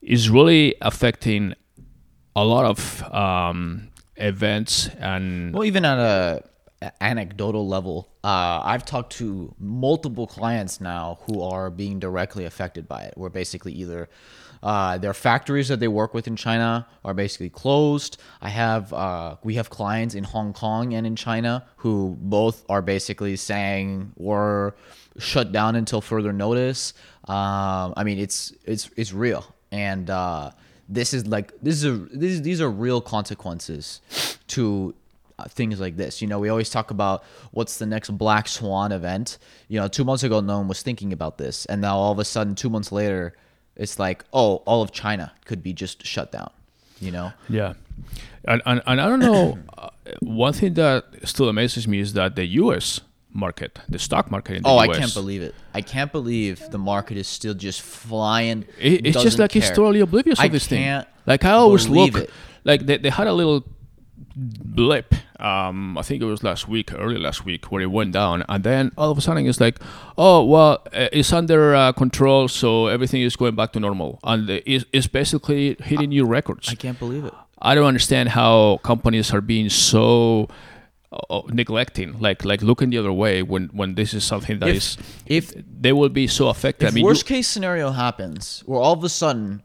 is 0.02 0.30
really 0.30 0.74
affecting 0.80 1.54
a 2.36 2.44
lot 2.44 2.64
of 2.64 3.02
um, 3.12 3.88
events 4.16 4.88
and 5.00 5.52
well, 5.52 5.64
even 5.64 5.84
at 5.84 5.98
a 5.98 6.44
anecdotal 7.00 7.66
level, 7.66 8.08
uh, 8.22 8.60
I've 8.62 8.84
talked 8.84 9.12
to 9.14 9.54
multiple 9.58 10.26
clients 10.26 10.80
now 10.80 11.18
who 11.22 11.42
are 11.42 11.70
being 11.70 11.98
directly 11.98 12.44
affected 12.44 12.86
by 12.86 13.02
it. 13.02 13.14
Where 13.16 13.30
basically 13.30 13.72
either 13.72 14.08
uh, 14.62 14.98
their 14.98 15.14
factories 15.14 15.68
that 15.68 15.80
they 15.80 15.88
work 15.88 16.14
with 16.14 16.26
in 16.26 16.36
China 16.36 16.86
are 17.04 17.14
basically 17.14 17.50
closed. 17.50 18.20
I 18.40 18.48
have 18.48 18.92
uh, 18.92 19.36
we 19.42 19.54
have 19.54 19.70
clients 19.70 20.14
in 20.14 20.24
Hong 20.24 20.52
Kong 20.52 20.94
and 20.94 21.06
in 21.06 21.16
China 21.16 21.66
who 21.76 22.16
both 22.20 22.64
are 22.68 22.82
basically 22.82 23.36
saying 23.36 24.12
we're 24.16 24.72
shut 25.18 25.52
down 25.52 25.76
until 25.76 26.00
further 26.00 26.32
notice. 26.32 26.94
Um, 27.26 27.94
I 27.96 28.04
mean, 28.04 28.18
it's 28.18 28.52
it's 28.64 28.90
it's 28.96 29.12
real, 29.12 29.44
and 29.70 30.08
uh, 30.10 30.50
this 30.88 31.12
is 31.12 31.26
like 31.26 31.52
this 31.60 31.76
is 31.76 31.84
a 31.84 31.92
this, 31.92 32.40
these 32.40 32.60
are 32.60 32.70
real 32.70 33.00
consequences 33.00 34.00
to 34.48 34.94
uh, 35.38 35.44
things 35.44 35.78
like 35.78 35.96
this. 35.96 36.22
You 36.22 36.28
know, 36.28 36.38
we 36.38 36.48
always 36.48 36.70
talk 36.70 36.90
about 36.90 37.22
what's 37.52 37.78
the 37.78 37.86
next 37.86 38.10
black 38.16 38.48
swan 38.48 38.92
event. 38.92 39.38
You 39.68 39.80
know, 39.80 39.88
two 39.88 40.04
months 40.04 40.22
ago, 40.22 40.40
no 40.40 40.58
one 40.58 40.68
was 40.68 40.82
thinking 40.82 41.12
about 41.12 41.38
this, 41.38 41.66
and 41.66 41.80
now 41.80 41.96
all 41.96 42.12
of 42.12 42.18
a 42.18 42.24
sudden, 42.24 42.54
two 42.54 42.70
months 42.70 42.90
later, 42.90 43.34
it's 43.78 43.98
like, 43.98 44.24
oh, 44.32 44.56
all 44.66 44.82
of 44.82 44.92
China 44.92 45.32
could 45.44 45.62
be 45.62 45.72
just 45.72 46.04
shut 46.04 46.32
down. 46.32 46.50
You 47.00 47.12
know? 47.12 47.32
Yeah, 47.48 47.74
and 48.44 48.60
and, 48.66 48.82
and 48.86 49.00
I 49.00 49.08
don't 49.08 49.20
know. 49.20 49.58
uh, 49.78 49.88
one 50.20 50.52
thing 50.52 50.74
that 50.74 51.04
still 51.24 51.48
amazes 51.48 51.86
me 51.88 52.00
is 52.00 52.12
that 52.14 52.36
the 52.36 52.44
U.S 52.44 53.00
market, 53.32 53.78
the 53.88 53.98
stock 53.98 54.30
market 54.30 54.56
in 54.56 54.62
the 54.62 54.68
U.S. 54.68 54.88
oh, 54.88 54.90
US. 54.90 54.96
I 54.96 55.00
can't 55.00 55.14
believe 55.14 55.42
it. 55.42 55.54
I 55.74 55.80
can't 55.80 56.12
believe 56.12 56.70
the 56.70 56.78
market 56.78 57.16
is 57.16 57.26
still 57.26 57.54
just 57.54 57.82
flying. 57.82 58.64
It, 58.78 59.06
it's 59.06 59.22
just 59.22 59.38
like 59.38 59.50
care. 59.50 59.62
he's 59.62 59.70
totally 59.70 60.00
oblivious 60.00 60.42
of 60.42 60.52
this 60.52 60.66
thing. 60.66 61.04
Like 61.26 61.44
I 61.44 61.52
always 61.52 61.88
look, 61.88 62.16
it. 62.16 62.30
like 62.64 62.86
they, 62.86 62.98
they 62.98 63.10
had 63.10 63.26
a 63.26 63.32
little 63.32 63.64
blip. 64.36 65.14
Um, 65.40 65.96
I 65.96 66.02
think 66.02 66.20
it 66.20 66.24
was 66.24 66.42
last 66.42 66.66
week, 66.68 66.92
early 66.92 67.18
last 67.18 67.44
week, 67.44 67.70
where 67.70 67.80
it 67.80 67.90
went 67.90 68.12
down, 68.12 68.44
and 68.48 68.64
then 68.64 68.92
all 68.98 69.10
of 69.10 69.18
a 69.18 69.20
sudden 69.20 69.46
it's 69.46 69.60
like, 69.60 69.78
oh 70.16 70.44
well, 70.44 70.82
uh, 70.92 71.08
it's 71.12 71.32
under 71.32 71.74
uh, 71.74 71.92
control, 71.92 72.48
so 72.48 72.88
everything 72.88 73.22
is 73.22 73.36
going 73.36 73.54
back 73.54 73.72
to 73.72 73.80
normal, 73.80 74.18
and 74.24 74.50
it's, 74.50 74.84
it's 74.92 75.06
basically 75.06 75.76
hitting 75.80 76.08
new 76.08 76.26
records. 76.26 76.68
I 76.68 76.74
can't 76.74 76.98
believe 76.98 77.24
it. 77.24 77.34
I 77.60 77.74
don't 77.74 77.86
understand 77.86 78.30
how 78.30 78.78
companies 78.82 79.32
are 79.32 79.40
being 79.40 79.68
so 79.68 80.48
uh, 81.12 81.42
neglecting, 81.48 82.18
like 82.20 82.44
like 82.44 82.62
looking 82.62 82.90
the 82.90 82.98
other 82.98 83.12
way 83.12 83.42
when 83.42 83.68
when 83.68 83.94
this 83.94 84.14
is 84.14 84.24
something 84.24 84.58
that 84.58 84.68
if, 84.68 84.76
is 84.76 84.98
if 85.26 85.54
they 85.80 85.92
will 85.92 86.08
be 86.08 86.26
so 86.26 86.48
affected. 86.48 86.86
If 86.86 86.92
I 86.92 86.94
mean, 86.96 87.04
worst 87.04 87.26
case 87.26 87.48
scenario 87.48 87.90
happens, 87.90 88.62
where 88.66 88.80
all 88.80 88.92
of 88.92 89.02
a 89.04 89.08
sudden, 89.08 89.62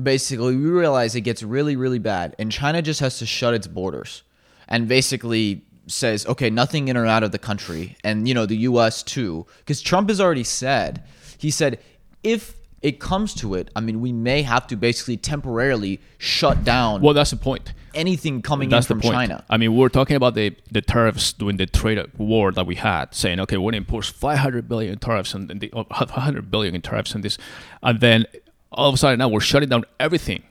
basically, 0.00 0.56
we 0.56 0.66
realize 0.66 1.14
it 1.14 1.22
gets 1.22 1.42
really 1.42 1.76
really 1.76 1.98
bad, 1.98 2.34
and 2.38 2.52
China 2.52 2.82
just 2.82 3.00
has 3.00 3.18
to 3.20 3.26
shut 3.26 3.54
its 3.54 3.66
borders, 3.66 4.22
and 4.68 4.88
basically 4.88 5.62
says, 5.86 6.26
okay, 6.26 6.50
nothing 6.50 6.88
in 6.88 6.96
or 6.96 7.06
out 7.06 7.22
of 7.22 7.32
the 7.32 7.38
country, 7.38 7.96
and 8.02 8.26
you 8.26 8.34
know 8.34 8.46
the 8.46 8.56
U.S. 8.58 9.02
too, 9.02 9.46
because 9.58 9.80
Trump 9.80 10.08
has 10.08 10.20
already 10.20 10.44
said, 10.44 11.04
he 11.38 11.50
said, 11.50 11.80
if 12.22 12.56
it 12.82 13.00
comes 13.00 13.34
to 13.34 13.54
it, 13.54 13.70
I 13.74 13.80
mean, 13.80 14.00
we 14.00 14.12
may 14.12 14.42
have 14.42 14.66
to 14.68 14.76
basically 14.76 15.16
temporarily 15.16 16.00
shut 16.18 16.64
down. 16.64 17.00
Well, 17.00 17.14
that's 17.14 17.30
the 17.30 17.36
point. 17.36 17.72
Anything 17.94 18.42
coming 18.42 18.68
that's 18.68 18.90
in 18.90 19.00
from 19.00 19.10
China. 19.10 19.44
I 19.48 19.56
mean, 19.56 19.74
we're 19.74 19.88
talking 19.88 20.16
about 20.16 20.34
the, 20.34 20.54
the 20.70 20.82
tariffs 20.82 21.32
during 21.32 21.56
the 21.56 21.66
trade 21.66 21.98
war 22.18 22.52
that 22.52 22.66
we 22.66 22.74
had, 22.74 23.14
saying, 23.14 23.40
okay, 23.40 23.56
we're 23.56 23.72
going 23.72 23.84
to 23.84 23.88
impose 23.88 24.08
500 24.08 24.68
billion 24.68 24.98
tariffs 24.98 25.34
and, 25.34 25.48
the, 25.48 25.70
500 25.72 26.50
billion 26.50 26.74
in 26.74 26.82
tariffs 26.82 27.14
and 27.14 27.24
this, 27.24 27.38
and 27.82 28.00
then 28.00 28.26
all 28.70 28.88
of 28.88 28.94
a 28.94 28.98
sudden 28.98 29.18
now 29.18 29.28
we're 29.28 29.40
shutting 29.40 29.68
down 29.68 29.84
everything. 29.98 30.42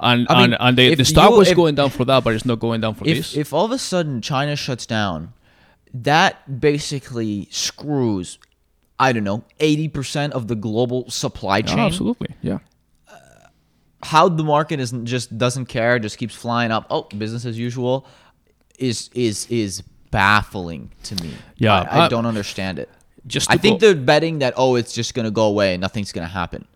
And 0.00 0.26
I 0.30 0.34
mean, 0.34 0.52
and, 0.52 0.56
and 0.60 0.78
the, 0.78 0.94
the 0.94 1.04
stock 1.04 1.30
you, 1.30 1.38
was 1.38 1.48
if, 1.48 1.56
going 1.56 1.74
down 1.74 1.90
for 1.90 2.04
that, 2.04 2.24
but 2.24 2.34
it's 2.34 2.44
not 2.44 2.60
going 2.60 2.80
down 2.80 2.94
for 2.94 3.06
if, 3.06 3.16
this. 3.16 3.36
If 3.36 3.52
all 3.52 3.64
of 3.64 3.70
a 3.72 3.78
sudden 3.78 4.20
China 4.22 4.56
shuts 4.56 4.86
down, 4.86 5.32
that 5.92 6.60
basically 6.60 7.48
screws 7.50 8.38
I 8.98 9.12
don't 9.12 9.24
know, 9.24 9.44
80% 9.60 10.32
of 10.32 10.48
the 10.48 10.56
global 10.56 11.08
supply 11.08 11.62
chain. 11.62 11.78
absolutely. 11.78 12.34
Yeah. 12.42 12.58
Uh, 13.08 13.16
how 14.02 14.28
the 14.28 14.42
market 14.42 14.80
isn't 14.80 15.06
just 15.06 15.36
doesn't 15.38 15.66
care, 15.66 15.98
just 15.98 16.18
keeps 16.18 16.34
flying 16.34 16.72
up. 16.72 16.86
Oh, 16.90 17.02
business 17.02 17.44
as 17.44 17.58
usual 17.58 18.06
is 18.78 19.08
is 19.14 19.46
is 19.46 19.82
baffling 20.10 20.90
to 21.04 21.14
me. 21.22 21.32
Yeah. 21.58 21.80
I, 21.80 21.82
I 21.82 22.04
uh, 22.06 22.08
don't 22.08 22.26
understand 22.26 22.78
it. 22.78 22.88
Just 23.26 23.50
I 23.50 23.56
think 23.56 23.80
they're 23.80 23.94
betting 23.94 24.40
that 24.40 24.54
oh, 24.56 24.74
it's 24.74 24.92
just 24.92 25.14
gonna 25.14 25.30
go 25.30 25.44
away 25.44 25.76
nothing's 25.76 26.10
gonna 26.12 26.26
happen. 26.26 26.66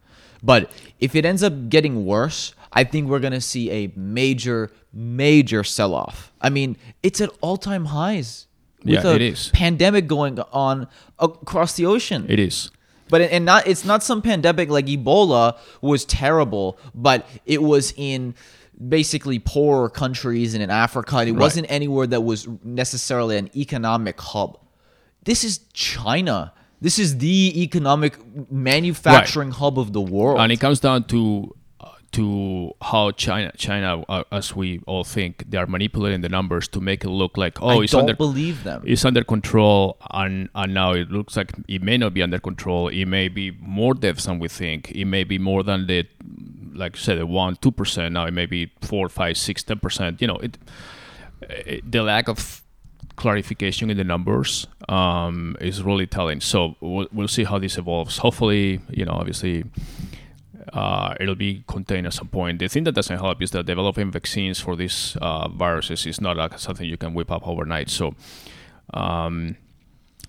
But 0.44 0.70
if 1.00 1.16
it 1.16 1.24
ends 1.24 1.42
up 1.42 1.68
getting 1.68 2.04
worse, 2.06 2.54
I 2.72 2.84
think 2.84 3.08
we're 3.08 3.20
gonna 3.20 3.40
see 3.40 3.70
a 3.70 3.92
major, 3.96 4.70
major 4.92 5.64
sell 5.64 5.94
off. 5.94 6.32
I 6.40 6.50
mean, 6.50 6.76
it's 7.02 7.20
at 7.20 7.30
all 7.40 7.56
time 7.56 7.86
highs 7.86 8.46
with 8.84 9.04
yeah, 9.04 9.06
a 9.06 9.14
it 9.14 9.22
is. 9.22 9.50
pandemic 9.50 10.06
going 10.06 10.38
on 10.52 10.88
across 11.18 11.74
the 11.74 11.86
ocean. 11.86 12.26
It 12.28 12.38
is. 12.38 12.70
But 13.08 13.20
and 13.20 13.44
not 13.44 13.66
it's 13.66 13.84
not 13.84 14.02
some 14.02 14.22
pandemic 14.22 14.70
like 14.70 14.86
Ebola 14.86 15.58
was 15.82 16.04
terrible, 16.06 16.78
but 16.94 17.28
it 17.44 17.62
was 17.62 17.92
in 17.96 18.34
basically 18.88 19.38
poorer 19.38 19.90
countries 19.90 20.54
and 20.54 20.62
in 20.62 20.70
Africa. 20.70 21.16
It 21.18 21.32
right. 21.32 21.38
wasn't 21.38 21.70
anywhere 21.70 22.06
that 22.06 22.22
was 22.22 22.48
necessarily 22.64 23.36
an 23.36 23.50
economic 23.54 24.20
hub. 24.20 24.58
This 25.24 25.44
is 25.44 25.60
China. 25.72 26.52
This 26.80 26.98
is 26.98 27.18
the 27.18 27.62
economic 27.62 28.18
manufacturing 28.50 29.50
right. 29.50 29.58
hub 29.58 29.78
of 29.78 29.92
the 29.92 30.00
world. 30.00 30.40
And 30.40 30.50
it 30.50 30.58
comes 30.58 30.80
down 30.80 31.04
to 31.04 31.54
to 32.12 32.72
how 32.82 33.10
China, 33.12 33.50
China, 33.56 34.02
uh, 34.08 34.24
as 34.30 34.54
we 34.54 34.80
all 34.86 35.04
think, 35.04 35.50
they 35.50 35.56
are 35.56 35.66
manipulating 35.66 36.20
the 36.20 36.28
numbers 36.28 36.68
to 36.68 36.80
make 36.80 37.04
it 37.04 37.08
look 37.08 37.36
like 37.36 37.60
oh, 37.62 37.80
I 37.80 37.84
it's 37.84 37.92
don't 37.92 38.02
under 38.02 38.14
believe 38.14 38.64
them. 38.64 38.82
It's 38.84 39.04
under 39.04 39.24
control, 39.24 39.96
and 40.10 40.48
and 40.54 40.74
now 40.74 40.92
it 40.92 41.10
looks 41.10 41.36
like 41.36 41.52
it 41.68 41.82
may 41.82 41.96
not 41.96 42.14
be 42.14 42.22
under 42.22 42.38
control. 42.38 42.88
It 42.88 43.06
may 43.06 43.28
be 43.28 43.50
more 43.60 43.94
deaths 43.94 44.24
than 44.26 44.38
we 44.38 44.48
think. 44.48 44.90
It 44.90 45.06
may 45.06 45.24
be 45.24 45.38
more 45.38 45.62
than 45.62 45.86
the, 45.86 46.06
like 46.74 46.96
you 46.96 47.02
said 47.02 47.18
the 47.18 47.26
one 47.26 47.56
two 47.56 47.72
percent. 47.72 48.12
Now 48.12 48.26
it 48.26 48.32
may 48.32 48.46
be 48.46 48.72
four, 48.82 49.08
five, 49.08 49.38
six, 49.38 49.62
ten 49.62 49.78
percent. 49.78 50.20
You 50.20 50.28
know, 50.28 50.36
it, 50.36 50.58
it 51.48 51.90
the 51.90 52.02
lack 52.02 52.28
of 52.28 52.62
clarification 53.16 53.90
in 53.90 53.96
the 53.96 54.04
numbers 54.04 54.66
um, 54.88 55.56
is 55.60 55.82
really 55.82 56.06
telling. 56.06 56.40
So 56.40 56.76
we'll, 56.80 57.08
we'll 57.12 57.28
see 57.28 57.44
how 57.44 57.58
this 57.58 57.78
evolves. 57.78 58.18
Hopefully, 58.18 58.80
you 58.90 59.06
know, 59.06 59.12
obviously. 59.12 59.64
Uh, 60.72 61.14
it'll 61.20 61.34
be 61.34 61.64
contained 61.66 62.06
at 62.06 62.14
some 62.14 62.28
point. 62.28 62.58
The 62.58 62.68
thing 62.68 62.84
that 62.84 62.92
doesn't 62.92 63.18
help 63.18 63.42
is 63.42 63.50
that 63.50 63.66
developing 63.66 64.10
vaccines 64.10 64.58
for 64.58 64.74
these 64.74 65.16
uh, 65.20 65.48
viruses 65.48 66.06
is 66.06 66.20
not 66.20 66.36
like 66.36 66.58
something 66.58 66.88
you 66.88 66.96
can 66.96 67.12
whip 67.12 67.30
up 67.30 67.46
overnight. 67.46 67.90
So 67.90 68.14
um, 68.94 69.56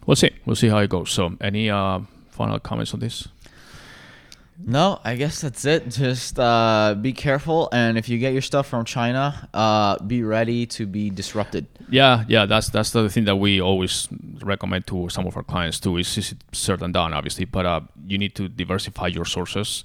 we'll 0.05 0.15
see. 0.15 0.31
We'll 0.45 0.55
see 0.55 0.67
how 0.67 0.79
it 0.79 0.89
goes. 0.89 1.11
So, 1.11 1.35
any 1.41 1.69
uh, 1.69 2.01
final 2.29 2.59
comments 2.59 2.93
on 2.93 2.99
this? 2.99 3.27
No, 4.57 4.99
I 5.03 5.15
guess 5.15 5.41
that's 5.41 5.65
it. 5.65 5.89
Just 5.89 6.39
uh, 6.39 6.95
be 6.99 7.11
careful, 7.11 7.69
and 7.71 7.97
if 7.97 8.07
you 8.07 8.19
get 8.19 8.33
your 8.33 8.41
stuff 8.41 8.67
from 8.67 8.85
China, 8.85 9.49
uh, 9.53 9.97
be 10.03 10.23
ready 10.23 10.65
to 10.67 10.85
be 10.85 11.09
disrupted. 11.09 11.65
Yeah, 11.89 12.23
yeah, 12.27 12.45
that's 12.45 12.69
that's 12.69 12.91
the 12.91 13.09
thing 13.09 13.25
that 13.25 13.37
we 13.37 13.59
always 13.59 14.07
recommend 14.41 14.87
to 14.87 15.09
some 15.09 15.25
of 15.25 15.35
our 15.35 15.43
clients 15.43 15.79
too. 15.79 15.97
Is, 15.97 16.17
is 16.17 16.35
certain 16.51 16.91
done, 16.91 17.13
obviously, 17.13 17.45
but 17.45 17.65
uh, 17.65 17.81
you 18.05 18.17
need 18.17 18.35
to 18.35 18.47
diversify 18.47 19.07
your 19.07 19.25
sources. 19.25 19.83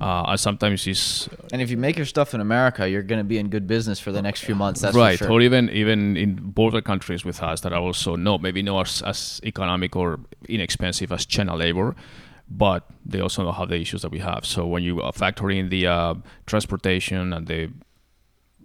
Uh, 0.00 0.24
and 0.28 0.40
sometimes 0.40 0.86
it's 0.86 1.28
and 1.52 1.62
if 1.62 1.70
you 1.70 1.76
make 1.76 1.96
your 1.96 2.06
stuff 2.06 2.34
in 2.34 2.40
America, 2.40 2.88
you're 2.88 3.02
going 3.02 3.20
to 3.20 3.24
be 3.24 3.38
in 3.38 3.48
good 3.48 3.66
business 3.66 4.00
for 4.00 4.12
the 4.12 4.22
next 4.22 4.44
few 4.44 4.54
months. 4.54 4.80
That's 4.80 4.96
right, 4.96 5.18
sure. 5.18 5.30
or 5.30 5.40
even 5.40 5.70
even 5.70 6.16
in 6.16 6.34
border 6.36 6.80
countries 6.80 7.24
with 7.24 7.42
us 7.42 7.60
that 7.60 7.72
are 7.72 7.80
also 7.80 8.16
no 8.16 8.36
maybe 8.38 8.62
not 8.62 8.88
as, 8.88 9.02
as 9.02 9.40
economic 9.44 9.94
or 9.94 10.18
inexpensive 10.48 11.12
as 11.12 11.24
China 11.24 11.56
labor 11.56 11.94
but 12.50 12.84
they 13.04 13.20
also 13.20 13.42
know 13.42 13.52
how 13.52 13.64
the 13.64 13.76
issues 13.76 14.02
that 14.02 14.10
we 14.10 14.18
have. 14.20 14.44
So 14.44 14.66
when 14.66 14.82
you 14.82 15.00
uh, 15.00 15.12
factor 15.12 15.50
in 15.50 15.68
the 15.68 15.86
uh, 15.86 16.14
transportation 16.46 17.32
and 17.32 17.46
the 17.46 17.70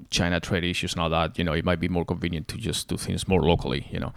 China 0.10 0.40
trade 0.40 0.64
issues 0.64 0.94
and 0.94 1.02
all 1.02 1.10
that, 1.10 1.38
you 1.38 1.44
know, 1.44 1.54
it 1.54 1.66
might 1.66 1.80
be 1.80 1.90
more 1.90 2.06
convenient 2.06 2.48
to 2.50 2.58
just 2.58 2.88
do 2.88 2.98
things 2.98 3.28
more 3.28 3.42
locally, 3.42 3.88
you 3.92 4.00
know. 4.00 4.14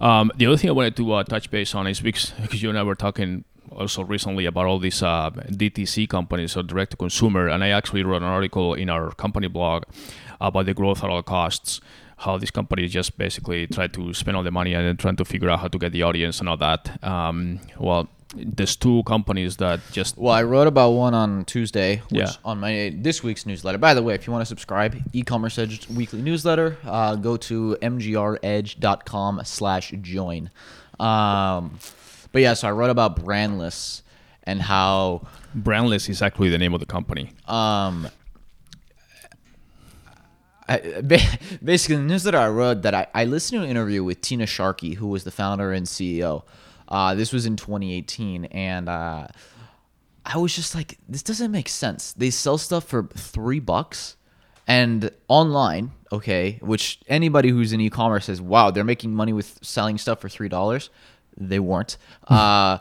Um, 0.00 0.32
the 0.36 0.46
other 0.46 0.56
thing 0.56 0.70
I 0.70 0.72
wanted 0.72 0.96
to 0.96 1.12
uh, 1.12 1.24
touch 1.24 1.50
base 1.50 1.74
on 1.74 1.86
is 1.86 2.00
because, 2.00 2.32
because 2.40 2.62
you 2.62 2.68
and 2.68 2.78
I 2.78 2.82
were 2.82 2.94
talking 2.94 3.44
also 3.70 4.02
recently 4.04 4.46
about 4.46 4.66
all 4.66 4.78
these 4.78 5.02
uh, 5.02 5.30
DTC 5.30 6.08
companies, 6.08 6.52
so 6.52 6.62
direct 6.62 6.92
to 6.92 6.96
consumer, 6.96 7.48
and 7.48 7.62
I 7.62 7.68
actually 7.68 8.02
wrote 8.02 8.22
an 8.22 8.28
article 8.28 8.74
in 8.74 8.88
our 8.88 9.12
company 9.12 9.48
blog 9.48 9.84
about 10.40 10.66
the 10.66 10.74
growth 10.74 11.02
at 11.02 11.10
all 11.10 11.22
costs 11.22 11.80
how 12.18 12.38
these 12.38 12.50
companies 12.50 12.92
just 12.92 13.18
basically 13.18 13.66
try 13.66 13.86
to 13.86 14.14
spend 14.14 14.36
all 14.36 14.42
the 14.42 14.50
money 14.50 14.72
and 14.72 14.86
then 14.86 14.96
trying 14.96 15.16
to 15.16 15.24
figure 15.24 15.50
out 15.50 15.60
how 15.60 15.68
to 15.68 15.78
get 15.78 15.92
the 15.92 16.02
audience 16.02 16.40
and 16.40 16.48
all 16.48 16.56
that. 16.56 17.02
Um, 17.04 17.60
well, 17.78 18.08
there's 18.34 18.74
two 18.74 19.02
companies 19.04 19.56
that 19.58 19.80
just 19.92 20.18
well 20.18 20.32
i 20.32 20.42
wrote 20.42 20.66
about 20.66 20.90
one 20.90 21.14
on 21.14 21.44
tuesday 21.44 22.02
which 22.10 22.18
yeah. 22.18 22.32
on 22.44 22.58
my 22.58 22.92
this 22.96 23.22
week's 23.22 23.46
newsletter. 23.46 23.78
By 23.78 23.94
the 23.94 24.02
way 24.02 24.14
if 24.14 24.26
you 24.26 24.32
want 24.32 24.42
to 24.42 24.46
subscribe 24.46 24.96
e-commerce 25.12 25.58
edge 25.58 25.88
weekly 25.88 26.22
newsletter 26.22 26.76
uh, 26.84 27.14
go 27.14 27.36
to 27.36 27.76
mgredge.com 27.80 29.40
slash 29.44 29.94
join. 30.00 30.50
Um, 30.98 31.78
but 32.32 32.42
yeah 32.42 32.54
so 32.54 32.66
i 32.66 32.72
wrote 32.72 32.90
about 32.90 33.24
brandless 33.24 34.02
and 34.46 34.62
how 34.62 35.26
brandless 35.54 36.08
is 36.08 36.22
actually 36.22 36.48
the 36.48 36.58
name 36.58 36.72
of 36.72 36.80
the 36.80 36.86
company. 36.86 37.32
Um, 37.46 38.08
I, 40.68 40.78
basically, 41.62 41.96
the 41.96 42.02
newsletter 42.02 42.38
I 42.38 42.48
wrote 42.48 42.82
that 42.82 42.94
I, 42.94 43.06
I 43.14 43.24
listened 43.24 43.60
to 43.60 43.64
an 43.64 43.70
interview 43.70 44.02
with 44.02 44.20
Tina 44.20 44.46
Sharkey, 44.46 44.94
who 44.94 45.08
was 45.08 45.24
the 45.24 45.30
founder 45.30 45.72
and 45.72 45.86
CEO 45.86 46.42
uh, 46.88 47.14
this 47.14 47.32
was 47.32 47.46
in 47.46 47.56
2018, 47.56 48.46
and 48.46 48.88
uh, 48.88 49.28
I 50.24 50.38
was 50.38 50.54
just 50.54 50.74
like, 50.74 50.98
this 51.08 51.22
doesn't 51.22 51.50
make 51.50 51.68
sense. 51.68 52.12
They 52.12 52.30
sell 52.30 52.58
stuff 52.58 52.84
for 52.84 53.08
three 53.14 53.60
bucks, 53.60 54.16
and 54.66 55.10
online, 55.28 55.92
okay, 56.10 56.58
which 56.62 57.00
anybody 57.08 57.50
who's 57.50 57.72
in 57.72 57.80
e-commerce 57.80 58.26
says, 58.26 58.40
wow, 58.40 58.70
they're 58.70 58.84
making 58.84 59.14
money 59.14 59.32
with 59.32 59.58
selling 59.62 59.98
stuff 59.98 60.20
for 60.20 60.28
three 60.28 60.48
dollars. 60.48 60.90
They 61.36 61.58
weren't. 61.58 61.96
uh, 62.28 62.78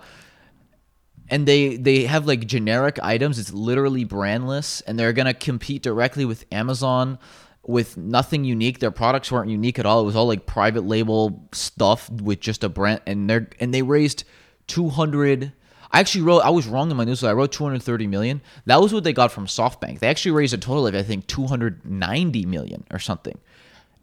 and 1.30 1.48
they 1.48 1.76
they 1.76 2.04
have 2.04 2.28
like 2.28 2.46
generic 2.46 3.00
items. 3.02 3.40
It's 3.40 3.52
literally 3.52 4.06
brandless, 4.06 4.82
and 4.86 4.98
they're 4.98 5.14
gonna 5.14 5.34
compete 5.34 5.82
directly 5.82 6.26
with 6.26 6.46
Amazon 6.52 7.18
with 7.68 7.98
nothing 7.98 8.44
unique. 8.44 8.80
Their 8.80 8.92
products 8.92 9.32
weren't 9.32 9.50
unique 9.50 9.80
at 9.80 9.86
all. 9.86 10.02
It 10.02 10.06
was 10.06 10.16
all 10.16 10.28
like 10.28 10.46
private 10.46 10.86
label 10.86 11.48
stuff 11.52 12.10
with 12.10 12.40
just 12.40 12.64
a 12.64 12.70
brand, 12.70 13.02
and 13.06 13.30
they 13.30 13.46
and 13.60 13.74
they 13.74 13.82
raised 13.82 14.24
two 14.68 14.90
hundred. 14.90 15.54
I 15.92 16.00
actually 16.00 16.24
wrote. 16.24 16.42
I 16.42 16.50
was 16.50 16.68
wrong 16.68 16.92
in 16.92 16.98
my 16.98 17.06
newsletter. 17.06 17.32
I 17.32 17.38
wrote 17.38 17.52
230 17.52 18.08
million. 18.08 18.42
That 18.66 18.82
was 18.82 18.94
what 18.94 19.04
they 19.04 19.14
got 19.14 19.32
from 19.32 19.46
SoftBank. 19.46 20.00
They 20.00 20.08
actually 20.08 20.32
raised 20.32 20.54
a 20.54 20.58
total 20.58 20.88
of 20.88 20.96
I 20.96 21.04
think 21.04 21.28
290 21.28 22.46
million 22.46 22.84
or 22.92 23.00
something. 23.00 23.38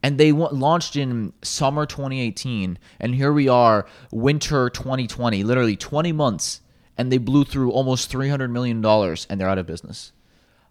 And 0.03 0.18
they 0.18 0.31
w- 0.31 0.48
launched 0.51 0.96
in 0.96 1.33
summer 1.42 1.87
2018, 1.87 2.79
and 2.98 3.14
here 3.14 3.33
we 3.33 3.46
are, 3.48 3.87
winter 4.11 4.68
2020. 4.70 5.44
Literally 5.44 5.77
20 5.77 6.12
months, 6.12 6.61
and 6.96 7.12
they 7.12 7.18
blew 7.18 7.44
through 7.44 7.70
almost 7.70 8.11
300 8.11 8.48
million 8.51 8.81
dollars, 8.81 9.27
and 9.29 9.38
they're 9.40 9.48
out 9.48 9.59
of 9.59 9.66
business. 9.66 10.12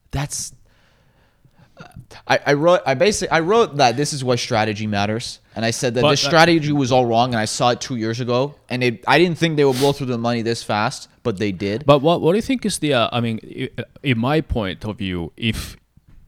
That's 0.09 0.53
I, 2.27 2.39
I 2.47 2.53
wrote 2.53 2.81
I 2.85 2.93
basically 2.93 3.31
I 3.31 3.39
wrote 3.39 3.77
that 3.77 3.97
this 3.97 4.13
is 4.13 4.23
why 4.23 4.35
strategy 4.35 4.87
matters, 4.87 5.39
and 5.55 5.65
I 5.65 5.71
said 5.71 5.95
that 5.95 6.01
but, 6.01 6.11
this 6.11 6.21
strategy 6.21 6.71
was 6.71 6.91
all 6.91 7.05
wrong, 7.05 7.33
and 7.33 7.39
I 7.39 7.45
saw 7.45 7.71
it 7.71 7.81
two 7.81 7.95
years 7.95 8.19
ago, 8.19 8.55
and 8.69 8.83
it, 8.83 9.03
I 9.07 9.17
didn't 9.17 9.37
think 9.37 9.57
they 9.57 9.65
would 9.65 9.77
blow 9.77 9.91
through 9.91 10.07
the 10.07 10.17
money 10.17 10.41
this 10.41 10.63
fast, 10.63 11.09
but 11.23 11.37
they 11.37 11.51
did. 11.51 11.85
But 11.85 12.01
what 12.01 12.21
what 12.21 12.31
do 12.33 12.37
you 12.37 12.41
think 12.41 12.65
is 12.65 12.79
the? 12.79 12.93
Uh, 12.93 13.09
I 13.11 13.21
mean, 13.21 13.39
in 14.03 14.17
my 14.17 14.41
point 14.41 14.85
of 14.85 14.97
view, 14.97 15.31
if 15.37 15.77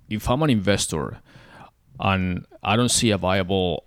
if 0.10 0.30
I'm 0.30 0.42
an 0.44 0.50
investor, 0.50 1.20
and 2.00 2.46
I 2.64 2.76
don't 2.76 2.92
see 2.92 3.12
a 3.12 3.18
viable 3.18 3.86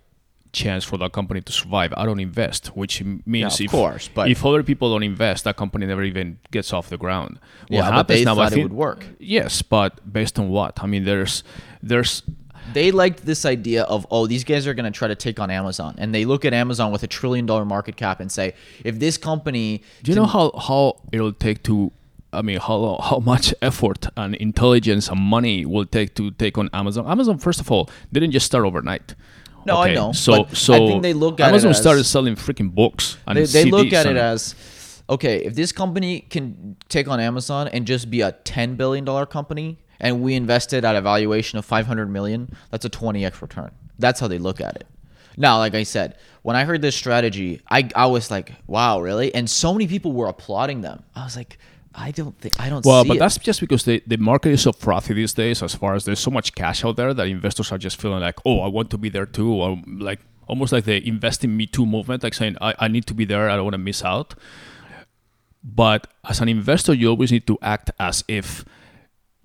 chance 0.51 0.83
for 0.83 0.97
that 0.97 1.11
company 1.11 1.41
to 1.41 1.51
survive. 1.51 1.93
I 1.97 2.05
don't 2.05 2.19
invest, 2.19 2.67
which 2.67 3.03
means 3.25 3.59
yeah, 3.59 3.65
if 3.65 3.71
course, 3.71 4.09
but 4.13 4.29
if 4.29 4.45
other 4.45 4.63
people 4.63 4.91
don't 4.91 5.03
invest, 5.03 5.43
that 5.45 5.57
company 5.57 5.85
never 5.85 6.03
even 6.03 6.39
gets 6.51 6.73
off 6.73 6.89
the 6.89 6.97
ground. 6.97 7.39
What 7.67 7.77
yeah, 7.77 7.83
happens 7.83 7.97
but 7.97 8.07
they 8.07 8.23
now, 8.25 8.35
thought 8.35 8.49
think, 8.49 8.59
it 8.59 8.63
would 8.63 8.73
work. 8.73 9.05
Yes, 9.19 9.61
but 9.61 10.11
based 10.11 10.39
on 10.39 10.49
what? 10.49 10.81
I 10.83 10.87
mean, 10.87 11.05
there's 11.05 11.43
there's 11.81 12.23
they 12.73 12.91
liked 12.91 13.25
this 13.25 13.45
idea 13.45 13.83
of 13.83 14.05
oh 14.11 14.27
these 14.27 14.43
guys 14.43 14.67
are 14.67 14.73
going 14.73 14.91
to 14.91 14.97
try 14.97 15.07
to 15.07 15.15
take 15.15 15.39
on 15.39 15.49
amazon 15.49 15.95
and 15.99 16.13
they 16.13 16.25
look 16.25 16.43
at 16.43 16.53
amazon 16.53 16.91
with 16.91 17.01
a 17.01 17.07
trillion 17.07 17.45
dollar 17.45 17.63
market 17.63 17.95
cap 17.95 18.19
and 18.19 18.29
say 18.29 18.53
if 18.83 18.99
this 18.99 19.17
company 19.17 19.81
do 20.03 20.11
you 20.11 20.15
know 20.17 20.25
how 20.25 20.51
how 20.51 20.99
it'll 21.13 21.31
take 21.31 21.63
to 21.63 21.93
I 22.33 22.41
mean, 22.41 22.59
how 22.59 22.99
how 23.01 23.19
much 23.19 23.53
effort 23.61 24.07
and 24.17 24.35
intelligence 24.35 25.07
and 25.07 25.19
money 25.19 25.65
will 25.65 25.85
take 25.85 26.13
to 26.15 26.31
take 26.31 26.57
on 26.57 26.69
Amazon? 26.73 27.07
Amazon, 27.07 27.37
first 27.37 27.59
of 27.59 27.71
all, 27.71 27.89
didn't 28.11 28.31
just 28.31 28.45
start 28.45 28.65
overnight. 28.65 29.15
No, 29.67 29.81
okay. 29.81 29.91
I 29.91 29.93
know. 29.93 30.11
So, 30.13 30.47
so 30.53 30.73
I 30.73 30.77
think 30.77 31.03
they 31.03 31.13
look 31.13 31.39
at 31.39 31.49
Amazon 31.49 31.69
it 31.69 31.71
as, 31.71 31.81
started 31.81 32.03
selling 32.05 32.35
freaking 32.35 32.73
books. 32.73 33.17
they, 33.27 33.43
they 33.45 33.65
look 33.65 33.93
at 33.93 34.05
it 34.05 34.17
as 34.17 34.55
okay. 35.09 35.43
If 35.43 35.55
this 35.55 35.71
company 35.71 36.21
can 36.21 36.77
take 36.89 37.07
on 37.07 37.19
Amazon 37.19 37.67
and 37.67 37.85
just 37.85 38.09
be 38.09 38.21
a 38.21 38.31
ten 38.31 38.75
billion 38.75 39.05
dollar 39.05 39.25
company, 39.25 39.77
and 39.99 40.21
we 40.21 40.33
invested 40.33 40.85
at 40.85 40.95
a 40.95 41.01
valuation 41.01 41.59
of 41.59 41.65
five 41.65 41.85
hundred 41.85 42.09
million, 42.09 42.55
that's 42.71 42.85
a 42.85 42.89
twenty 42.89 43.25
x 43.25 43.41
return. 43.41 43.71
That's 43.99 44.19
how 44.19 44.27
they 44.27 44.39
look 44.39 44.61
at 44.61 44.75
it. 44.77 44.87
Now, 45.35 45.59
like 45.59 45.75
I 45.75 45.83
said, 45.83 46.15
when 46.41 46.55
I 46.55 46.63
heard 46.65 46.81
this 46.81 46.95
strategy, 46.95 47.61
I 47.69 47.89
I 47.93 48.07
was 48.07 48.31
like, 48.31 48.53
wow, 48.65 49.01
really? 49.01 49.35
And 49.35 49.49
so 49.49 49.73
many 49.73 49.87
people 49.87 50.13
were 50.13 50.27
applauding 50.27 50.81
them. 50.81 51.03
I 51.15 51.23
was 51.25 51.35
like, 51.35 51.59
I 51.99 52.11
don't 52.11 52.37
think 52.37 52.59
I 52.59 52.69
don't. 52.69 52.85
Well, 52.85 53.03
but 53.03 53.17
it. 53.17 53.19
that's 53.19 53.39
just 53.39 53.59
because 53.59 53.83
the, 53.83 54.03
the 54.05 54.17
market 54.17 54.51
is 54.51 54.61
so 54.61 54.71
frothy 54.71 55.15
these 55.15 55.33
days. 55.33 55.63
As 55.63 55.73
far 55.73 55.95
as 55.95 56.05
there's 56.05 56.19
so 56.19 56.29
much 56.29 56.53
cash 56.53 56.85
out 56.85 56.95
there 56.95 57.11
that 57.11 57.27
investors 57.27 57.71
are 57.71 57.79
just 57.79 57.99
feeling 57.99 58.19
like, 58.19 58.37
oh, 58.45 58.59
I 58.59 58.67
want 58.67 58.91
to 58.91 58.99
be 58.99 59.09
there 59.09 59.25
too, 59.25 59.51
or 59.51 59.81
like 59.87 60.19
almost 60.47 60.71
like 60.71 60.85
the 60.85 61.05
invest 61.05 61.43
in 61.43 61.57
me 61.57 61.65
too 61.65 61.87
movement, 61.87 62.21
like 62.21 62.35
saying 62.35 62.55
I, 62.61 62.75
I 62.77 62.87
need 62.87 63.07
to 63.07 63.15
be 63.15 63.25
there. 63.25 63.49
I 63.49 63.55
don't 63.55 63.65
want 63.65 63.73
to 63.73 63.79
miss 63.79 64.03
out. 64.03 64.35
But 65.63 66.07
as 66.29 66.39
an 66.39 66.49
investor, 66.49 66.93
you 66.93 67.09
always 67.09 67.31
need 67.31 67.47
to 67.47 67.57
act 67.63 67.89
as 67.99 68.23
if 68.27 68.63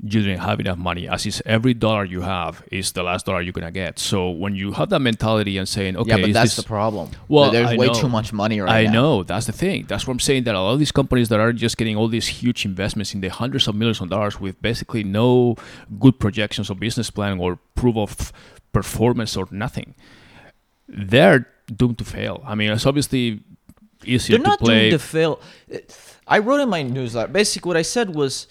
you 0.02 0.20
didn't 0.20 0.40
have 0.40 0.58
enough 0.58 0.78
money 0.78 1.08
as 1.08 1.24
is 1.26 1.40
every 1.46 1.72
dollar 1.72 2.04
you 2.04 2.22
have 2.22 2.64
is 2.72 2.90
the 2.92 3.02
last 3.04 3.24
dollar 3.24 3.40
you're 3.40 3.52
gonna 3.52 3.70
get 3.70 4.00
so 4.00 4.30
when 4.30 4.56
you 4.56 4.72
have 4.72 4.88
that 4.90 4.98
mentality 4.98 5.56
and 5.56 5.68
saying 5.68 5.96
okay 5.96 6.10
yeah 6.10 6.16
but 6.16 6.32
that's 6.32 6.56
this... 6.56 6.64
the 6.64 6.68
problem 6.68 7.08
well 7.28 7.52
there's 7.52 7.70
I 7.70 7.76
way 7.76 7.86
know. 7.86 7.94
too 7.94 8.08
much 8.08 8.32
money 8.32 8.60
right 8.60 8.66
now. 8.66 8.74
I 8.74 8.84
now. 8.86 8.92
know 8.92 9.22
that's 9.22 9.46
the 9.46 9.52
thing 9.52 9.84
that's 9.88 10.04
what 10.04 10.12
I'm 10.12 10.18
saying 10.20 10.42
that 10.44 10.56
a 10.56 10.60
lot 10.60 10.72
of 10.72 10.80
these 10.80 10.90
companies 10.90 11.28
that 11.28 11.38
are 11.38 11.52
just 11.52 11.76
getting 11.76 11.96
all 11.96 12.08
these 12.08 12.26
huge 12.26 12.64
investments 12.64 13.14
in 13.14 13.20
the 13.20 13.28
hundreds 13.28 13.68
of 13.68 13.76
millions 13.76 14.00
of 14.00 14.10
dollars 14.10 14.40
with 14.40 14.60
basically 14.60 15.04
no 15.04 15.54
good 16.00 16.18
projections 16.18 16.68
or 16.68 16.74
business 16.74 17.08
plan 17.08 17.38
or 17.38 17.60
proof 17.76 17.96
of 17.96 18.32
performance 18.72 19.36
or 19.36 19.46
nothing 19.52 19.94
they're 20.88 21.46
doomed 21.76 21.98
to 21.98 22.04
fail 22.04 22.42
I 22.44 22.56
mean 22.56 22.72
it's 22.72 22.86
obviously 22.86 23.40
easier 24.04 24.38
to 24.38 24.42
play. 24.42 24.48
they're 24.48 24.50
not 24.50 24.60
doomed 24.66 24.90
to 24.90 24.98
fail 24.98 25.40
I 26.26 26.40
wrote 26.40 26.58
in 26.58 26.68
my 26.68 26.82
newsletter 26.82 27.30
basically 27.30 27.68
what 27.68 27.76
I 27.76 27.82
said 27.82 28.16
was 28.16 28.48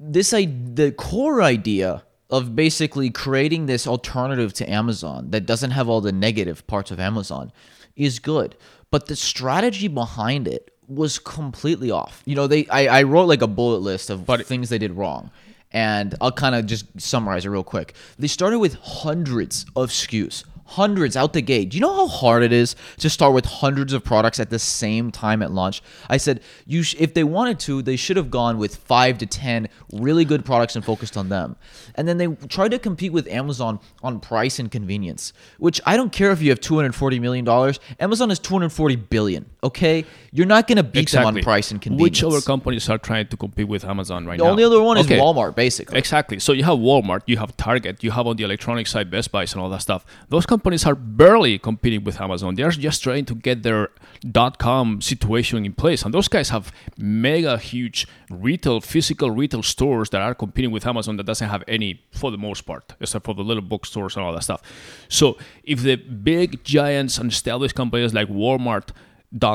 this 0.00 0.32
I, 0.32 0.44
the 0.46 0.92
core 0.92 1.42
idea 1.42 2.04
of 2.30 2.54
basically 2.54 3.10
creating 3.10 3.66
this 3.66 3.86
alternative 3.86 4.52
to 4.54 4.70
Amazon 4.70 5.30
that 5.30 5.46
doesn't 5.46 5.72
have 5.72 5.88
all 5.88 6.00
the 6.00 6.12
negative 6.12 6.66
parts 6.66 6.90
of 6.90 7.00
Amazon 7.00 7.50
is 7.96 8.18
good. 8.18 8.56
But 8.90 9.06
the 9.06 9.16
strategy 9.16 9.88
behind 9.88 10.46
it 10.46 10.72
was 10.86 11.18
completely 11.18 11.90
off. 11.90 12.22
You 12.24 12.36
know, 12.36 12.46
they 12.46 12.66
I, 12.68 13.00
I 13.00 13.02
wrote 13.02 13.24
like 13.24 13.42
a 13.42 13.46
bullet 13.46 13.80
list 13.80 14.08
of 14.08 14.24
but 14.24 14.46
things 14.46 14.68
they 14.68 14.78
did 14.78 14.92
wrong. 14.92 15.30
And 15.70 16.14
I'll 16.22 16.32
kind 16.32 16.54
of 16.54 16.64
just 16.64 16.86
summarize 16.98 17.44
it 17.44 17.50
real 17.50 17.62
quick. 17.62 17.94
They 18.18 18.26
started 18.26 18.58
with 18.58 18.74
hundreds 18.74 19.66
of 19.76 19.90
SKUs, 19.90 20.44
hundreds 20.68 21.16
out 21.16 21.32
the 21.32 21.40
gate. 21.40 21.70
Do 21.70 21.76
you 21.76 21.80
know 21.80 21.94
how 21.94 22.06
hard 22.06 22.42
it 22.42 22.52
is 22.52 22.76
to 22.98 23.10
start 23.10 23.32
with 23.32 23.44
hundreds 23.44 23.92
of 23.92 24.04
products 24.04 24.38
at 24.38 24.50
the 24.50 24.58
same 24.58 25.10
time 25.10 25.42
at 25.42 25.50
launch? 25.50 25.82
I 26.08 26.18
said, 26.18 26.40
you 26.66 26.82
sh- 26.82 26.94
if 26.98 27.14
they 27.14 27.24
wanted 27.24 27.58
to, 27.60 27.82
they 27.82 27.96
should 27.96 28.16
have 28.16 28.30
gone 28.30 28.58
with 28.58 28.76
five 28.76 29.18
to 29.18 29.26
ten 29.26 29.68
really 29.92 30.24
good 30.24 30.44
products 30.44 30.76
and 30.76 30.84
focused 30.84 31.16
on 31.16 31.28
them. 31.28 31.56
And 31.94 32.06
then 32.06 32.18
they 32.18 32.28
tried 32.48 32.70
to 32.72 32.78
compete 32.78 33.12
with 33.12 33.26
Amazon 33.28 33.80
on 34.02 34.20
price 34.20 34.58
and 34.58 34.70
convenience, 34.70 35.32
which 35.58 35.80
I 35.86 35.96
don't 35.96 36.12
care 36.12 36.30
if 36.30 36.42
you 36.42 36.50
have 36.50 36.60
two 36.60 36.76
hundred 36.76 36.94
forty 36.94 37.18
million 37.18 37.44
dollars. 37.44 37.80
Amazon 37.98 38.30
is 38.30 38.38
two 38.38 38.54
hundred 38.54 38.70
forty 38.70 38.96
billion. 38.96 39.46
Okay, 39.64 40.04
you're 40.32 40.46
not 40.46 40.66
going 40.66 40.76
to 40.76 40.82
beat 40.82 41.00
exactly. 41.00 41.30
them 41.30 41.36
on 41.38 41.42
price 41.42 41.70
and 41.70 41.80
convenience. 41.80 42.22
Which 42.22 42.24
other 42.24 42.40
companies 42.40 42.88
are 42.90 42.98
trying 42.98 43.26
to 43.28 43.36
compete 43.36 43.68
with 43.68 43.84
Amazon 43.84 44.26
right 44.26 44.36
the 44.36 44.44
now? 44.44 44.48
The 44.48 44.50
only 44.50 44.64
other 44.64 44.82
one 44.82 44.98
okay. 44.98 45.16
is 45.16 45.20
Walmart, 45.20 45.56
basically. 45.56 45.98
Exactly. 45.98 46.38
So 46.38 46.52
you 46.52 46.64
have 46.64 46.78
Walmart, 46.78 47.22
you 47.26 47.38
have 47.38 47.56
Target, 47.56 48.04
you 48.04 48.10
have 48.10 48.26
on 48.26 48.36
the 48.36 48.44
electronic 48.44 48.86
side 48.86 49.10
Best 49.10 49.32
Buys 49.32 49.52
and 49.52 49.62
all 49.62 49.70
that 49.70 49.82
stuff. 49.82 50.04
Those 50.28 50.44
companies 50.44 50.57
are 50.86 50.94
barely 50.94 51.58
competing 51.58 52.04
with 52.04 52.20
Amazon. 52.20 52.54
They're 52.54 52.70
just 52.70 53.02
trying 53.02 53.24
to 53.26 53.34
get 53.34 53.62
their 53.62 53.90
dot 54.30 54.58
com 54.58 55.00
situation 55.00 55.64
in 55.64 55.72
place. 55.72 56.02
And 56.02 56.12
those 56.12 56.28
guys 56.28 56.50
have 56.50 56.72
mega 56.96 57.58
huge 57.58 58.06
retail, 58.30 58.80
physical 58.80 59.30
retail 59.30 59.62
stores 59.62 60.10
that 60.10 60.22
are 60.22 60.34
competing 60.34 60.70
with 60.70 60.86
Amazon 60.86 61.16
that 61.16 61.26
doesn't 61.26 61.48
have 61.48 61.64
any 61.68 62.02
for 62.12 62.30
the 62.30 62.38
most 62.38 62.62
part, 62.62 62.94
except 63.00 63.24
for 63.24 63.34
the 63.34 63.42
little 63.42 63.62
bookstores 63.62 64.16
and 64.16 64.24
all 64.24 64.32
that 64.32 64.42
stuff. 64.42 64.62
So 65.08 65.38
if 65.64 65.82
the 65.82 65.96
big 65.96 66.64
giants 66.64 67.18
and 67.18 67.30
established 67.30 67.74
companies 67.74 68.14
like 68.14 68.28
Walmart 68.28 68.90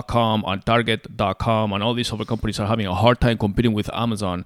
com 0.08 0.43
and 0.45 0.64
target.com 0.64 1.74
and 1.74 1.84
all 1.84 1.95
these 1.95 2.14
other 2.14 2.26
companies 2.26 2.60
are 2.60 2.68
having 2.68 2.86
a 2.86 2.93
hard 2.93 3.20
time 3.20 3.38
competing 3.39 3.74
with 3.74 3.91
amazon 3.91 4.45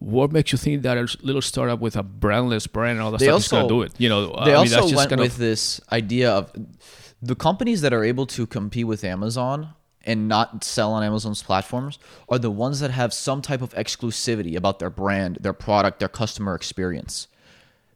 what 0.00 0.32
makes 0.32 0.52
you 0.52 0.58
think 0.58 0.82
that 0.82 0.96
a 0.96 1.06
little 1.22 1.42
startup 1.42 1.80
with 1.80 1.96
a 1.96 2.02
brandless 2.02 2.70
brand 2.70 2.98
and 2.98 3.00
all 3.00 3.10
that 3.12 3.20
they 3.20 3.26
stuff 3.26 3.34
also, 3.34 3.44
is 3.44 3.50
going 3.50 3.68
to 3.68 3.74
do 3.74 3.82
it? 3.82 3.92
You 3.98 4.08
know, 4.08 4.26
they 4.44 4.52
I 4.52 4.54
also 4.54 4.86
mean, 4.86 4.96
went 4.96 5.10
with 5.16 5.32
of... 5.32 5.38
this 5.38 5.80
idea 5.90 6.30
of 6.30 6.52
the 7.22 7.34
companies 7.34 7.80
that 7.80 7.92
are 7.92 8.04
able 8.04 8.26
to 8.26 8.46
compete 8.46 8.86
with 8.86 9.04
Amazon 9.04 9.70
and 10.04 10.28
not 10.28 10.62
sell 10.62 10.92
on 10.92 11.02
Amazon's 11.02 11.42
platforms 11.42 11.98
are 12.28 12.38
the 12.38 12.50
ones 12.50 12.80
that 12.80 12.90
have 12.90 13.12
some 13.12 13.42
type 13.42 13.60
of 13.60 13.74
exclusivity 13.74 14.56
about 14.56 14.78
their 14.78 14.90
brand, 14.90 15.38
their 15.40 15.52
product, 15.52 15.98
their 15.98 16.08
customer 16.08 16.54
experience. 16.54 17.26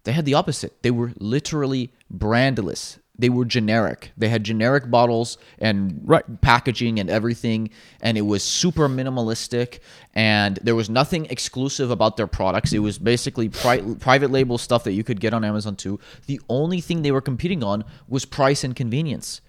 They 0.05 0.13
had 0.13 0.25
the 0.25 0.35
opposite. 0.35 0.83
They 0.83 0.91
were 0.91 1.13
literally 1.19 1.93
brandless 2.13 2.99
they 3.21 3.29
were 3.29 3.45
generic. 3.45 4.13
They 4.17 4.29
had 4.29 4.45
generic 4.45 4.91
bottles 4.91 5.39
and 5.59 6.01
right. 6.05 6.25
packaging 6.41 6.99
and 6.99 7.11
everything, 7.11 7.71
and 8.01 8.17
it 8.17 8.23
was 8.23 8.43
super 8.43 8.89
minimalistic. 8.89 9.81
And 10.15 10.59
there 10.63 10.75
was 10.75 10.91
nothing 10.91 11.27
exclusive 11.27 11.91
about 11.91 12.17
their 12.17 12.27
products. 12.27 12.73
It 12.73 12.81
was 12.81 12.99
basically 12.99 13.49
pri- 13.49 13.95
private 14.01 14.31
label 14.31 14.59
stuff 14.59 14.85
that 14.85 14.93
you 14.93 15.05
could 15.05 15.21
get 15.21 15.35
on 15.35 15.45
Amazon 15.45 15.77
too. 15.77 16.01
The 16.27 16.41
only 16.49 16.81
thing 16.81 17.03
they 17.03 17.13
were 17.13 17.21
competing 17.21 17.63
on 17.63 17.85
was 18.09 18.25
price 18.25 18.65
and 18.65 18.75
convenience. 18.75 19.41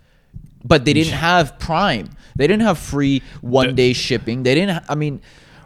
But 0.64 0.86
they 0.86 0.94
didn't 0.94 1.14
have 1.14 1.58
Prime. 1.58 2.10
They 2.36 2.46
didn't 2.46 2.62
have 2.64 2.78
free 2.78 3.24
one 3.42 3.74
day 3.74 3.94
shipping. 3.94 4.44
They 4.44 4.54
didn't. 4.54 4.76
Ha- 4.76 4.86
I 4.90 4.96
mean 4.96 5.22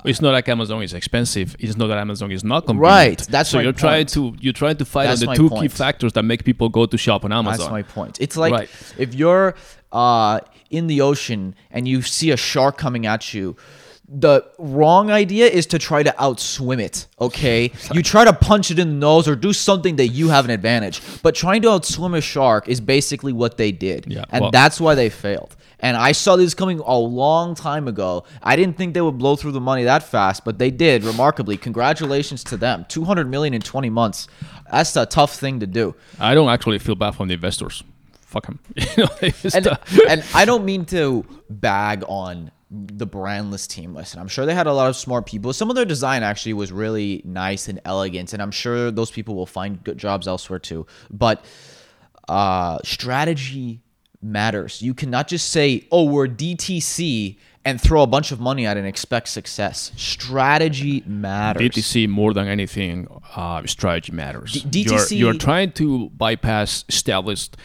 it's 0.08 0.22
not 0.22 0.32
like 0.32 0.48
Amazon 0.50 0.82
is 0.84 0.94
expensive. 0.94 1.56
It's 1.60 1.76
not 1.76 1.88
that 1.88 1.98
Amazon 1.98 2.32
is 2.32 2.44
not 2.44 2.66
convenient. 2.66 2.94
Right. 2.94 3.20
That's 3.20 3.50
so 3.50 3.60
you're 3.60 3.74
point. 3.74 3.80
trying 3.80 4.06
to 4.08 4.36
you're 4.40 4.54
trying 4.54 4.78
to 4.78 4.86
fight 4.86 5.10
on 5.10 5.20
the 5.20 5.36
two 5.36 5.50
point. 5.50 5.62
key 5.64 5.68
factors 5.68 6.14
that 6.14 6.24
make 6.24 6.44
people 6.44 6.70
go 6.70 6.86
to 6.86 6.98
shop 6.98 7.26
on 7.26 7.32
Amazon. 7.32 7.60
That's 7.60 7.72
my 7.72 7.84
point. 7.84 8.20
It's 8.20 8.38
like 8.38 8.54
right. 8.54 8.70
if 8.98 9.14
you're 9.16 9.56
uh, 9.92 10.40
in 10.70 10.88
the 10.88 11.02
ocean 11.02 11.56
and 11.72 11.88
you 11.88 12.02
see 12.02 12.32
a 12.32 12.38
shark 12.38 12.78
coming 12.78 13.06
at 13.06 13.34
you 13.34 13.56
the 14.08 14.46
wrong 14.60 15.10
idea 15.10 15.48
is 15.48 15.66
to 15.68 15.80
try 15.80 16.04
to 16.04 16.12
outswim 16.20 16.80
it, 16.80 17.08
okay? 17.20 17.72
You 17.94 18.04
try 18.04 18.26
to 18.26 18.34
punch 18.34 18.72
it 18.72 18.80
in 18.80 18.90
the 18.90 18.94
nose 18.96 19.28
or 19.28 19.36
do 19.36 19.54
something 19.54 19.96
that 19.96 20.08
you 20.08 20.30
have 20.30 20.46
an 20.46 20.52
advantage. 20.52 21.02
But 21.24 21.34
trying 21.34 21.62
to 21.62 21.70
outswim 21.70 22.18
a 22.18 22.22
shark 22.22 22.68
is 22.68 22.82
basically 22.82 23.32
what 23.32 23.58
they 23.58 23.72
did. 23.72 24.06
Yeah, 24.08 24.26
and 24.30 24.42
well, 24.42 24.52
that's 24.52 24.82
why 24.82 24.96
they 24.96 25.10
failed. 25.10 25.56
And 25.80 25.98
I 25.98 26.12
saw 26.12 26.36
this 26.36 26.54
coming 26.54 26.80
a 26.80 26.98
long 26.98 27.56
time 27.56 27.88
ago. 27.88 28.24
I 28.42 28.56
didn't 28.56 28.78
think 28.78 28.94
they 28.94 29.02
would 29.02 29.18
blow 29.18 29.36
through 29.36 29.52
the 29.52 29.62
money 29.62 29.84
that 29.84 30.04
fast, 30.04 30.46
but 30.46 30.58
they 30.58 30.72
did 30.72 31.04
remarkably. 31.04 31.58
Congratulations 31.58 32.44
to 32.46 32.58
them. 32.58 32.86
200 32.90 33.30
million 33.30 33.54
in 33.54 33.62
20 33.62 33.90
months. 33.90 34.28
That's 34.72 34.96
a 34.96 35.06
tough 35.06 35.36
thing 35.36 35.60
to 35.60 35.68
do. 35.68 35.96
I 36.20 36.34
don't 36.34 36.50
actually 36.50 36.80
feel 36.80 36.96
bad 36.96 37.16
for 37.16 37.26
the 37.26 37.34
investors. 37.34 37.84
Fuck 38.22 38.48
them. 38.48 38.60
and, 39.54 39.68
and 40.10 40.24
I 40.34 40.46
don't 40.46 40.66
mean 40.66 40.86
to 40.86 41.26
bag 41.50 42.04
on 42.08 42.52
the 42.72 43.08
brandless 43.08 43.68
team. 43.68 43.96
And 43.96 44.16
I'm 44.18 44.28
sure 44.28 44.46
they 44.46 44.56
had 44.56 44.68
a 44.68 44.74
lot 44.74 44.90
of 44.90 44.96
smart 44.96 45.26
people. 45.26 45.54
Some 45.54 45.70
of 45.70 45.76
their 45.76 45.86
design 45.86 46.24
actually 46.24 46.54
was 46.54 46.72
really 46.72 47.22
nice 47.24 47.68
and 47.68 47.80
elegant, 47.86 48.34
and 48.34 48.42
I'm 48.42 48.52
sure 48.52 48.92
those 48.92 49.12
people 49.12 49.36
will 49.36 49.46
find 49.46 49.84
good 49.84 49.98
jobs 49.98 50.28
elsewhere 50.28 50.60
too. 50.60 50.88
But 51.10 51.46
uh, 52.28 52.80
strategy 52.84 53.82
matters. 54.22 54.82
You 54.82 54.94
cannot 54.94 55.28
just 55.28 55.50
say, 55.50 55.88
"Oh, 55.92 56.04
we're 56.06 56.28
DTC." 56.28 57.38
And 57.68 57.82
throw 57.82 58.04
a 58.04 58.08
bunch 58.08 58.32
of 58.32 58.40
money 58.40 58.68
at 58.68 58.78
it 58.78 58.82
and 58.82 58.88
expect 58.88 59.28
success. 59.28 59.92
Strategy 59.98 61.02
matters. 61.08 61.64
DTC 61.64 62.08
more 62.08 62.32
than 62.32 62.48
anything, 62.48 63.08
uh, 63.36 63.66
strategy 63.66 64.12
matters. 64.12 64.62
D- 64.62 64.84
DTC, 64.84 65.18
you're, 65.18 65.32
you're 65.32 65.40
trying 65.40 65.72
to 65.72 66.10
bypass 66.12 66.86
established 66.88 67.58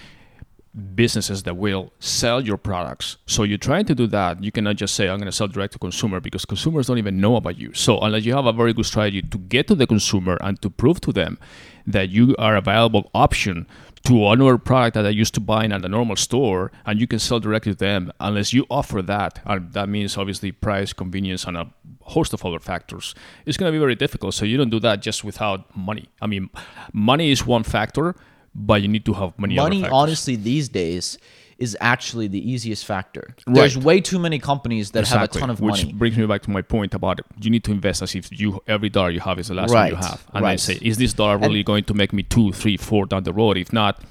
businesses 0.94 1.42
that 1.42 1.56
will 1.56 1.92
sell 1.98 2.40
your 2.40 2.56
products. 2.56 3.16
So 3.26 3.42
you're 3.42 3.58
trying 3.58 3.84
to 3.86 3.94
do 3.94 4.06
that. 4.06 4.42
You 4.42 4.52
cannot 4.52 4.76
just 4.76 4.94
say, 4.94 5.08
I'm 5.08 5.18
going 5.18 5.26
to 5.26 5.32
sell 5.32 5.48
direct 5.48 5.72
to 5.74 5.78
consumer 5.78 6.20
because 6.20 6.44
consumers 6.44 6.86
don't 6.86 6.98
even 6.98 7.20
know 7.20 7.36
about 7.36 7.58
you. 7.58 7.74
So 7.74 7.98
unless 8.00 8.24
you 8.24 8.34
have 8.34 8.46
a 8.46 8.52
very 8.52 8.72
good 8.72 8.86
strategy 8.86 9.20
to 9.20 9.38
get 9.38 9.66
to 9.68 9.74
the 9.74 9.86
consumer 9.86 10.38
and 10.40 10.60
to 10.62 10.70
prove 10.70 11.00
to 11.02 11.12
them 11.12 11.38
that 11.86 12.08
you 12.10 12.36
are 12.38 12.56
a 12.56 12.60
viable 12.60 13.10
option 13.14 13.66
to 14.04 14.28
another 14.28 14.56
product 14.58 14.94
that 14.94 15.06
I 15.06 15.10
used 15.10 15.34
to 15.34 15.40
buy 15.40 15.64
in 15.64 15.72
at 15.72 15.84
a 15.84 15.88
normal 15.88 16.16
store 16.16 16.72
and 16.86 17.00
you 17.00 17.06
can 17.06 17.18
sell 17.18 17.38
directly 17.38 17.72
to 17.72 17.78
them 17.78 18.12
unless 18.18 18.52
you 18.52 18.66
offer 18.70 19.02
that. 19.02 19.40
And 19.44 19.72
that 19.72 19.88
means 19.88 20.16
obviously 20.16 20.52
price, 20.52 20.92
convenience, 20.92 21.44
and 21.44 21.56
a 21.56 21.70
host 22.02 22.32
of 22.32 22.44
other 22.44 22.58
factors. 22.58 23.14
It's 23.44 23.56
going 23.56 23.70
to 23.70 23.72
be 23.72 23.78
very 23.78 23.94
difficult. 23.94 24.34
So 24.34 24.44
you 24.44 24.56
don't 24.56 24.70
do 24.70 24.80
that 24.80 25.02
just 25.02 25.22
without 25.22 25.76
money. 25.76 26.08
I 26.20 26.26
mean, 26.26 26.48
money 26.92 27.30
is 27.30 27.46
one 27.46 27.62
factor, 27.62 28.16
but 28.54 28.80
you 28.82 28.88
need 28.88 29.04
to 29.04 29.12
have 29.12 29.38
many 29.38 29.56
money. 29.56 29.86
honestly, 29.92 30.34
these 30.36 30.68
days 30.68 31.18
is 31.60 31.76
actually 31.80 32.26
the 32.26 32.50
easiest 32.50 32.86
factor. 32.86 33.34
Right. 33.46 33.54
There's 33.54 33.76
way 33.76 34.00
too 34.00 34.18
many 34.18 34.38
companies 34.38 34.92
that 34.92 35.00
exactly. 35.00 35.20
have 35.20 35.36
a 35.36 35.38
ton 35.40 35.50
of 35.50 35.60
Which 35.60 35.72
money. 35.72 35.84
Which 35.84 35.98
brings 35.98 36.16
me 36.16 36.26
back 36.26 36.42
to 36.42 36.50
my 36.50 36.62
point 36.62 36.94
about 36.94 37.20
you 37.40 37.50
need 37.50 37.64
to 37.64 37.70
invest 37.70 38.00
as 38.02 38.14
if 38.14 38.40
you 38.40 38.62
every 38.66 38.88
dollar 38.88 39.10
you 39.10 39.20
have 39.20 39.38
is 39.38 39.48
the 39.48 39.54
last 39.54 39.70
right. 39.70 39.92
one 39.92 40.02
you 40.02 40.08
have, 40.08 40.26
and 40.32 40.42
right. 40.42 40.50
then 40.52 40.58
say, 40.58 40.78
is 40.80 40.96
this 40.96 41.12
dollar 41.12 41.36
really 41.36 41.58
and 41.58 41.66
going 41.66 41.84
to 41.84 41.94
make 41.94 42.12
me 42.12 42.22
two, 42.22 42.50
three, 42.52 42.78
four 42.78 43.04
down 43.04 43.24
the 43.24 43.32
road? 43.34 43.58
If 43.58 43.72
not, 43.74 44.02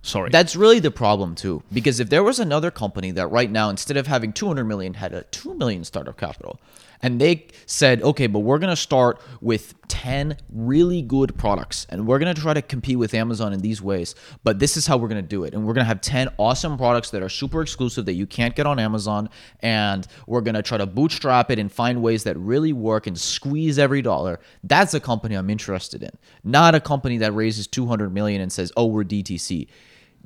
sorry. 0.00 0.30
That's 0.30 0.56
really 0.56 0.80
the 0.80 0.90
problem 0.90 1.34
too, 1.34 1.62
because 1.70 2.00
if 2.00 2.08
there 2.08 2.24
was 2.24 2.40
another 2.40 2.70
company 2.70 3.10
that 3.12 3.26
right 3.28 3.50
now 3.50 3.68
instead 3.68 3.98
of 3.98 4.06
having 4.06 4.32
200 4.32 4.64
million 4.64 4.94
had 4.94 5.12
a 5.12 5.24
2 5.24 5.54
million 5.54 5.84
startup 5.84 6.16
capital, 6.16 6.58
and 7.04 7.20
they 7.20 7.48
said, 7.66 8.00
okay, 8.00 8.26
but 8.26 8.38
we're 8.38 8.58
going 8.58 8.72
to 8.72 8.80
start 8.80 9.20
with 9.42 9.74
10 9.88 10.38
really 10.48 11.02
good 11.02 11.36
products 11.36 11.86
and 11.90 12.06
we're 12.06 12.18
going 12.18 12.34
to 12.34 12.40
try 12.40 12.54
to 12.54 12.62
compete 12.62 12.98
with 12.98 13.12
Amazon 13.12 13.52
in 13.52 13.60
these 13.60 13.82
ways. 13.82 14.14
But 14.42 14.58
this 14.58 14.78
is 14.78 14.86
how 14.86 14.96
we're 14.96 15.08
going 15.08 15.22
to 15.22 15.28
do 15.28 15.44
it. 15.44 15.52
And 15.52 15.66
we're 15.66 15.74
going 15.74 15.84
to 15.84 15.88
have 15.88 16.00
10 16.00 16.30
awesome 16.38 16.78
products 16.78 17.10
that 17.10 17.22
are 17.22 17.28
super 17.28 17.60
exclusive 17.60 18.06
that 18.06 18.14
you 18.14 18.26
can't 18.26 18.56
get 18.56 18.64
on 18.64 18.78
Amazon. 18.78 19.28
And 19.60 20.06
we're 20.26 20.40
going 20.40 20.54
to 20.54 20.62
try 20.62 20.78
to 20.78 20.86
bootstrap 20.86 21.50
it 21.50 21.58
and 21.58 21.70
find 21.70 22.00
ways 22.00 22.24
that 22.24 22.38
really 22.38 22.72
work 22.72 23.06
and 23.06 23.20
squeeze 23.20 23.78
every 23.78 24.00
dollar. 24.00 24.40
That's 24.62 24.94
a 24.94 25.00
company 25.00 25.34
I'm 25.34 25.50
interested 25.50 26.02
in, 26.02 26.12
not 26.42 26.74
a 26.74 26.80
company 26.80 27.18
that 27.18 27.32
raises 27.32 27.66
200 27.66 28.14
million 28.14 28.40
and 28.40 28.50
says, 28.50 28.72
oh, 28.78 28.86
we're 28.86 29.04
DTC. 29.04 29.68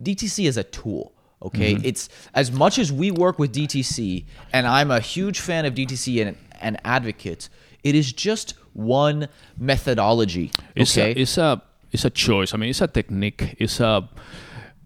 DTC 0.00 0.46
is 0.46 0.56
a 0.56 0.62
tool. 0.62 1.12
Okay, 1.40 1.74
mm-hmm. 1.74 1.84
it's 1.84 2.08
as 2.34 2.50
much 2.50 2.78
as 2.78 2.92
we 2.92 3.10
work 3.10 3.38
with 3.38 3.54
DTC, 3.54 4.24
and 4.52 4.66
I'm 4.66 4.90
a 4.90 4.98
huge 4.98 5.38
fan 5.40 5.66
of 5.66 5.74
DTC 5.74 6.26
and 6.26 6.36
an 6.60 6.78
advocate. 6.84 7.48
It 7.84 7.94
is 7.94 8.12
just 8.12 8.54
one 8.72 9.28
methodology. 9.56 10.50
It's 10.74 10.98
okay, 10.98 11.12
a, 11.12 11.22
it's 11.22 11.38
a 11.38 11.62
it's 11.92 12.04
a 12.04 12.10
choice. 12.10 12.54
I 12.54 12.56
mean, 12.56 12.70
it's 12.70 12.80
a 12.80 12.88
technique. 12.88 13.54
It's 13.58 13.78
a 13.78 14.08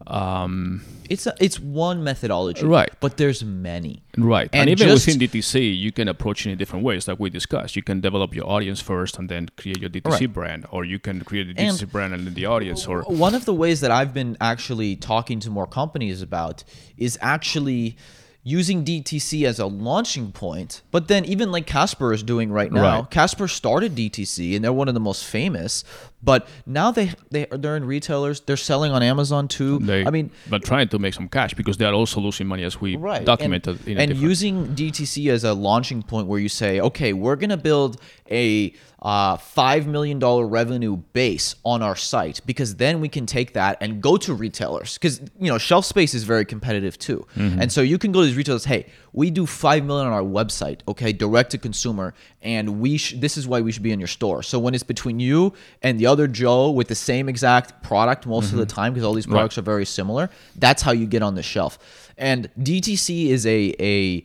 um, 0.07 0.83
it's 1.09 1.27
a, 1.27 1.35
it's 1.41 1.61
one 1.61 2.03
methodology, 2.03 2.65
right? 2.65 2.91
But 3.01 3.17
there's 3.17 3.45
many, 3.45 4.03
right? 4.17 4.49
And, 4.53 4.63
and 4.63 4.71
even 4.71 4.89
just, 4.89 5.07
within 5.07 5.29
DTC, 5.29 5.79
you 5.79 5.93
can 5.93 6.09
approach 6.09 6.47
it 6.47 6.51
in 6.51 6.59
different 6.59 6.85
ways, 6.85 7.07
like 7.09 7.19
we 7.19 7.31
discussed. 7.31 7.77
You 7.77 7.83
can 7.83 8.01
develop 8.01 8.35
your 8.35 8.49
audience 8.49 8.81
first, 8.81 9.19
and 9.19 9.29
then 9.29 9.49
create 9.57 9.81
your 9.81 9.91
DTC 9.91 10.11
right. 10.11 10.33
brand, 10.33 10.67
or 10.71 10.85
you 10.85 10.99
can 10.99 11.23
create 11.23 11.51
a 11.51 11.55
DTC 11.55 11.83
and 11.83 11.93
brand 11.93 12.15
and 12.15 12.27
then 12.27 12.35
the 12.35 12.47
audience. 12.47 12.87
Or 12.87 13.03
one 13.03 13.35
of 13.35 13.45
the 13.45 13.55
ways 13.55 13.81
that 13.81 13.91
I've 13.91 14.15
been 14.15 14.37
actually 14.41 14.97
talking 14.97 15.41
to 15.41 15.51
more 15.51 15.67
companies 15.67 16.23
about 16.23 16.65
is 16.97 17.19
actually 17.21 17.97
using 18.45 18.85
DTC 18.85 19.45
as 19.45 19.59
a 19.61 19.67
launching 19.67 20.33
point. 20.33 20.83
But 20.91 21.09
then 21.09 21.25
even 21.25 21.53
like 21.53 21.67
Casper 21.67 22.13
is 22.13 22.23
doing 22.23 22.51
right 22.51 22.73
now, 22.73 23.01
right. 23.01 23.11
Casper 23.11 23.47
started 23.47 23.95
DTC 23.95 24.57
and 24.57 24.65
they're 24.65 24.73
one 24.73 24.89
of 24.89 24.95
the 24.95 25.01
most 25.01 25.25
famous, 25.25 25.85
But 26.25 26.49
now 26.67 26.91
they 26.91 27.13
they 27.31 27.47
they're 27.51 27.77
in 27.77 27.85
retailers. 27.85 28.41
They're 28.41 28.57
selling 28.57 28.93
on 28.93 29.03
Amazon 29.03 29.49
too. 29.49 29.79
They, 29.79 30.05
I 30.05 30.11
mean, 30.11 30.31
but 30.49 30.65
trying 30.65 30.89
to 30.89 30.99
make 30.99 31.15
some 31.15 31.29
cash 31.29 31.55
because 31.55 31.77
they 31.77 31.85
are 31.85 31.95
also 31.95 32.21
losing 32.21 32.47
money 32.47 32.65
as 32.65 32.81
we 32.81 32.97
right. 32.97 33.25
documented. 33.25 33.87
And, 33.87 33.99
and 33.99 34.17
using 34.17 34.69
DTC 34.69 35.31
as 35.31 35.45
a 35.45 35.53
launching 35.55 36.03
point 36.03 36.27
where 36.29 36.39
you 36.39 36.49
say, 36.49 36.81
okay, 36.81 37.13
we're 37.13 37.37
gonna 37.37 37.57
build 37.57 38.01
a 38.31 38.73
uh, 39.03 39.37
$5 39.37 39.87
million 39.87 40.21
revenue 40.21 40.97
base 40.97 41.57
on 41.65 41.83
our 41.83 41.97
site 41.97 42.41
because 42.47 42.77
then 42.77 43.01
we 43.01 43.09
can 43.09 43.27
take 43.27 43.53
that 43.55 43.77
and 43.81 44.01
go 44.01 44.17
to 44.17 44.33
retailers 44.33 44.95
because 44.95 45.21
you 45.41 45.51
know 45.51 45.59
shelf 45.59 45.85
space 45.85 46.15
is 46.15 46.23
very 46.23 46.45
competitive 46.45 46.97
too 46.97 47.27
mm-hmm. 47.35 47.61
and 47.61 47.73
so 47.73 47.81
you 47.81 47.99
can 47.99 48.13
go 48.13 48.21
to 48.21 48.27
these 48.27 48.37
retailers 48.37 48.65
hey 48.65 48.87
we 49.13 49.29
do 49.29 49.45
5 49.45 49.85
million 49.85 50.07
on 50.07 50.13
our 50.13 50.23
website 50.23 50.81
okay 50.87 51.13
direct 51.13 51.51
to 51.51 51.59
consumer 51.59 52.15
and 52.43 52.81
we 52.81 52.97
sh- 52.97 53.15
this 53.19 53.37
is 53.37 53.49
why 53.49 53.61
we 53.61 53.73
should 53.73 53.83
be 53.83 53.91
in 53.91 53.99
your 53.99 54.07
store 54.07 54.41
so 54.41 54.57
when 54.61 54.73
it's 54.73 54.85
between 54.85 55.19
you 55.19 55.53
and 55.83 55.99
the 55.99 56.07
other 56.07 56.29
joe 56.29 56.71
with 56.71 56.87
the 56.87 56.95
same 56.95 57.29
exact 57.29 57.83
product 57.83 58.25
most 58.25 58.47
mm-hmm. 58.47 58.55
of 58.55 58.61
the 58.61 58.73
mm-hmm. 58.73 58.81
time 58.81 58.93
because 58.93 59.05
all 59.05 59.15
these 59.15 59.27
products 59.27 59.57
right. 59.57 59.63
are 59.63 59.65
very 59.65 59.85
similar 59.85 60.31
that's 60.57 60.81
how 60.81 60.93
you 60.93 61.07
get 61.07 61.23
on 61.23 61.35
the 61.35 61.43
shelf 61.43 62.09
and 62.17 62.49
dtc 62.61 63.27
is 63.27 63.45
a 63.47 63.75
a 63.81 64.25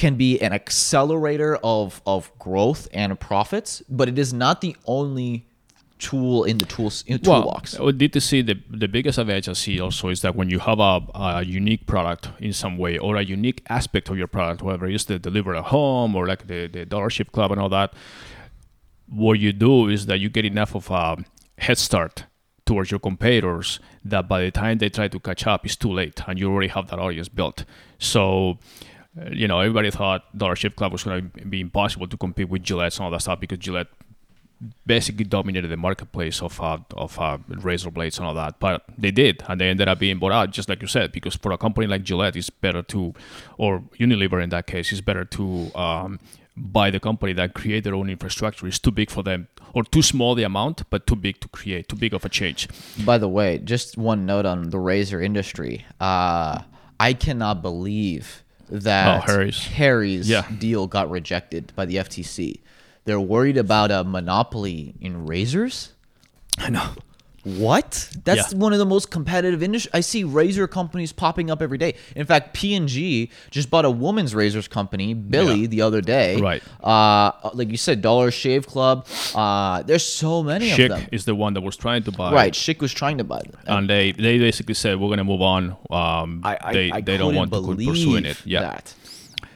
can 0.00 0.14
be 0.14 0.40
an 0.40 0.52
accelerator 0.54 1.58
of 1.62 2.00
of 2.06 2.32
growth 2.38 2.88
and 2.94 3.20
profits, 3.20 3.82
but 3.86 4.08
it 4.08 4.18
is 4.18 4.32
not 4.32 4.62
the 4.62 4.74
only 4.86 5.46
tool 5.98 6.44
in 6.44 6.56
the 6.56 6.64
tools 6.64 7.04
in 7.06 7.20
the 7.20 7.28
well, 7.28 7.42
toolbox. 7.42 7.74
DTC 7.74 8.46
the 8.46 8.56
the 8.84 8.88
biggest 8.88 9.18
advantage 9.18 9.50
I 9.50 9.52
see 9.52 9.78
also 9.78 10.08
is 10.08 10.22
that 10.22 10.34
when 10.34 10.48
you 10.48 10.58
have 10.58 10.80
a, 10.80 11.02
a, 11.14 11.42
unique 11.44 11.84
product 11.86 12.30
in 12.38 12.54
some 12.54 12.78
way 12.78 12.96
or 12.96 13.16
a 13.16 13.22
unique 13.22 13.60
aspect 13.68 14.08
of 14.08 14.16
your 14.16 14.26
product, 14.26 14.62
whether 14.62 14.86
it's 14.86 15.04
the 15.04 15.18
deliver 15.18 15.54
at 15.54 15.64
home 15.64 16.16
or 16.16 16.26
like 16.26 16.46
the 16.46 16.66
the 16.66 16.86
Dollar 16.86 17.10
Shave 17.10 17.30
Club 17.32 17.52
and 17.52 17.60
all 17.60 17.68
that, 17.68 17.92
what 19.06 19.38
you 19.38 19.52
do 19.52 19.74
is 19.94 20.06
that 20.06 20.18
you 20.18 20.30
get 20.30 20.46
enough 20.46 20.74
of 20.74 20.90
a 20.90 21.18
head 21.58 21.76
start 21.76 22.24
towards 22.64 22.90
your 22.90 23.00
competitors 23.00 23.80
that 24.12 24.24
by 24.32 24.40
the 24.44 24.50
time 24.50 24.78
they 24.78 24.88
try 24.88 25.08
to 25.08 25.20
catch 25.20 25.46
up, 25.46 25.66
it's 25.66 25.76
too 25.76 25.92
late 25.92 26.22
and 26.26 26.38
you 26.38 26.50
already 26.50 26.72
have 26.76 26.86
that 26.88 26.98
audience 26.98 27.28
built. 27.28 27.66
So 27.98 28.58
you 29.32 29.48
know, 29.48 29.60
everybody 29.60 29.90
thought 29.90 30.36
Dollar 30.36 30.56
Shave 30.56 30.76
Club 30.76 30.92
was 30.92 31.04
going 31.04 31.30
to 31.30 31.44
be 31.46 31.60
impossible 31.60 32.06
to 32.08 32.16
compete 32.16 32.48
with 32.48 32.62
Gillette 32.62 32.96
and 32.96 33.04
all 33.04 33.10
that 33.10 33.22
stuff 33.22 33.40
because 33.40 33.58
Gillette 33.58 33.88
basically 34.86 35.24
dominated 35.24 35.68
the 35.68 35.76
marketplace 35.76 36.42
of 36.42 36.60
uh, 36.60 36.78
of 36.96 37.18
uh, 37.18 37.38
razor 37.48 37.90
blades 37.90 38.18
and 38.18 38.26
all 38.26 38.34
that. 38.34 38.60
But 38.60 38.84
they 38.96 39.10
did, 39.10 39.42
and 39.48 39.60
they 39.60 39.68
ended 39.68 39.88
up 39.88 39.98
being 39.98 40.18
bought 40.18 40.32
out, 40.32 40.50
just 40.50 40.68
like 40.68 40.82
you 40.82 40.88
said, 40.88 41.12
because 41.12 41.34
for 41.34 41.52
a 41.52 41.58
company 41.58 41.86
like 41.86 42.02
Gillette, 42.02 42.36
it's 42.36 42.50
better 42.50 42.82
to, 42.82 43.14
or 43.58 43.80
Unilever 43.98 44.42
in 44.42 44.50
that 44.50 44.66
case, 44.66 44.92
it's 44.92 45.00
better 45.00 45.24
to 45.24 45.74
um, 45.74 46.20
buy 46.56 46.90
the 46.90 47.00
company 47.00 47.32
that 47.32 47.54
create 47.54 47.84
their 47.84 47.94
own 47.94 48.10
infrastructure. 48.10 48.66
It's 48.66 48.78
too 48.78 48.90
big 48.90 49.10
for 49.10 49.22
them, 49.22 49.48
or 49.72 49.82
too 49.82 50.02
small 50.02 50.34
the 50.34 50.44
amount, 50.44 50.88
but 50.90 51.06
too 51.06 51.16
big 51.16 51.40
to 51.40 51.48
create, 51.48 51.88
too 51.88 51.96
big 51.96 52.14
of 52.14 52.24
a 52.24 52.28
change. 52.28 52.68
By 53.04 53.18
the 53.18 53.28
way, 53.28 53.58
just 53.58 53.96
one 53.96 54.26
note 54.26 54.46
on 54.46 54.70
the 54.70 54.78
razor 54.78 55.20
industry. 55.20 55.84
Uh, 56.00 56.62
I 56.98 57.14
cannot 57.14 57.62
believe 57.62 58.44
that 58.70 59.18
oh, 59.18 59.20
Harry's, 59.26 59.66
Harry's 59.66 60.28
yeah. 60.28 60.46
deal 60.58 60.86
got 60.86 61.10
rejected 61.10 61.72
by 61.74 61.84
the 61.84 61.96
FTC. 61.96 62.60
They're 63.04 63.20
worried 63.20 63.56
about 63.56 63.90
a 63.90 64.04
monopoly 64.04 64.94
in 65.00 65.26
razors. 65.26 65.92
I 66.58 66.70
know. 66.70 66.92
What? 67.44 68.10
That's 68.24 68.52
yeah. 68.52 68.58
one 68.58 68.72
of 68.72 68.78
the 68.78 68.86
most 68.86 69.10
competitive 69.10 69.62
industries. 69.62 69.92
I 69.94 70.00
see 70.00 70.24
razor 70.24 70.66
companies 70.66 71.12
popping 71.12 71.50
up 71.50 71.62
every 71.62 71.78
day. 71.78 71.94
In 72.14 72.26
fact, 72.26 72.52
P&G 72.52 73.30
just 73.50 73.70
bought 73.70 73.84
a 73.86 73.90
woman's 73.90 74.34
razors 74.34 74.68
company, 74.68 75.14
Billie, 75.14 75.60
yeah. 75.60 75.66
the 75.68 75.82
other 75.82 76.02
day. 76.02 76.36
Right. 76.36 76.62
Uh, 76.84 77.32
like 77.54 77.70
you 77.70 77.78
said, 77.78 78.02
Dollar 78.02 78.30
Shave 78.30 78.66
Club. 78.66 79.06
Uh, 79.34 79.82
there's 79.82 80.04
so 80.04 80.42
many 80.42 80.70
Schick 80.70 80.92
of 80.92 81.00
them. 81.00 81.08
is 81.12 81.24
the 81.24 81.34
one 81.34 81.54
that 81.54 81.62
was 81.62 81.76
trying 81.76 82.02
to 82.02 82.12
buy. 82.12 82.32
Right. 82.32 82.52
Schick 82.52 82.80
was 82.80 82.92
trying 82.92 83.18
to 83.18 83.24
buy 83.24 83.40
them. 83.40 83.60
And 83.66 83.88
they, 83.88 84.12
they 84.12 84.38
basically 84.38 84.74
said, 84.74 85.00
we're 85.00 85.08
going 85.08 85.18
to 85.18 85.24
move 85.24 85.42
on. 85.42 85.76
Um, 85.90 86.42
I, 86.44 86.58
I, 86.60 86.72
they 86.72 86.90
I 86.90 87.00
they 87.00 87.16
don't 87.16 87.34
want 87.34 87.52
to 87.52 87.76
keep 87.76 87.88
pursuing 87.88 88.26
it. 88.26 88.44
Yeah. 88.44 88.62
That. 88.62 88.94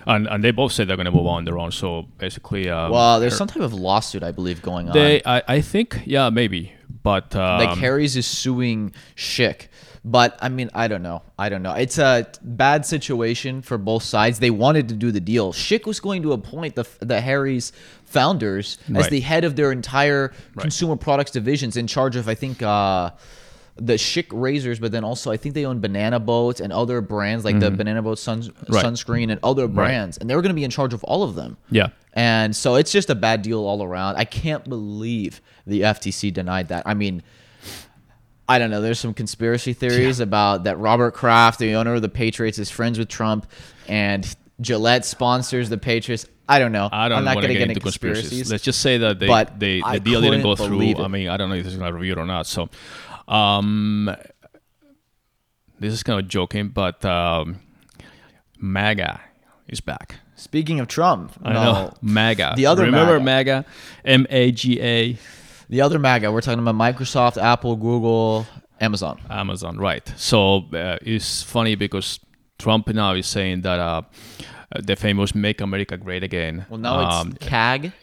And, 0.06 0.26
and 0.26 0.44
they 0.44 0.50
both 0.50 0.72
said 0.72 0.88
they're 0.88 0.96
going 0.96 1.06
to 1.06 1.12
move 1.12 1.26
on 1.26 1.44
their 1.44 1.58
own. 1.58 1.72
So 1.72 2.06
basically, 2.18 2.68
um, 2.68 2.90
well, 2.90 3.20
there's 3.20 3.36
some 3.36 3.48
type 3.48 3.62
of 3.62 3.72
lawsuit, 3.72 4.22
I 4.22 4.32
believe, 4.32 4.60
going 4.60 4.86
they, 4.86 5.22
on. 5.22 5.36
I, 5.36 5.42
I 5.56 5.60
think, 5.60 6.02
yeah, 6.04 6.28
maybe 6.30 6.72
but 7.04 7.36
um, 7.36 7.60
like 7.60 7.78
Harry's 7.78 8.16
is 8.16 8.26
suing 8.26 8.92
Schick. 9.14 9.68
But 10.06 10.36
I 10.42 10.48
mean, 10.48 10.70
I 10.74 10.88
don't 10.88 11.02
know. 11.02 11.22
I 11.38 11.48
don't 11.48 11.62
know. 11.62 11.72
It's 11.72 11.98
a 11.98 12.26
bad 12.42 12.84
situation 12.84 13.62
for 13.62 13.78
both 13.78 14.02
sides. 14.02 14.38
They 14.38 14.50
wanted 14.50 14.88
to 14.88 14.94
do 14.94 15.12
the 15.12 15.20
deal. 15.20 15.52
Schick 15.52 15.86
was 15.86 16.00
going 16.00 16.22
to 16.22 16.32
appoint 16.32 16.74
the 16.74 16.86
the 17.00 17.20
Harry's 17.20 17.72
founders 18.04 18.78
as 18.94 19.08
the 19.08 19.20
head 19.20 19.44
of 19.44 19.54
their 19.54 19.70
entire 19.70 20.32
right. 20.54 20.62
consumer 20.62 20.96
products 20.96 21.30
divisions, 21.30 21.76
in 21.76 21.86
charge 21.86 22.16
of 22.16 22.28
I 22.28 22.34
think. 22.34 22.60
Uh, 22.60 23.10
the 23.76 23.94
Schick 23.94 24.26
razors, 24.30 24.78
but 24.78 24.92
then 24.92 25.02
also 25.02 25.32
I 25.32 25.36
think 25.36 25.56
they 25.56 25.66
own 25.66 25.80
Banana 25.80 26.20
Boats 26.20 26.60
and 26.60 26.72
other 26.72 27.00
brands 27.00 27.44
like 27.44 27.56
mm-hmm. 27.56 27.64
the 27.64 27.70
Banana 27.72 28.02
Boat 28.02 28.20
sun, 28.20 28.52
right. 28.68 28.84
sunscreen 28.84 29.32
and 29.32 29.40
other 29.42 29.66
brands, 29.66 30.16
right. 30.16 30.20
and 30.20 30.30
they 30.30 30.36
were 30.36 30.42
going 30.42 30.50
to 30.50 30.54
be 30.54 30.62
in 30.62 30.70
charge 30.70 30.94
of 30.94 31.02
all 31.02 31.24
of 31.24 31.34
them. 31.34 31.56
Yeah, 31.72 31.88
and 32.14 32.54
so 32.54 32.76
it's 32.76 32.92
just 32.92 33.10
a 33.10 33.14
bad 33.14 33.42
deal 33.42 33.66
all 33.66 33.82
around. 33.82 34.16
I 34.16 34.24
can't 34.24 34.64
believe 34.64 35.42
the 35.66 35.82
FTC 35.82 36.32
denied 36.32 36.68
that. 36.68 36.84
I 36.86 36.94
mean, 36.94 37.22
I 38.48 38.60
don't 38.60 38.70
know. 38.70 38.80
There's 38.80 39.00
some 39.00 39.14
conspiracy 39.14 39.72
theories 39.72 40.20
yeah. 40.20 40.24
about 40.24 40.64
that 40.64 40.78
Robert 40.78 41.12
Kraft, 41.12 41.58
the 41.58 41.74
owner 41.74 41.94
of 41.94 42.02
the 42.02 42.08
Patriots, 42.08 42.58
is 42.58 42.70
friends 42.70 42.98
with 42.98 43.08
Trump, 43.08 43.50
and 43.88 44.24
Gillette 44.60 45.04
sponsors 45.04 45.68
the 45.68 45.78
Patriots. 45.78 46.26
I 46.48 46.60
don't 46.60 46.70
know. 46.70 46.88
I 46.92 47.08
don't 47.08 47.18
I'm 47.18 47.24
not 47.24 47.34
going 47.34 47.48
to 47.48 47.54
get 47.54 47.68
into 47.68 47.80
conspiracies. 47.80 48.28
conspiracies. 48.28 48.52
Let's 48.52 48.64
just 48.64 48.80
say 48.80 48.98
that 48.98 49.18
they, 49.18 49.26
but 49.26 49.58
they 49.58 49.80
the 49.80 49.98
deal 49.98 50.20
didn't 50.20 50.42
go 50.42 50.54
through. 50.54 50.82
It. 50.82 51.00
I 51.00 51.08
mean, 51.08 51.28
I 51.28 51.36
don't 51.36 51.48
know 51.48 51.56
if 51.56 51.64
this 51.64 51.72
is 51.72 51.78
going 51.78 51.90
to 51.90 51.98
review 51.98 52.12
it 52.12 52.18
or 52.18 52.26
not. 52.26 52.46
So, 52.46 52.68
um, 53.26 54.14
this 55.80 55.92
is 55.92 56.04
kind 56.04 56.20
of 56.20 56.28
joking, 56.28 56.68
but 56.68 57.04
um, 57.04 57.60
MAGA 58.58 59.20
is 59.66 59.80
back. 59.80 60.16
Speaking 60.44 60.78
of 60.78 60.88
Trump, 60.88 61.32
I 61.42 61.54
no, 61.54 61.62
know 61.62 61.94
MAGA. 62.02 62.52
The 62.54 62.66
other 62.66 62.84
remember 62.84 63.18
MAGA, 63.18 63.64
M 64.04 64.26
A 64.28 64.52
G 64.52 64.78
A. 64.78 65.18
The 65.70 65.80
other 65.80 65.98
MAGA. 65.98 66.30
We're 66.30 66.42
talking 66.42 66.58
about 66.58 66.74
Microsoft, 66.74 67.42
Apple, 67.42 67.76
Google, 67.76 68.46
Amazon. 68.78 69.22
Amazon, 69.30 69.78
right? 69.78 70.06
So 70.16 70.66
uh, 70.74 70.98
it's 71.00 71.42
funny 71.42 71.76
because 71.76 72.20
Trump 72.58 72.88
now 72.88 73.14
is 73.14 73.26
saying 73.26 73.62
that 73.62 73.80
uh, 73.80 74.02
the 74.78 74.96
famous 74.96 75.34
"Make 75.34 75.62
America 75.62 75.96
Great 75.96 76.22
Again." 76.22 76.66
Well, 76.68 76.78
now 76.78 77.00
um, 77.00 77.30
it's 77.30 77.46
KAG. 77.46 77.94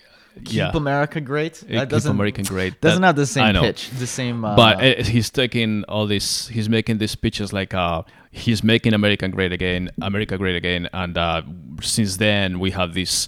Keep 0.45 0.53
yeah. 0.53 0.71
America 0.73 1.19
great. 1.19 1.55
That 1.67 1.89
Keep 1.89 2.05
American 2.05 2.45
great. 2.45 2.79
Doesn't 2.81 3.01
that, 3.01 3.07
have 3.07 3.15
the 3.15 3.25
same 3.25 3.55
pitch, 3.55 3.89
the 3.91 4.07
same. 4.07 4.45
Uh, 4.45 4.55
but 4.55 4.81
uh, 4.81 5.03
he's 5.03 5.29
taking 5.29 5.83
all 5.85 6.07
this. 6.07 6.47
He's 6.47 6.69
making 6.69 6.99
these 6.99 7.11
speeches 7.11 7.51
like 7.51 7.73
uh, 7.73 8.03
he's 8.31 8.63
making 8.63 8.93
America 8.93 9.27
great 9.27 9.51
again, 9.51 9.91
America 10.01 10.37
great 10.37 10.55
again, 10.55 10.87
and 10.93 11.17
uh, 11.17 11.41
since 11.81 12.17
then 12.17 12.59
we 12.59 12.71
have 12.71 12.93
these 12.93 13.27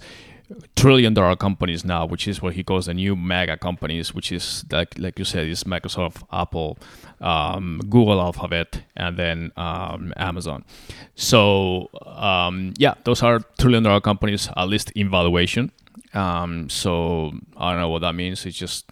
trillion 0.75 1.13
dollar 1.13 1.35
companies 1.35 1.83
now, 1.83 2.05
which 2.05 2.27
is 2.27 2.41
what 2.41 2.53
he 2.53 2.63
calls 2.63 2.85
the 2.85 2.93
new 2.93 3.15
mega 3.15 3.57
companies, 3.57 4.13
which 4.13 4.31
is 4.31 4.65
like 4.71 4.97
like 4.97 5.19
you 5.19 5.25
said, 5.25 5.47
is 5.47 5.63
Microsoft, 5.63 6.23
Apple, 6.31 6.77
um, 7.21 7.79
Google 7.89 8.19
Alphabet, 8.21 8.83
and 8.95 9.17
then 9.17 9.51
um, 9.57 10.13
Amazon. 10.17 10.63
So 11.15 11.89
um, 12.05 12.73
yeah, 12.77 12.95
those 13.03 13.21
are 13.23 13.39
trillion 13.59 13.83
dollar 13.83 14.01
companies, 14.01 14.49
at 14.55 14.67
least 14.67 14.91
in 14.91 15.09
valuation. 15.09 15.71
Um, 16.13 16.69
so 16.69 17.31
I 17.57 17.71
don't 17.71 17.81
know 17.81 17.89
what 17.89 18.01
that 18.01 18.15
means. 18.15 18.45
It's 18.45 18.57
just 18.57 18.85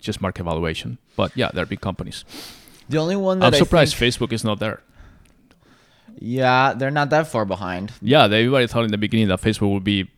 just 0.00 0.20
market 0.20 0.44
valuation, 0.44 0.98
but 1.16 1.36
yeah, 1.36 1.50
they're 1.52 1.66
big 1.66 1.80
companies. 1.80 2.24
The 2.88 2.98
only 2.98 3.16
one 3.16 3.40
that 3.40 3.46
I'm 3.46 3.58
surprised 3.58 3.96
think... 3.96 4.14
Facebook 4.14 4.32
is 4.32 4.44
not 4.44 4.60
there. 4.60 4.82
Yeah, 6.20 6.74
they're 6.74 6.90
not 6.90 7.10
that 7.10 7.26
far 7.28 7.44
behind. 7.44 7.92
Yeah, 8.00 8.24
everybody 8.24 8.66
thought 8.66 8.84
in 8.84 8.90
the 8.90 8.98
beginning 8.98 9.28
that 9.28 9.40
Facebook 9.40 9.72
would 9.72 9.84
be, 9.84 10.10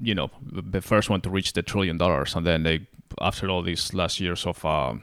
you 0.00 0.14
know, 0.14 0.30
the 0.42 0.80
first 0.80 1.10
one 1.10 1.20
to 1.22 1.30
reach 1.30 1.52
the 1.52 1.62
trillion 1.62 1.98
dollars, 1.98 2.34
and 2.34 2.46
then 2.46 2.62
they, 2.62 2.86
after 3.20 3.48
all 3.48 3.62
these 3.62 3.92
last 3.92 4.20
years 4.20 4.46
of 4.46 4.64
uh, 4.64 4.94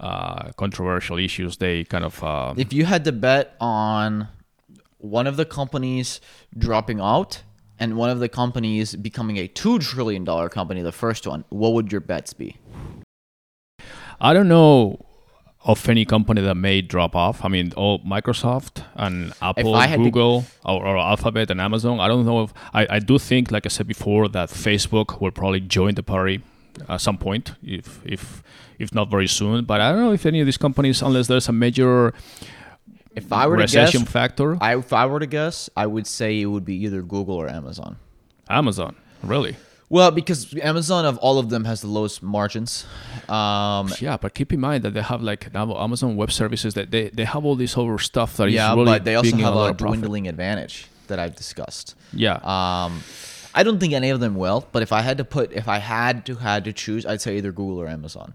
uh, 0.00 0.50
controversial 0.56 1.18
issues, 1.18 1.58
they 1.58 1.84
kind 1.84 2.04
of. 2.04 2.22
Uh, 2.24 2.54
if 2.56 2.72
you 2.72 2.86
had 2.86 3.04
to 3.04 3.12
bet 3.12 3.56
on 3.60 4.28
one 4.98 5.26
of 5.26 5.36
the 5.36 5.44
companies 5.44 6.20
dropping 6.56 7.00
out 7.00 7.42
and 7.80 7.96
one 7.96 8.10
of 8.10 8.20
the 8.20 8.28
companies 8.28 8.94
becoming 8.94 9.38
a 9.38 9.48
two 9.48 9.78
trillion 9.78 10.22
dollar 10.22 10.48
company, 10.48 10.82
the 10.82 10.92
first 10.92 11.26
one, 11.26 11.44
what 11.48 11.72
would 11.72 11.90
your 11.90 12.02
bets 12.02 12.32
be? 12.34 12.56
I 14.20 14.34
don't 14.34 14.48
know 14.48 15.06
of 15.64 15.88
any 15.88 16.04
company 16.04 16.40
that 16.42 16.54
may 16.54 16.82
drop 16.82 17.16
off. 17.16 17.44
I 17.44 17.48
mean, 17.48 17.72
all 17.76 17.98
Microsoft 18.00 18.84
and 18.94 19.32
Apple, 19.42 19.74
Google, 19.96 20.42
to... 20.42 20.46
or, 20.64 20.86
or, 20.86 20.98
Alphabet 20.98 21.50
and 21.50 21.60
Amazon. 21.60 22.00
I 22.00 22.08
don't 22.08 22.24
know 22.24 22.44
if 22.44 22.54
I, 22.72 22.86
I 22.90 22.98
do 22.98 23.18
think, 23.18 23.50
like 23.50 23.66
I 23.66 23.68
said 23.68 23.86
before, 23.86 24.28
that 24.28 24.50
Facebook 24.50 25.20
will 25.20 25.30
probably 25.30 25.60
join 25.60 25.94
the 25.94 26.02
party 26.02 26.42
at 26.88 27.00
some 27.00 27.18
point, 27.18 27.54
if 27.62 28.00
if 28.04 28.42
if 28.78 28.94
not 28.94 29.10
very 29.10 29.26
soon. 29.26 29.64
But 29.64 29.80
I 29.80 29.92
don't 29.92 30.00
know 30.00 30.12
if 30.12 30.24
any 30.26 30.40
of 30.40 30.46
these 30.46 30.58
companies, 30.58 31.02
unless 31.02 31.26
there's 31.26 31.48
a 31.48 31.52
major 31.52 32.14
if 33.14 33.32
I 33.32 33.46
were 33.46 33.56
recession 33.56 34.00
to 34.00 34.04
guess, 34.04 34.12
factor. 34.12 34.58
I, 34.60 34.76
if 34.76 34.92
I 34.92 35.06
were 35.06 35.20
to 35.20 35.26
guess, 35.26 35.68
I 35.76 35.86
would 35.86 36.06
say 36.06 36.40
it 36.40 36.46
would 36.46 36.64
be 36.64 36.76
either 36.84 37.02
Google 37.02 37.36
or 37.36 37.48
Amazon. 37.48 37.96
Amazon, 38.48 38.96
really? 39.22 39.56
Well, 39.88 40.12
because 40.12 40.56
Amazon 40.58 41.04
of 41.04 41.18
all 41.18 41.40
of 41.40 41.50
them 41.50 41.64
has 41.64 41.80
the 41.80 41.88
lowest 41.88 42.22
margins. 42.22 42.86
Um, 43.28 43.92
yeah, 44.00 44.16
but 44.16 44.34
keep 44.34 44.52
in 44.52 44.60
mind 44.60 44.84
that 44.84 44.94
they 44.94 45.02
have 45.02 45.20
like 45.20 45.52
Amazon 45.54 46.16
Web 46.16 46.30
Services 46.30 46.74
that 46.74 46.92
they, 46.92 47.08
they 47.08 47.24
have 47.24 47.44
all 47.44 47.56
this 47.56 47.76
other 47.76 47.98
stuff 47.98 48.36
that 48.36 48.50
yeah, 48.50 48.70
is 48.70 48.76
really 48.76 48.92
but 48.92 49.04
they 49.04 49.16
also 49.16 49.36
have 49.36 49.54
a, 49.54 49.64
a 49.66 49.74
dwindling 49.74 50.28
advantage 50.28 50.86
that 51.08 51.18
I've 51.18 51.34
discussed. 51.34 51.96
Yeah. 52.12 52.34
Um, 52.34 53.02
I 53.52 53.64
don't 53.64 53.80
think 53.80 53.92
any 53.92 54.10
of 54.10 54.20
them 54.20 54.36
will, 54.36 54.68
but 54.70 54.82
if 54.82 54.92
I 54.92 55.00
had 55.00 55.18
to 55.18 55.24
put, 55.24 55.52
if 55.52 55.66
I 55.66 55.78
had 55.78 56.24
to 56.26 56.36
had 56.36 56.64
to 56.66 56.72
choose, 56.72 57.04
I'd 57.04 57.20
say 57.20 57.36
either 57.36 57.50
Google 57.50 57.78
or 57.78 57.88
Amazon. 57.88 58.34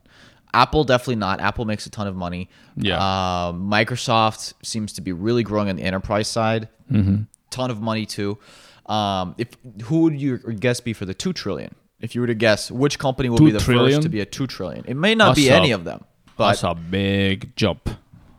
Apple 0.56 0.84
definitely 0.86 1.18
not. 1.18 1.41
Apple 1.41 1.66
makes 1.66 1.86
a 1.86 1.89
ton 1.89 2.08
of 2.08 2.16
money. 2.16 2.49
Yeah. 2.78 2.97
Uh, 2.97 3.51
Microsoft 3.53 4.53
seems 4.64 4.93
to 4.93 5.01
be 5.01 5.12
really 5.12 5.43
growing 5.43 5.70
on 5.70 5.76
the 5.76 5.84
enterprise 5.84 6.28
side. 6.28 6.70
Mm-hmm. 6.91 7.24
Ton 7.49 7.70
of 7.72 7.82
money 7.82 8.06
too. 8.06 8.38
Um, 8.86 9.36
if 9.38 9.49
who 9.84 10.01
would 10.03 10.20
your 10.20 10.38
guess 10.38 10.80
be 10.80 10.93
for 10.93 11.06
the 11.06 11.14
two 11.14 11.34
trillion? 11.34 11.76
If 11.99 12.16
you 12.16 12.22
were 12.22 12.28
to 12.28 12.36
guess, 12.36 12.72
which 12.72 12.99
company 12.99 13.30
will 13.30 13.38
Two 13.38 13.45
be 13.45 13.51
the 13.51 13.60
trillion? 13.60 13.97
first 13.97 14.03
to 14.03 14.10
be 14.10 14.20
a 14.22 14.26
two 14.26 14.47
trillion? 14.47 14.86
It 14.88 14.95
may 14.95 15.16
not 15.16 15.36
be 15.36 15.47
That's 15.47 15.56
any 15.60 15.72
of 15.72 15.84
them, 15.84 16.03
but 16.38 16.47
That's 16.49 16.64
a 16.64 16.76
big 16.76 17.56
jump. 17.56 17.89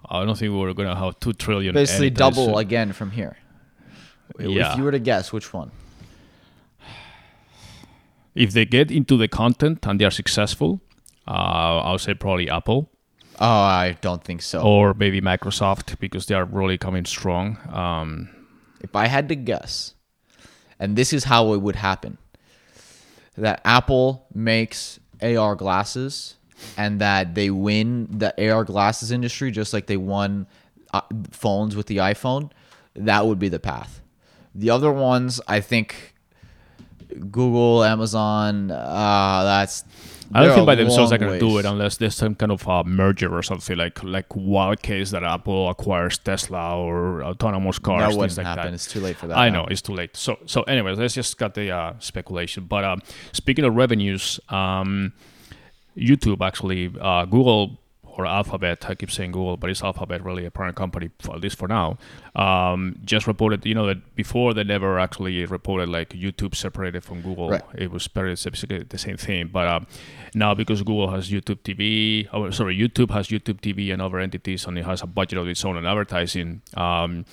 I 0.08 0.24
don't 0.24 0.38
think 0.38 0.52
we're 0.54 0.72
gonna 0.72 0.94
have 0.96 1.18
two 1.20 1.32
trillion. 1.32 1.74
basically 1.74 2.10
double 2.10 2.46
soon. 2.46 2.58
again 2.58 2.92
from 2.92 3.10
here. 3.10 3.36
Yeah. 4.38 4.72
If 4.72 4.78
you 4.78 4.84
were 4.84 4.92
to 4.92 4.98
guess, 5.00 5.32
which 5.32 5.52
one? 5.52 5.70
If 8.34 8.52
they 8.52 8.64
get 8.66 8.90
into 8.90 9.16
the 9.16 9.28
content 9.28 9.86
and 9.86 9.98
they 9.98 10.04
are 10.04 10.10
successful, 10.10 10.80
uh, 11.28 11.80
I'll 11.84 11.98
say 11.98 12.14
probably 12.14 12.48
Apple 12.50 12.90
Oh, 13.38 13.46
I 13.46 13.96
don't 14.00 14.24
think 14.24 14.40
so. 14.42 14.62
or 14.62 14.94
maybe 14.94 15.20
Microsoft 15.20 15.98
because 15.98 16.26
they 16.26 16.34
are 16.34 16.44
really 16.44 16.78
coming 16.78 17.04
strong. 17.04 17.58
Um, 17.70 18.30
If 18.80 18.96
I 18.96 19.06
had 19.08 19.28
to 19.28 19.34
guess, 19.34 19.94
and 20.78 20.96
this 20.96 21.12
is 21.12 21.24
how 21.24 21.52
it 21.52 21.60
would 21.60 21.76
happen, 21.76 22.16
that 23.36 23.60
Apple 23.64 24.26
makes 24.34 24.98
AR 25.20 25.54
glasses 25.54 26.36
and 26.78 26.98
that 27.00 27.34
they 27.34 27.50
win 27.50 28.06
the 28.10 28.32
AR 28.50 28.64
glasses 28.64 29.10
industry 29.10 29.50
just 29.50 29.74
like 29.74 29.86
they 29.86 29.98
won 29.98 30.46
uh, 30.94 31.02
phones 31.30 31.76
with 31.76 31.86
the 31.88 31.98
iPhone, 31.98 32.50
that 32.94 33.26
would 33.26 33.38
be 33.38 33.50
the 33.50 33.58
path. 33.60 34.00
The 34.54 34.70
other 34.70 34.90
ones, 34.90 35.38
I 35.46 35.60
think 35.60 36.14
Google, 37.30 37.84
Amazon, 37.84 38.70
uh, 38.70 39.44
that's 39.44 39.84
I 40.32 40.44
don't 40.44 40.54
think 40.54 40.66
by 40.66 40.74
themselves 40.74 41.10
they're 41.10 41.18
gonna 41.18 41.38
do 41.38 41.58
it 41.58 41.64
unless 41.64 41.96
there's 41.96 42.14
some 42.14 42.34
kind 42.34 42.52
of 42.52 42.66
uh, 42.68 42.82
merger 42.84 43.34
or 43.36 43.42
something 43.42 43.76
like 43.76 44.02
like 44.02 44.26
wild 44.34 44.82
case 44.82 45.10
that 45.10 45.22
Apple 45.22 45.68
acquires 45.68 46.18
Tesla 46.18 46.76
or 46.78 47.22
autonomous 47.22 47.78
cars. 47.78 48.00
That 48.00 48.06
things 48.08 48.18
wouldn't 48.18 48.36
like 48.38 48.46
happen. 48.46 48.64
that. 48.66 48.74
It's 48.74 48.86
too 48.86 49.00
late 49.00 49.16
for 49.16 49.28
that. 49.28 49.38
I 49.38 49.48
now. 49.48 49.62
know 49.62 49.68
it's 49.68 49.82
too 49.82 49.94
late. 49.94 50.16
So 50.16 50.38
so 50.46 50.62
anyways, 50.62 50.98
let's 50.98 51.14
just 51.14 51.36
cut 51.38 51.54
the 51.54 51.70
uh, 51.70 51.94
speculation. 51.98 52.64
But 52.64 52.84
um, 52.84 53.02
speaking 53.32 53.64
of 53.64 53.74
revenues, 53.74 54.40
um, 54.48 55.12
YouTube 55.96 56.44
actually 56.44 56.92
uh, 57.00 57.24
Google 57.24 57.78
or 58.16 58.26
Alphabet. 58.26 58.88
I 58.88 58.94
keep 58.94 59.10
saying 59.10 59.32
Google, 59.32 59.56
but 59.56 59.70
it's 59.70 59.82
Alphabet, 59.82 60.24
really 60.24 60.46
a 60.46 60.50
parent 60.50 60.76
company, 60.76 61.10
for, 61.18 61.34
at 61.34 61.40
least 61.40 61.58
for 61.58 61.68
now. 61.68 61.98
Um, 62.34 62.96
just 63.04 63.26
reported, 63.26 63.64
you 63.66 63.74
know, 63.74 63.86
that 63.86 64.14
before 64.14 64.54
they 64.54 64.64
never 64.64 64.98
actually 64.98 65.44
reported 65.44 65.88
like 65.88 66.10
YouTube 66.10 66.54
separated 66.54 67.04
from 67.04 67.22
Google. 67.22 67.50
Right. 67.50 67.62
It 67.74 67.90
was 67.90 68.08
basically 68.08 68.82
the 68.82 68.98
same 68.98 69.16
thing. 69.16 69.50
But 69.52 69.68
um, 69.68 69.86
now 70.34 70.54
because 70.54 70.82
Google 70.82 71.10
has 71.10 71.30
YouTube 71.30 71.60
TV, 71.60 72.28
oh, 72.32 72.50
sorry, 72.50 72.78
YouTube 72.78 73.10
has 73.10 73.28
YouTube 73.28 73.60
TV 73.60 73.92
and 73.92 74.00
other 74.00 74.18
entities, 74.18 74.66
and 74.66 74.78
it 74.78 74.84
has 74.84 75.02
a 75.02 75.06
budget 75.06 75.38
of 75.38 75.48
its 75.48 75.64
own 75.64 75.76
on 75.76 75.86
advertising. 75.86 76.62
Um, 76.76 77.24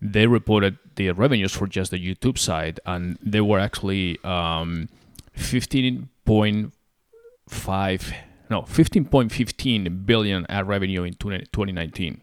they 0.00 0.26
reported 0.26 0.78
the 0.96 1.10
revenues 1.12 1.52
for 1.52 1.66
just 1.66 1.90
the 1.90 1.98
YouTube 1.98 2.38
side, 2.38 2.80
and 2.84 3.18
they 3.22 3.40
were 3.40 3.58
actually 3.58 4.22
um, 4.24 4.90
15.5, 5.36 8.14
no, 8.50 8.62
15.15 8.62 10.06
billion 10.06 10.46
ad 10.48 10.68
revenue 10.68 11.02
in 11.02 11.14
2019, 11.14 12.20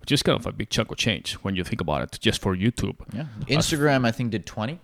which 0.00 0.12
is 0.12 0.22
kind 0.22 0.38
of 0.38 0.46
a 0.46 0.52
big 0.52 0.70
chunk 0.70 0.90
of 0.90 0.96
change 0.96 1.34
when 1.34 1.56
you 1.56 1.64
think 1.64 1.80
about 1.80 2.02
it, 2.02 2.18
just 2.20 2.40
for 2.40 2.56
YouTube. 2.56 2.96
Yeah. 3.12 3.26
Instagram, 3.46 4.06
I 4.06 4.12
think, 4.12 4.30
did 4.30 4.46
20. 4.46 4.80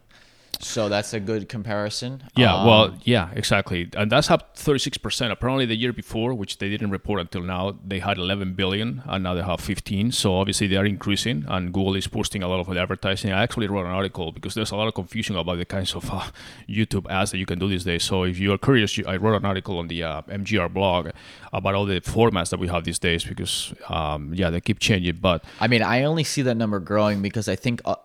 So 0.61 0.89
that's 0.89 1.13
a 1.15 1.21
good 1.21 1.49
comparison. 1.49 2.23
Yeah, 2.37 2.55
Um, 2.55 2.67
well, 2.67 2.99
yeah, 3.05 3.31
exactly, 3.35 3.89
and 3.97 4.11
that's 4.11 4.31
up 4.31 4.57
36 4.57 4.99
percent. 4.99 5.33
Apparently, 5.33 5.67
the 5.67 5.77
year 5.77 5.93
before, 5.93 6.35
which 6.35 6.59
they 6.59 6.69
didn't 6.69 6.91
report 6.91 7.21
until 7.21 7.43
now, 7.43 7.79
they 7.87 7.99
had 8.01 8.19
11 8.19 8.55
billion, 8.55 9.03
and 9.07 9.25
now 9.25 9.35
they 9.35 9.43
have 9.43 9.61
15. 9.61 10.13
So 10.13 10.37
obviously, 10.37 10.67
they 10.67 10.77
are 10.77 10.87
increasing, 10.87 11.45
and 11.49 11.73
Google 11.73 11.95
is 11.97 12.07
posting 12.07 12.43
a 12.43 12.49
lot 12.49 12.61
of 12.61 12.77
advertising. 12.77 13.33
I 13.33 13.43
actually 13.43 13.69
wrote 13.69 13.87
an 13.87 13.93
article 13.93 14.33
because 14.33 14.55
there's 14.55 14.71
a 14.71 14.77
lot 14.77 14.89
of 14.89 14.95
confusion 14.95 15.37
about 15.37 15.59
the 15.59 15.65
kinds 15.65 15.95
of 15.95 16.11
uh, 16.11 16.23
YouTube 16.69 17.11
ads 17.11 17.31
that 17.31 17.39
you 17.39 17.47
can 17.47 17.59
do 17.59 17.69
these 17.69 17.85
days. 17.85 18.05
So 18.05 18.25
if 18.25 18.39
you 18.39 18.53
are 18.53 18.59
curious, 18.59 18.97
you, 18.99 19.05
I 19.07 19.17
wrote 19.17 19.37
an 19.37 19.45
article 19.45 19.79
on 19.79 19.89
the 19.89 20.03
uh, 20.03 20.23
MGR 20.23 20.73
blog 20.73 21.11
about 21.53 21.75
all 21.75 21.87
the 21.87 22.01
formats 22.01 22.51
that 22.51 22.59
we 22.59 22.69
have 22.69 22.85
these 22.85 22.99
days 22.99 23.25
because, 23.25 23.73
um, 23.89 24.33
yeah, 24.35 24.51
they 24.51 24.61
keep 24.61 24.79
changing. 24.79 25.17
But 25.21 25.45
I 25.61 25.69
mean, 25.69 25.83
I 25.83 26.05
only 26.05 26.25
see 26.25 26.43
that 26.43 26.57
number 26.57 26.81
growing 26.81 27.23
because 27.23 27.49
I 27.49 27.57
think, 27.57 27.81
uh, 27.85 27.97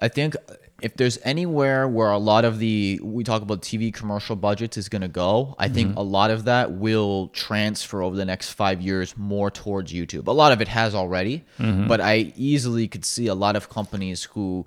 I 0.00 0.08
think 0.08 0.34
if 0.82 0.96
there's 0.96 1.18
anywhere 1.24 1.86
where 1.88 2.10
a 2.10 2.18
lot 2.18 2.44
of 2.44 2.58
the 2.58 3.00
we 3.02 3.24
talk 3.24 3.42
about 3.42 3.62
TV 3.62 3.92
commercial 3.92 4.36
budgets 4.36 4.76
is 4.76 4.88
going 4.88 5.02
to 5.02 5.08
go, 5.08 5.54
I 5.58 5.68
think 5.68 5.96
a 5.96 6.02
lot 6.02 6.30
of 6.30 6.44
that 6.44 6.72
will 6.72 7.28
transfer 7.28 8.02
over 8.02 8.16
the 8.16 8.24
next 8.24 8.52
five 8.52 8.80
years 8.80 9.16
more 9.16 9.50
towards 9.50 9.92
YouTube. 9.92 10.26
A 10.26 10.32
lot 10.32 10.52
of 10.52 10.60
it 10.60 10.68
has 10.68 10.94
already, 10.94 11.44
but 11.88 12.00
I 12.00 12.32
easily 12.36 12.88
could 12.88 13.04
see 13.04 13.26
a 13.26 13.34
lot 13.34 13.56
of 13.56 13.68
companies 13.68 14.24
who. 14.24 14.66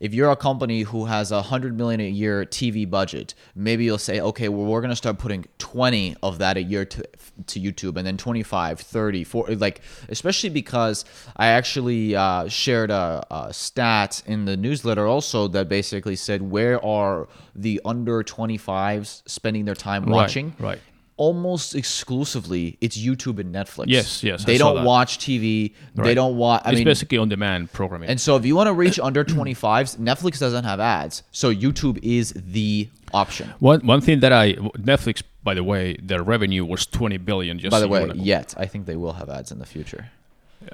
If 0.00 0.12
you're 0.12 0.30
a 0.30 0.36
company 0.36 0.82
who 0.82 1.06
has 1.06 1.30
a 1.30 1.40
hundred 1.40 1.78
million 1.78 2.00
a 2.00 2.08
year 2.08 2.44
TV 2.44 2.88
budget, 2.88 3.32
maybe 3.54 3.84
you'll 3.84 3.96
say, 3.96 4.20
okay, 4.20 4.48
well, 4.48 4.66
we're 4.66 4.82
gonna 4.82 4.96
start 4.96 5.18
putting 5.18 5.46
20 5.58 6.16
of 6.22 6.38
that 6.38 6.56
a 6.56 6.62
year 6.62 6.84
to 6.84 7.04
to 7.46 7.60
YouTube, 7.60 7.96
and 7.96 8.06
then 8.06 8.16
25, 8.16 8.80
30, 8.80 9.24
40, 9.24 9.54
like 9.56 9.80
especially 10.08 10.50
because 10.50 11.04
I 11.36 11.46
actually 11.46 12.14
uh, 12.16 12.48
shared 12.48 12.90
a, 12.90 13.24
a 13.30 13.52
stat 13.54 14.22
in 14.26 14.44
the 14.44 14.56
newsletter 14.56 15.06
also 15.06 15.48
that 15.54 15.68
basically 15.68 16.14
said 16.16 16.42
where 16.42 16.84
are 16.84 17.26
the 17.56 17.80
under 17.84 18.22
25s 18.22 19.22
spending 19.26 19.64
their 19.64 19.74
time 19.74 20.04
watching? 20.06 20.54
right. 20.58 20.78
Almost 21.16 21.76
exclusively, 21.76 22.76
it's 22.80 22.98
YouTube 22.98 23.38
and 23.38 23.54
Netflix. 23.54 23.84
Yes, 23.86 24.24
yes, 24.24 24.44
They 24.44 24.58
saw 24.58 24.74
don't 24.74 24.84
watch 24.84 25.18
TV. 25.18 25.72
They 25.94 26.12
don't 26.12 26.36
watch. 26.36 26.62
I 26.64 26.70
it's 26.70 26.78
mean, 26.78 26.84
basically 26.84 27.18
on-demand 27.18 27.72
programming. 27.72 28.08
and 28.08 28.20
so 28.20 28.34
if 28.34 28.44
you 28.44 28.56
want 28.56 28.66
to 28.66 28.72
reach 28.72 28.98
under 28.98 29.24
25s, 29.36 29.96
Netflix 29.98 30.40
doesn't 30.40 30.64
have 30.64 30.80
ads. 30.80 31.22
So 31.30 31.54
YouTube 31.54 32.00
is 32.02 32.32
the 32.34 32.88
option. 33.12 33.54
One 33.60 33.86
one 33.86 34.00
thing 34.00 34.18
that 34.20 34.32
I 34.32 34.54
Netflix, 34.92 35.22
by 35.44 35.54
the 35.54 35.62
way, 35.62 35.96
their 36.02 36.24
revenue 36.24 36.64
was 36.64 36.84
20 36.84 37.16
billion. 37.18 37.60
Just 37.60 37.70
By 37.70 37.78
the 37.78 37.86
way, 37.86 38.10
yet 38.16 38.52
I 38.58 38.66
think 38.66 38.86
they 38.86 38.96
will 38.96 39.12
have 39.12 39.28
ads 39.30 39.52
in 39.52 39.60
the 39.60 39.66
future. 39.66 40.10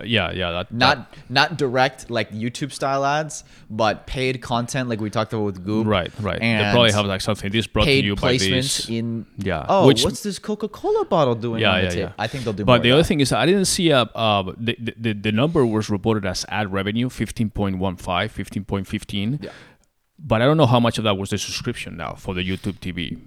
Yeah, 0.05 0.31
yeah, 0.33 0.51
that, 0.53 0.69
that- 0.71 0.75
Not 0.75 1.15
not 1.29 1.57
direct 1.59 2.11
like 2.11 2.31
YouTube 2.31 2.73
style 2.73 3.05
ads, 3.05 3.45
but 3.69 4.07
paid 4.07 4.41
content 4.41 4.89
like 4.89 5.01
we 5.01 5.11
talked 5.11 5.33
about 5.33 5.45
with 5.45 5.65
Google. 5.65 5.85
right, 5.91 6.11
right. 6.21 6.41
They 6.41 6.69
probably 6.73 6.93
have 6.93 7.07
like 7.07 7.21
something. 7.21 7.51
This 7.53 7.67
brought 7.67 7.85
to 7.85 7.91
paid 7.91 8.05
you 8.05 8.17
by 8.17 8.35
placements 8.37 8.87
this. 8.87 8.89
in. 8.89 9.27
Yeah, 9.39 9.67
Oh, 9.69 9.87
which- 9.87 10.05
what's 10.05 10.23
this 10.23 10.39
Coca 10.39 10.69
Cola 10.69 11.05
bottle 11.05 11.35
doing 11.35 11.61
Yeah, 11.63 11.73
on 11.75 11.85
yeah, 11.85 11.93
yeah. 11.93 12.13
I 12.19 12.27
think 12.27 12.45
they'll 12.45 12.53
do. 12.53 12.65
But 12.65 12.83
the 12.83 12.93
other 12.93 13.03
that. 13.03 13.09
thing 13.09 13.21
is, 13.21 13.33
I 13.33 13.47
didn't 13.47 13.67
see 13.67 13.91
a 13.91 14.03
uh, 14.03 14.53
the, 14.57 14.77
the 14.97 15.13
the 15.13 15.33
number 15.33 15.65
was 15.67 15.91
reported 15.91 16.25
as 16.27 16.45
ad 16.49 16.73
revenue 16.73 17.09
15.15, 17.09 17.79
15.15. 17.79 19.43
Yeah. 19.45 19.51
But 20.19 20.43
I 20.43 20.45
don't 20.45 20.57
know 20.59 20.67
how 20.67 20.81
much 20.81 20.99
of 20.99 21.05
that 21.05 21.17
was 21.17 21.31
the 21.31 21.39
subscription 21.39 21.97
now 21.97 22.15
for 22.15 22.35
the 22.35 22.43
YouTube 22.43 22.75
TV. 22.81 23.19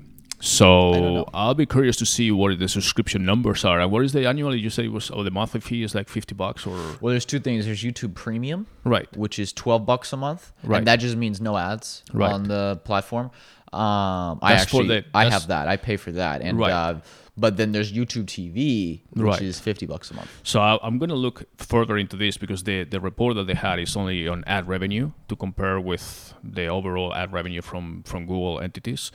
So. 0.44 1.28
I'll 1.34 1.54
be 1.54 1.66
curious 1.66 1.96
to 1.98 2.06
see 2.06 2.30
what 2.32 2.60
the 2.60 2.68
subscription 2.68 3.24
numbers 3.26 3.64
are. 3.64 3.80
And 3.80 3.90
what 3.92 4.04
is 4.04 4.12
the 4.12 4.28
annually? 4.28 4.60
You 4.60 4.70
said 4.70 4.86
it 4.86 4.92
was 4.92 5.10
oh 5.14 5.24
the 5.24 5.32
monthly 5.32 5.62
fee 5.62 5.84
is 5.84 5.96
like 5.96 6.10
50 6.10 6.36
bucks 6.36 6.68
or 6.68 6.76
Well, 7.00 7.12
there's 7.12 7.26
two 7.26 7.40
things. 7.40 7.66
There's 7.66 7.82
YouTube 7.82 8.14
Premium, 8.14 8.68
right. 8.84 9.08
which 9.16 9.40
is 9.40 9.54
12 9.54 9.86
bucks 9.86 10.12
a 10.12 10.18
month, 10.18 10.52
Right. 10.64 10.80
and 10.80 10.88
that 10.88 10.98
just 10.98 11.16
means 11.16 11.40
no 11.40 11.58
ads 11.58 12.04
Right. 12.14 12.32
on 12.32 12.44
the 12.44 12.80
platform. 12.84 13.32
Um, 13.72 14.38
I 14.42 14.54
actually 14.54 14.88
the- 14.88 15.06
I 15.14 15.30
have 15.30 15.48
that. 15.48 15.68
I 15.68 15.78
pay 15.78 15.98
for 15.98 16.12
that, 16.12 16.42
and 16.42 16.60
Right. 16.60 16.72
uh, 16.72 17.00
but 17.36 17.58
then 17.58 17.72
there's 17.72 17.92
YouTube 17.92 18.26
TV, 18.28 19.02
which 19.12 19.26
Right. 19.26 19.42
is 19.42 19.60
50 19.60 19.88
bucks 19.88 20.12
a 20.12 20.14
month. 20.14 20.30
So 20.44 20.62
I, 20.62 20.78
I'm 20.84 21.00
going 21.00 21.10
to 21.10 21.16
look 21.16 21.46
further 21.58 21.98
into 21.98 22.16
this 22.16 22.38
because 22.38 22.64
the, 22.64 22.84
the 22.84 23.00
report 23.00 23.34
that 23.36 23.48
they 23.48 23.56
had 23.56 23.80
is 23.80 23.96
only 23.98 24.28
on 24.28 24.44
ad 24.46 24.68
revenue 24.68 25.12
to 25.30 25.36
compare 25.36 25.80
with 25.80 26.36
the 26.44 26.68
overall 26.68 27.16
ad 27.16 27.34
revenue 27.34 27.62
from, 27.64 28.04
from 28.04 28.28
Google 28.28 28.60
entities. 28.60 29.12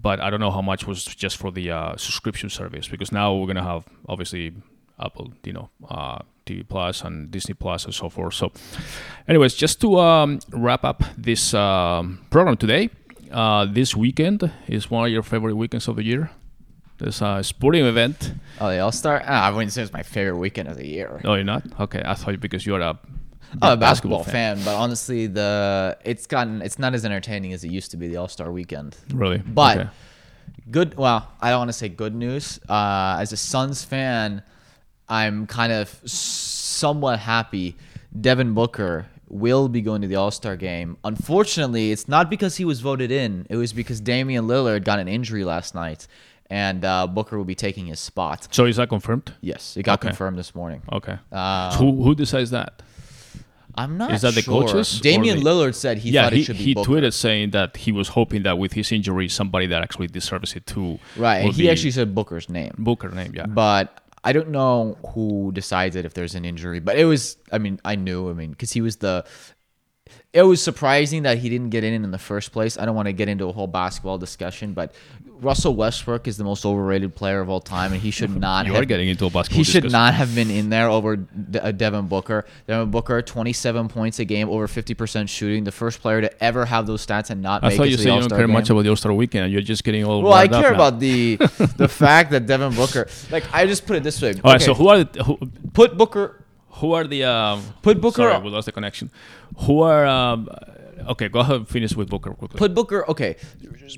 But 0.00 0.20
I 0.20 0.30
don't 0.30 0.40
know 0.40 0.50
how 0.52 0.62
much 0.62 0.86
was 0.86 1.04
just 1.04 1.36
for 1.36 1.50
the 1.50 1.70
uh, 1.70 1.96
subscription 1.96 2.50
service 2.50 2.86
because 2.88 3.10
now 3.10 3.34
we're 3.34 3.46
going 3.46 3.56
to 3.56 3.62
have 3.62 3.84
obviously 4.08 4.52
Apple, 5.00 5.32
you 5.44 5.52
know, 5.52 5.70
uh, 5.88 6.18
TV 6.46 6.66
Plus 6.66 7.02
and 7.02 7.30
Disney 7.30 7.54
Plus 7.54 7.84
and 7.84 7.94
so 7.94 8.08
forth. 8.08 8.34
So, 8.34 8.52
anyways, 9.26 9.54
just 9.54 9.80
to 9.80 9.98
um, 9.98 10.40
wrap 10.50 10.84
up 10.84 11.02
this 11.16 11.52
um, 11.52 12.24
program 12.30 12.56
today, 12.56 12.90
uh, 13.30 13.66
this 13.66 13.94
weekend 13.96 14.50
is 14.66 14.90
one 14.90 15.04
of 15.06 15.12
your 15.12 15.22
favorite 15.22 15.56
weekends 15.56 15.88
of 15.88 15.96
the 15.96 16.04
year. 16.04 16.30
There's 16.98 17.22
a 17.22 17.42
sporting 17.44 17.84
event. 17.84 18.32
Oh, 18.60 18.68
the 18.70 18.80
All 18.80 18.90
Star. 18.92 19.22
Ah, 19.24 19.46
I 19.46 19.50
wouldn't 19.50 19.72
say 19.72 19.82
it's 19.82 19.92
my 19.92 20.02
favorite 20.02 20.38
weekend 20.38 20.68
of 20.68 20.76
the 20.76 20.86
year. 20.86 21.20
No, 21.22 21.34
you're 21.34 21.44
not. 21.44 21.62
Okay, 21.80 22.02
I 22.04 22.14
thought 22.14 22.40
because 22.40 22.66
you're 22.66 22.80
a 22.80 22.98
I'm 23.62 23.72
a 23.72 23.76
basketball, 23.76 24.24
fan. 24.24 24.56
fan. 24.56 24.64
but 24.64 24.76
honestly, 24.76 25.26
the 25.26 25.96
it's 26.04 26.26
gotten 26.26 26.62
it's 26.62 26.78
not 26.78 26.94
as 26.94 27.04
entertaining 27.04 27.52
as 27.52 27.64
it 27.64 27.70
used 27.70 27.90
to 27.92 27.96
be. 27.96 28.08
The 28.08 28.16
All 28.16 28.28
Star 28.28 28.52
Weekend, 28.52 28.96
really, 29.12 29.38
but 29.38 29.78
okay. 29.78 29.90
good. 30.70 30.96
Well, 30.96 31.30
I 31.40 31.50
don't 31.50 31.60
want 31.60 31.68
to 31.70 31.74
say 31.74 31.88
good 31.88 32.14
news. 32.14 32.60
Uh, 32.68 33.18
as 33.20 33.32
a 33.32 33.36
Suns 33.36 33.84
fan, 33.84 34.42
I'm 35.08 35.46
kind 35.46 35.72
of 35.72 35.88
somewhat 36.04 37.20
happy. 37.20 37.76
Devin 38.18 38.54
Booker 38.54 39.06
will 39.28 39.68
be 39.68 39.80
going 39.80 40.02
to 40.02 40.08
the 40.08 40.16
All 40.16 40.30
Star 40.30 40.56
game. 40.56 40.96
Unfortunately, 41.04 41.92
it's 41.92 42.08
not 42.08 42.30
because 42.30 42.56
he 42.56 42.64
was 42.64 42.80
voted 42.80 43.10
in. 43.10 43.46
It 43.48 43.56
was 43.56 43.72
because 43.72 44.00
Damian 44.00 44.46
Lillard 44.46 44.84
got 44.84 44.98
an 44.98 45.08
injury 45.08 45.44
last 45.44 45.74
night, 45.74 46.06
and 46.50 46.84
uh, 46.84 47.06
Booker 47.06 47.36
will 47.36 47.44
be 47.44 47.54
taking 47.54 47.86
his 47.86 48.00
spot. 48.00 48.48
So 48.50 48.64
is 48.64 48.76
that 48.76 48.88
confirmed? 48.88 49.34
Yes, 49.40 49.76
it 49.76 49.82
got 49.82 50.00
okay. 50.00 50.08
confirmed 50.08 50.38
this 50.38 50.54
morning. 50.54 50.82
Okay. 50.92 51.18
Uh, 51.32 51.70
so 51.70 51.78
who 51.78 52.02
who 52.02 52.14
decides 52.14 52.50
that? 52.50 52.82
I'm 53.78 53.96
not. 53.96 54.08
Sure. 54.08 54.14
Is 54.16 54.22
that 54.22 54.34
sure. 54.34 54.42
the 54.42 54.66
coaches? 54.66 55.00
Damian 55.00 55.40
Lillard 55.40 55.74
said 55.74 55.98
he 55.98 56.10
yeah, 56.10 56.24
thought 56.24 56.32
he, 56.32 56.40
it 56.40 56.44
should 56.44 56.58
be. 56.58 56.64
He 56.64 56.74
Booker. 56.74 56.90
tweeted 56.90 57.12
saying 57.14 57.50
that 57.50 57.76
he 57.76 57.92
was 57.92 58.08
hoping 58.08 58.42
that 58.42 58.58
with 58.58 58.72
his 58.72 58.90
injury, 58.90 59.28
somebody 59.28 59.66
that 59.66 59.82
actually 59.82 60.08
deserves 60.08 60.54
it 60.56 60.66
too. 60.66 60.98
Right, 61.16 61.38
and 61.38 61.54
he 61.54 61.70
actually 61.70 61.92
said 61.92 62.14
Booker's 62.14 62.48
name. 62.48 62.74
Booker 62.78 63.08
name, 63.10 63.32
yeah. 63.34 63.46
But 63.46 64.00
I 64.24 64.32
don't 64.32 64.50
know 64.50 64.98
who 65.14 65.52
decides 65.52 65.94
it 65.96 66.04
if 66.04 66.14
there's 66.14 66.34
an 66.34 66.44
injury, 66.44 66.80
but 66.80 66.98
it 66.98 67.04
was. 67.04 67.36
I 67.52 67.58
mean, 67.58 67.80
I 67.84 67.94
knew. 67.94 68.28
I 68.30 68.32
mean, 68.32 68.50
because 68.50 68.72
he 68.72 68.80
was 68.80 68.96
the 68.96 69.24
it 70.32 70.42
was 70.42 70.62
surprising 70.62 71.22
that 71.22 71.38
he 71.38 71.48
didn't 71.48 71.70
get 71.70 71.84
in 71.84 72.04
in 72.04 72.10
the 72.10 72.18
first 72.18 72.52
place. 72.52 72.76
I 72.78 72.84
don't 72.84 72.94
want 72.94 73.06
to 73.06 73.14
get 73.14 73.28
into 73.28 73.46
a 73.46 73.52
whole 73.52 73.66
basketball 73.66 74.18
discussion, 74.18 74.74
but 74.74 74.94
Russell 75.40 75.74
Westbrook 75.74 76.28
is 76.28 76.36
the 76.36 76.44
most 76.44 76.66
overrated 76.66 77.14
player 77.14 77.40
of 77.40 77.48
all 77.48 77.60
time, 77.60 77.92
and 77.94 78.02
he 78.02 78.10
should 78.10 78.36
not. 78.40 78.66
you 78.66 78.72
have, 78.74 78.82
are 78.82 78.84
getting 78.84 79.08
into 79.08 79.24
a 79.24 79.30
basketball. 79.30 79.56
He 79.56 79.62
discussion. 79.64 79.82
should 79.84 79.92
not 79.92 80.12
have 80.12 80.34
been 80.34 80.50
in 80.50 80.68
there 80.68 80.88
over 80.90 81.16
De- 81.16 81.64
uh, 81.64 81.72
Devin 81.72 82.08
Booker. 82.08 82.44
Devin 82.66 82.90
Booker, 82.90 83.22
twenty-seven 83.22 83.88
points 83.88 84.18
a 84.18 84.26
game, 84.26 84.50
over 84.50 84.68
fifty 84.68 84.92
percent 84.92 85.30
shooting, 85.30 85.64
the 85.64 85.72
first 85.72 86.02
player 86.02 86.20
to 86.20 86.44
ever 86.44 86.66
have 86.66 86.86
those 86.86 87.06
stats 87.06 87.30
and 87.30 87.40
not. 87.40 87.64
I 87.64 87.68
make 87.68 87.78
thought 87.78 87.86
it 87.86 87.90
you 87.92 87.96
said 87.96 88.12
you 88.12 88.20
don't 88.20 88.28
care 88.28 88.46
game. 88.46 88.52
much 88.52 88.68
about 88.68 88.82
the 88.82 88.90
All 88.90 88.96
Star 88.96 89.14
Weekend. 89.14 89.50
You're 89.50 89.62
just 89.62 89.82
getting 89.82 90.04
all. 90.04 90.20
Well, 90.22 90.34
I 90.34 90.46
care 90.48 90.74
about 90.74 91.00
the 91.00 91.36
the 91.76 91.88
fact 92.04 92.32
that 92.32 92.46
Devin 92.46 92.74
Booker. 92.74 93.08
Like 93.30 93.44
I 93.54 93.64
just 93.66 93.86
put 93.86 93.96
it 93.96 94.02
this 94.02 94.20
way. 94.20 94.34
All 94.44 94.52
right, 94.52 94.60
so 94.60 94.74
who 94.74 94.88
are 94.88 95.04
the, 95.04 95.24
who, 95.24 95.38
put 95.72 95.96
Booker? 95.96 96.37
Who 96.70 96.92
are 96.92 97.06
the 97.06 97.24
um, 97.24 97.62
put 97.82 98.00
Booker? 98.00 98.22
Sorry, 98.22 98.42
we 98.42 98.50
lost 98.50 98.66
the 98.66 98.72
connection. 98.72 99.10
Who 99.60 99.82
are 99.82 100.06
um, 100.06 100.48
okay? 101.08 101.28
Go 101.28 101.40
ahead, 101.40 101.56
and 101.56 101.68
finish 101.68 101.94
with 101.96 102.08
Booker 102.08 102.32
quickly. 102.34 102.58
Put 102.58 102.74
Booker. 102.74 103.08
Okay, 103.10 103.36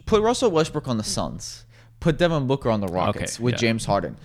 put 0.07 0.23
Russell 0.23 0.51
Westbrook 0.51 0.89
on 0.89 0.97
the 0.97 1.05
Suns. 1.05 1.65
Put 1.99 2.17
Devin 2.17 2.47
Booker 2.47 2.71
on 2.71 2.81
the 2.81 2.87
Rockets 2.87 3.37
okay, 3.37 3.45
with 3.45 3.55
yeah. 3.55 3.59
James 3.59 3.85
Harden 3.85 4.17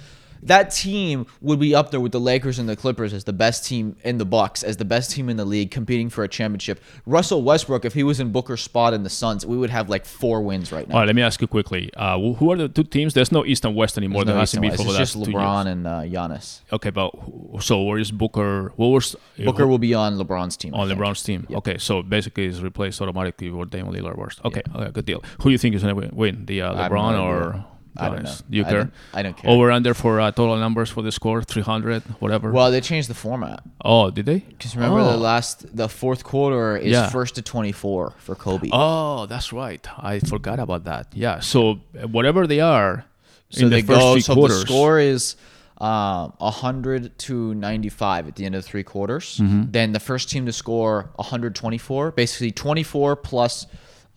that 0.43 0.71
team 0.71 1.25
would 1.41 1.59
be 1.59 1.73
up 1.73 1.91
there 1.91 1.99
with 1.99 2.11
the 2.11 2.19
Lakers 2.19 2.59
and 2.59 2.67
the 2.67 2.75
Clippers 2.75 3.13
as 3.13 3.23
the 3.23 3.33
best 3.33 3.65
team 3.65 3.95
in 4.03 4.17
the 4.17 4.25
Bucks, 4.25 4.63
as 4.63 4.77
the 4.77 4.85
best 4.85 5.11
team 5.11 5.29
in 5.29 5.37
the 5.37 5.45
league, 5.45 5.71
competing 5.71 6.09
for 6.09 6.23
a 6.23 6.27
championship. 6.27 6.81
Russell 7.05 7.41
Westbrook, 7.41 7.85
if 7.85 7.93
he 7.93 8.03
was 8.03 8.19
in 8.19 8.31
Booker's 8.31 8.61
spot 8.61 8.93
in 8.93 9.03
the 9.03 9.09
Suns, 9.09 9.45
we 9.45 9.57
would 9.57 9.69
have 9.69 9.89
like 9.89 10.05
four 10.05 10.41
wins 10.41 10.71
right 10.71 10.87
now. 10.87 10.95
All 10.95 11.01
right, 11.01 11.07
let 11.07 11.15
me 11.15 11.21
ask 11.21 11.41
you 11.41 11.47
quickly: 11.47 11.91
uh, 11.95 12.17
Who 12.19 12.51
are 12.51 12.57
the 12.57 12.69
two 12.69 12.83
teams? 12.83 13.13
There's 13.13 13.31
no 13.31 13.45
East 13.45 13.65
and 13.65 13.75
West 13.75 13.97
anymore. 13.97 14.23
There's 14.23 14.51
there 14.51 14.61
no 14.61 14.69
to 14.69 14.77
be 14.77 14.83
for 14.83 14.89
It's 14.89 14.97
just 14.97 15.17
LeBron 15.17 15.67
and 15.67 15.87
uh, 15.87 16.01
Giannis. 16.01 16.61
Okay, 16.71 16.89
but 16.89 17.11
so 17.59 17.83
where 17.83 17.97
is 17.97 18.11
Booker? 18.11 18.71
What 18.75 18.87
was 18.87 19.15
Booker 19.37 19.63
who, 19.63 19.69
will 19.69 19.77
be 19.77 19.93
on 19.93 20.17
LeBron's 20.17 20.57
team? 20.57 20.73
On 20.73 20.87
LeBron's 20.87 21.23
team. 21.23 21.45
Yep. 21.49 21.57
Okay, 21.59 21.77
so 21.77 22.01
basically, 22.01 22.45
it's 22.45 22.59
replaced 22.59 23.01
automatically 23.01 23.49
with 23.49 23.69
Damian 23.69 23.93
Lillard. 23.93 24.43
Okay, 24.45 24.61
yep. 24.65 24.75
okay, 24.75 24.91
good 24.91 25.05
deal. 25.05 25.23
Who 25.39 25.49
do 25.49 25.51
you 25.51 25.57
think 25.57 25.75
is 25.75 25.83
going 25.83 25.95
to 25.95 26.15
win? 26.15 26.45
The 26.45 26.61
uh, 26.61 26.89
LeBron 26.89 27.21
or? 27.21 27.65
I 27.97 28.09
don't 28.09 28.23
know. 28.23 28.35
You 28.49 28.65
I 28.65 28.69
care? 28.69 28.83
Don't, 28.83 28.93
I 29.13 29.21
don't 29.23 29.37
care. 29.37 29.51
Over 29.51 29.71
under 29.71 29.93
for 29.93 30.19
uh, 30.19 30.31
total 30.31 30.57
numbers 30.57 30.89
for 30.89 31.01
the 31.01 31.11
score, 31.11 31.41
300, 31.41 32.03
whatever. 32.19 32.51
Well, 32.51 32.71
they 32.71 32.81
changed 32.81 33.09
the 33.09 33.13
format. 33.13 33.63
Oh, 33.83 34.11
did 34.11 34.25
they? 34.25 34.39
Because 34.39 34.75
remember 34.75 34.99
oh. 34.99 35.11
the 35.11 35.17
last, 35.17 35.75
the 35.75 35.87
fourth 35.87 36.23
quarter 36.23 36.77
is 36.77 36.91
yeah. 36.91 37.09
first 37.09 37.35
to 37.35 37.41
24 37.41 38.13
for 38.17 38.35
Kobe. 38.35 38.69
Oh, 38.71 39.25
that's 39.25 39.53
right. 39.53 39.85
I 39.97 40.19
forgot 40.19 40.59
about 40.59 40.83
that. 40.85 41.07
Yeah. 41.13 41.39
So 41.39 41.75
whatever 42.09 42.47
they 42.47 42.59
are, 42.59 43.05
so 43.49 43.69
they 43.69 43.81
the 43.81 43.87
go. 43.87 44.13
Three 44.13 44.21
so 44.21 44.33
quarters, 44.33 44.61
the 44.61 44.65
score 44.67 44.99
is 44.99 45.35
um, 45.79 46.33
100 46.37 47.17
to 47.19 47.53
95 47.53 48.29
at 48.29 48.35
the 48.35 48.45
end 48.45 48.55
of 48.55 48.65
three 48.65 48.83
quarters. 48.83 49.37
Mm-hmm. 49.37 49.71
Then 49.71 49.91
the 49.91 49.99
first 49.99 50.29
team 50.29 50.45
to 50.45 50.53
score 50.53 51.09
124, 51.15 52.11
basically 52.11 52.51
24 52.51 53.15
plus 53.17 53.67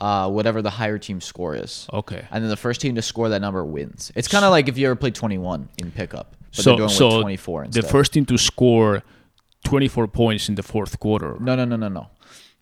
uh, 0.00 0.30
whatever 0.30 0.62
the 0.62 0.70
higher 0.70 0.98
team 0.98 1.20
score 1.20 1.54
is. 1.54 1.88
Okay. 1.92 2.26
And 2.30 2.42
then 2.42 2.50
the 2.50 2.56
first 2.56 2.80
team 2.80 2.94
to 2.94 3.02
score 3.02 3.28
that 3.30 3.40
number 3.40 3.64
wins. 3.64 4.12
It's 4.14 4.28
kind 4.28 4.44
of 4.44 4.50
like 4.50 4.68
if 4.68 4.78
you 4.78 4.86
ever 4.86 4.96
played 4.96 5.14
21 5.14 5.68
in 5.78 5.90
pickup, 5.90 6.36
but 6.54 6.64
so, 6.64 6.70
they're 6.70 6.76
doing 6.78 6.88
so 6.88 7.08
with 7.08 7.22
24 7.22 7.64
instead. 7.64 7.84
The 7.84 7.88
first 7.88 8.12
team 8.12 8.26
to 8.26 8.38
score 8.38 9.02
24 9.64 10.08
points 10.08 10.48
in 10.48 10.54
the 10.54 10.62
fourth 10.62 10.98
quarter. 11.00 11.36
No, 11.40 11.56
no, 11.56 11.64
no, 11.64 11.76
no, 11.76 11.88
no. 11.88 12.08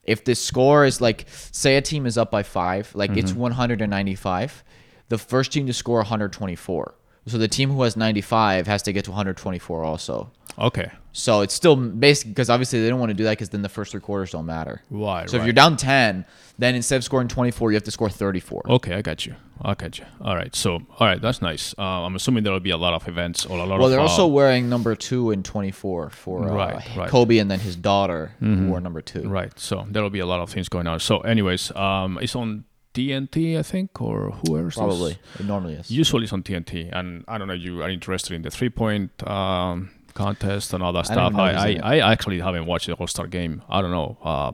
If 0.03 0.25
the 0.25 0.35
score 0.35 0.85
is 0.85 1.01
like, 1.01 1.27
say 1.29 1.77
a 1.77 1.83
team 1.83 2.07
is 2.07 2.17
up 2.17 2.31
by 2.31 2.43
five, 2.43 2.95
like 2.95 3.11
mm-hmm. 3.11 3.19
it's 3.19 3.33
195, 3.33 4.65
the 5.09 5.19
first 5.19 5.53
team 5.53 5.67
to 5.67 5.73
score 5.73 5.99
124. 5.99 6.95
So 7.27 7.39
the 7.39 7.49
team 7.49 7.71
who 7.71 7.83
has 7.83 7.97
95 7.97 8.69
has 8.69 8.83
to 8.83 8.93
get 8.93 9.05
to 9.07 9.11
124 9.11 9.85
also. 9.85 10.31
Okay. 10.59 10.91
So 11.17 11.41
it's 11.41 11.55
still 11.55 11.77
basic 11.77 12.29
because 12.29 12.51
obviously 12.51 12.83
they 12.83 12.91
don't 12.91 13.01
want 13.01 13.09
to 13.09 13.15
do 13.15 13.25
that 13.25 13.31
because 13.31 13.49
then 13.49 13.63
the 13.63 13.71
first 13.71 13.93
three 13.93 14.03
quarters 14.03 14.33
don't 14.33 14.45
matter. 14.45 14.83
Why? 14.91 15.25
So 15.25 15.39
right. 15.39 15.41
if 15.41 15.47
you're 15.47 15.55
down 15.55 15.79
10, 15.79 16.27
then 16.59 16.75
instead 16.75 16.97
of 16.97 17.05
scoring 17.05 17.27
24, 17.27 17.71
you 17.71 17.75
have 17.75 17.85
to 17.85 17.91
score 17.91 18.11
34. 18.11 18.65
Okay, 18.69 18.93
I 18.93 19.01
got 19.01 19.25
you. 19.25 19.35
I 19.63 19.73
got 19.75 19.99
you. 19.99 20.05
All 20.21 20.37
right. 20.37 20.55
So, 20.55 20.75
all 20.75 21.07
right, 21.07 21.19
that's 21.19 21.41
nice. 21.41 21.75
Uh, 21.79 22.05
I'm 22.05 22.17
assuming 22.17 22.45
there 22.45 22.53
will 22.53 22.61
be 22.61 22.71
a 22.71 22.77
lot 22.77 22.93
of 22.93 23.09
events 23.09 23.47
or 23.47 23.57
a 23.57 23.61
lot 23.61 23.69
well, 23.69 23.75
of. 23.75 23.81
Well, 23.81 23.89
they're 23.89 24.01
uh, 24.01 24.03
also 24.03 24.27
wearing 24.27 24.69
number 24.69 24.95
two 24.95 25.31
and 25.31 25.43
24 25.43 26.11
for 26.11 26.51
uh, 26.51 26.55
right, 26.55 26.97
right. 26.97 27.09
Kobe 27.09 27.39
and 27.39 27.51
then 27.51 27.61
his 27.61 27.77
daughter 27.77 28.33
mm-hmm. 28.35 28.67
who 28.67 28.71
wore 28.71 28.81
number 28.83 29.01
two. 29.01 29.27
Right. 29.27 29.59
So 29.59 29.87
there 29.91 30.03
will 30.03 30.11
be 30.11 30.19
a 30.19 30.27
lot 30.27 30.41
of 30.41 30.51
things 30.51 30.69
going 30.69 30.87
on. 30.87 31.01
So, 31.01 31.21
anyways, 31.21 31.75
um, 31.75 32.19
it's 32.21 32.37
on 32.37 32.65
TNT, 32.93 33.59
I 33.59 33.63
think, 33.63 34.03
or 34.03 34.33
who 34.33 34.59
else? 34.59 34.75
Probably. 34.75 35.17
It 35.41 35.47
normally 35.47 35.75
is. 35.75 35.91
Usually 35.91 36.25
it's 36.25 36.33
on 36.35 36.43
TNT, 36.43 36.91
and 36.93 37.25
I 37.27 37.39
don't 37.39 37.49
know. 37.49 37.55
You 37.55 37.83
are 37.83 37.89
interested 37.89 38.35
in 38.35 38.43
the 38.43 38.51
three 38.51 38.71
point 38.71 39.27
um, 39.27 39.91
contest 40.17 40.73
and 40.73 40.83
all 40.83 40.93
that 40.93 41.07
stuff. 41.07 41.35
I 41.35 41.53
I, 41.53 41.97
I, 41.99 42.13
actually 42.13 42.41
haven't 42.41 42.67
watched 42.67 42.87
the 42.87 42.95
All 42.95 43.07
Star 43.07 43.27
game. 43.27 43.63
I 43.69 43.81
don't 43.81 43.93
know. 43.93 44.17
Uh, 44.23 44.53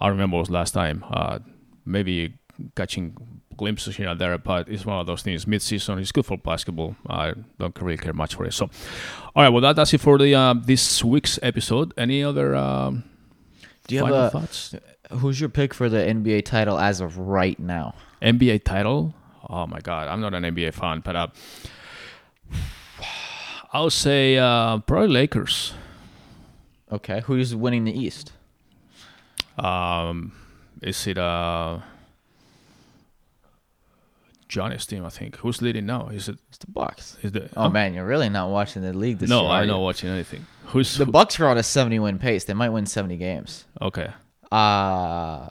I 0.00 0.08
remember 0.08 0.36
it 0.36 0.40
was 0.40 0.50
last 0.50 0.72
time. 0.72 1.04
Uh, 1.10 1.38
maybe 1.84 2.34
catching 2.76 3.16
glimpses 3.56 3.96
here 3.96 4.08
and 4.08 4.20
there, 4.20 4.36
but 4.38 4.68
it's 4.68 4.84
one 4.84 5.00
of 5.00 5.06
those 5.06 5.22
things. 5.22 5.46
Mid 5.46 5.62
season, 5.62 5.98
it's 5.98 6.12
good 6.12 6.26
for 6.26 6.36
basketball. 6.36 6.96
I 7.08 7.34
don't 7.58 7.80
really 7.80 7.98
care 7.98 8.12
much 8.12 8.34
for 8.34 8.44
it. 8.44 8.52
So, 8.52 8.70
all 9.34 9.42
right. 9.42 9.48
Well, 9.48 9.62
that, 9.62 9.76
that's 9.76 9.92
it 9.94 10.00
for 10.00 10.18
the 10.18 10.34
uh, 10.34 10.54
this 10.54 11.02
week's 11.02 11.38
episode. 11.42 11.94
Any 11.96 12.22
other? 12.22 12.54
Um, 12.54 13.04
Do 13.86 13.94
you 13.94 14.04
have 14.04 14.14
a, 14.14 14.30
thoughts? 14.30 14.74
Who's 15.10 15.40
your 15.40 15.50
pick 15.50 15.74
for 15.74 15.88
the 15.88 15.98
NBA 15.98 16.44
title 16.44 16.78
as 16.78 17.00
of 17.00 17.18
right 17.18 17.58
now? 17.58 17.94
NBA 18.22 18.64
title? 18.64 19.14
Oh 19.48 19.66
my 19.66 19.80
god, 19.80 20.08
I'm 20.08 20.20
not 20.20 20.34
an 20.34 20.42
NBA 20.42 20.72
fan, 20.74 21.00
but 21.00 21.16
uh, 21.16 21.26
I'll 23.74 23.90
say 23.90 24.38
uh, 24.38 24.78
probably 24.78 25.08
Lakers. 25.08 25.74
Okay, 26.92 27.22
who's 27.22 27.56
winning 27.56 27.82
the 27.82 27.92
East? 27.92 28.30
Um, 29.58 30.32
is 30.80 31.06
it 31.08 31.18
uh 31.18 31.80
Johnny's 34.46 34.86
team? 34.86 35.04
I 35.04 35.08
think. 35.08 35.36
Who's 35.36 35.60
leading 35.60 35.86
now? 35.86 36.06
Is 36.08 36.28
it? 36.28 36.38
It's 36.50 36.58
the 36.58 36.70
Bucks. 36.70 37.16
Is 37.22 37.32
the? 37.32 37.50
Oh 37.56 37.62
huh? 37.62 37.70
man, 37.70 37.94
you're 37.94 38.06
really 38.06 38.28
not 38.28 38.50
watching 38.50 38.82
the 38.82 38.92
league 38.92 39.18
this 39.18 39.28
no, 39.28 39.40
year. 39.40 39.48
No, 39.48 39.54
I'm 39.54 39.66
not 39.66 39.80
watching 39.80 40.08
anything. 40.08 40.46
Who's 40.66 40.96
the 40.96 41.04
who? 41.04 41.10
Bucks 41.10 41.40
are 41.40 41.48
on 41.48 41.58
a 41.58 41.64
70 41.64 41.98
win 41.98 42.20
pace? 42.20 42.44
They 42.44 42.54
might 42.54 42.70
win 42.70 42.86
70 42.86 43.16
games. 43.16 43.64
Okay. 43.82 44.10
Uh 44.52 45.48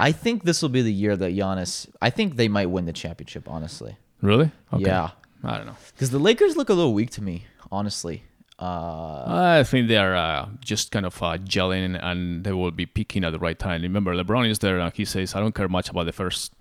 I 0.00 0.12
think 0.12 0.44
this 0.44 0.60
will 0.60 0.68
be 0.68 0.82
the 0.82 0.92
year 0.92 1.16
that 1.16 1.34
Giannis. 1.34 1.88
I 2.02 2.10
think 2.10 2.36
they 2.36 2.48
might 2.48 2.66
win 2.66 2.84
the 2.84 2.92
championship. 2.92 3.48
Honestly. 3.48 3.96
Really? 4.20 4.50
Okay. 4.72 4.84
Yeah. 4.84 5.10
I 5.44 5.56
don't 5.56 5.66
know. 5.66 5.76
Because 5.94 6.10
the 6.10 6.18
Lakers 6.18 6.56
look 6.56 6.68
a 6.68 6.74
little 6.74 6.94
weak 6.94 7.10
to 7.10 7.22
me. 7.22 7.46
Honestly. 7.70 8.24
Uh, 8.58 9.24
I 9.60 9.62
think 9.62 9.86
they 9.86 9.96
are 9.96 10.16
uh, 10.16 10.48
just 10.60 10.90
kind 10.90 11.06
of 11.06 11.22
uh, 11.22 11.38
gelling 11.38 11.98
and 12.02 12.42
they 12.42 12.52
will 12.52 12.72
be 12.72 12.86
peaking 12.86 13.22
at 13.22 13.30
the 13.30 13.38
right 13.38 13.58
time. 13.58 13.82
Remember, 13.82 14.12
LeBron 14.14 14.50
is 14.50 14.58
there 14.58 14.78
and 14.78 14.92
he 14.92 15.04
says, 15.04 15.34
I 15.36 15.40
don't 15.40 15.54
care 15.54 15.68
much 15.68 15.90
about 15.90 16.06
the 16.06 16.12
first 16.12 16.52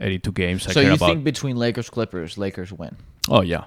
82 0.00 0.32
games. 0.32 0.66
I 0.66 0.72
so 0.72 0.80
you 0.80 0.94
about... 0.94 1.06
think 1.06 1.24
between 1.24 1.56
Lakers 1.56 1.90
Clippers, 1.90 2.38
Lakers 2.38 2.72
win? 2.72 2.96
Oh, 3.28 3.42
yeah. 3.42 3.64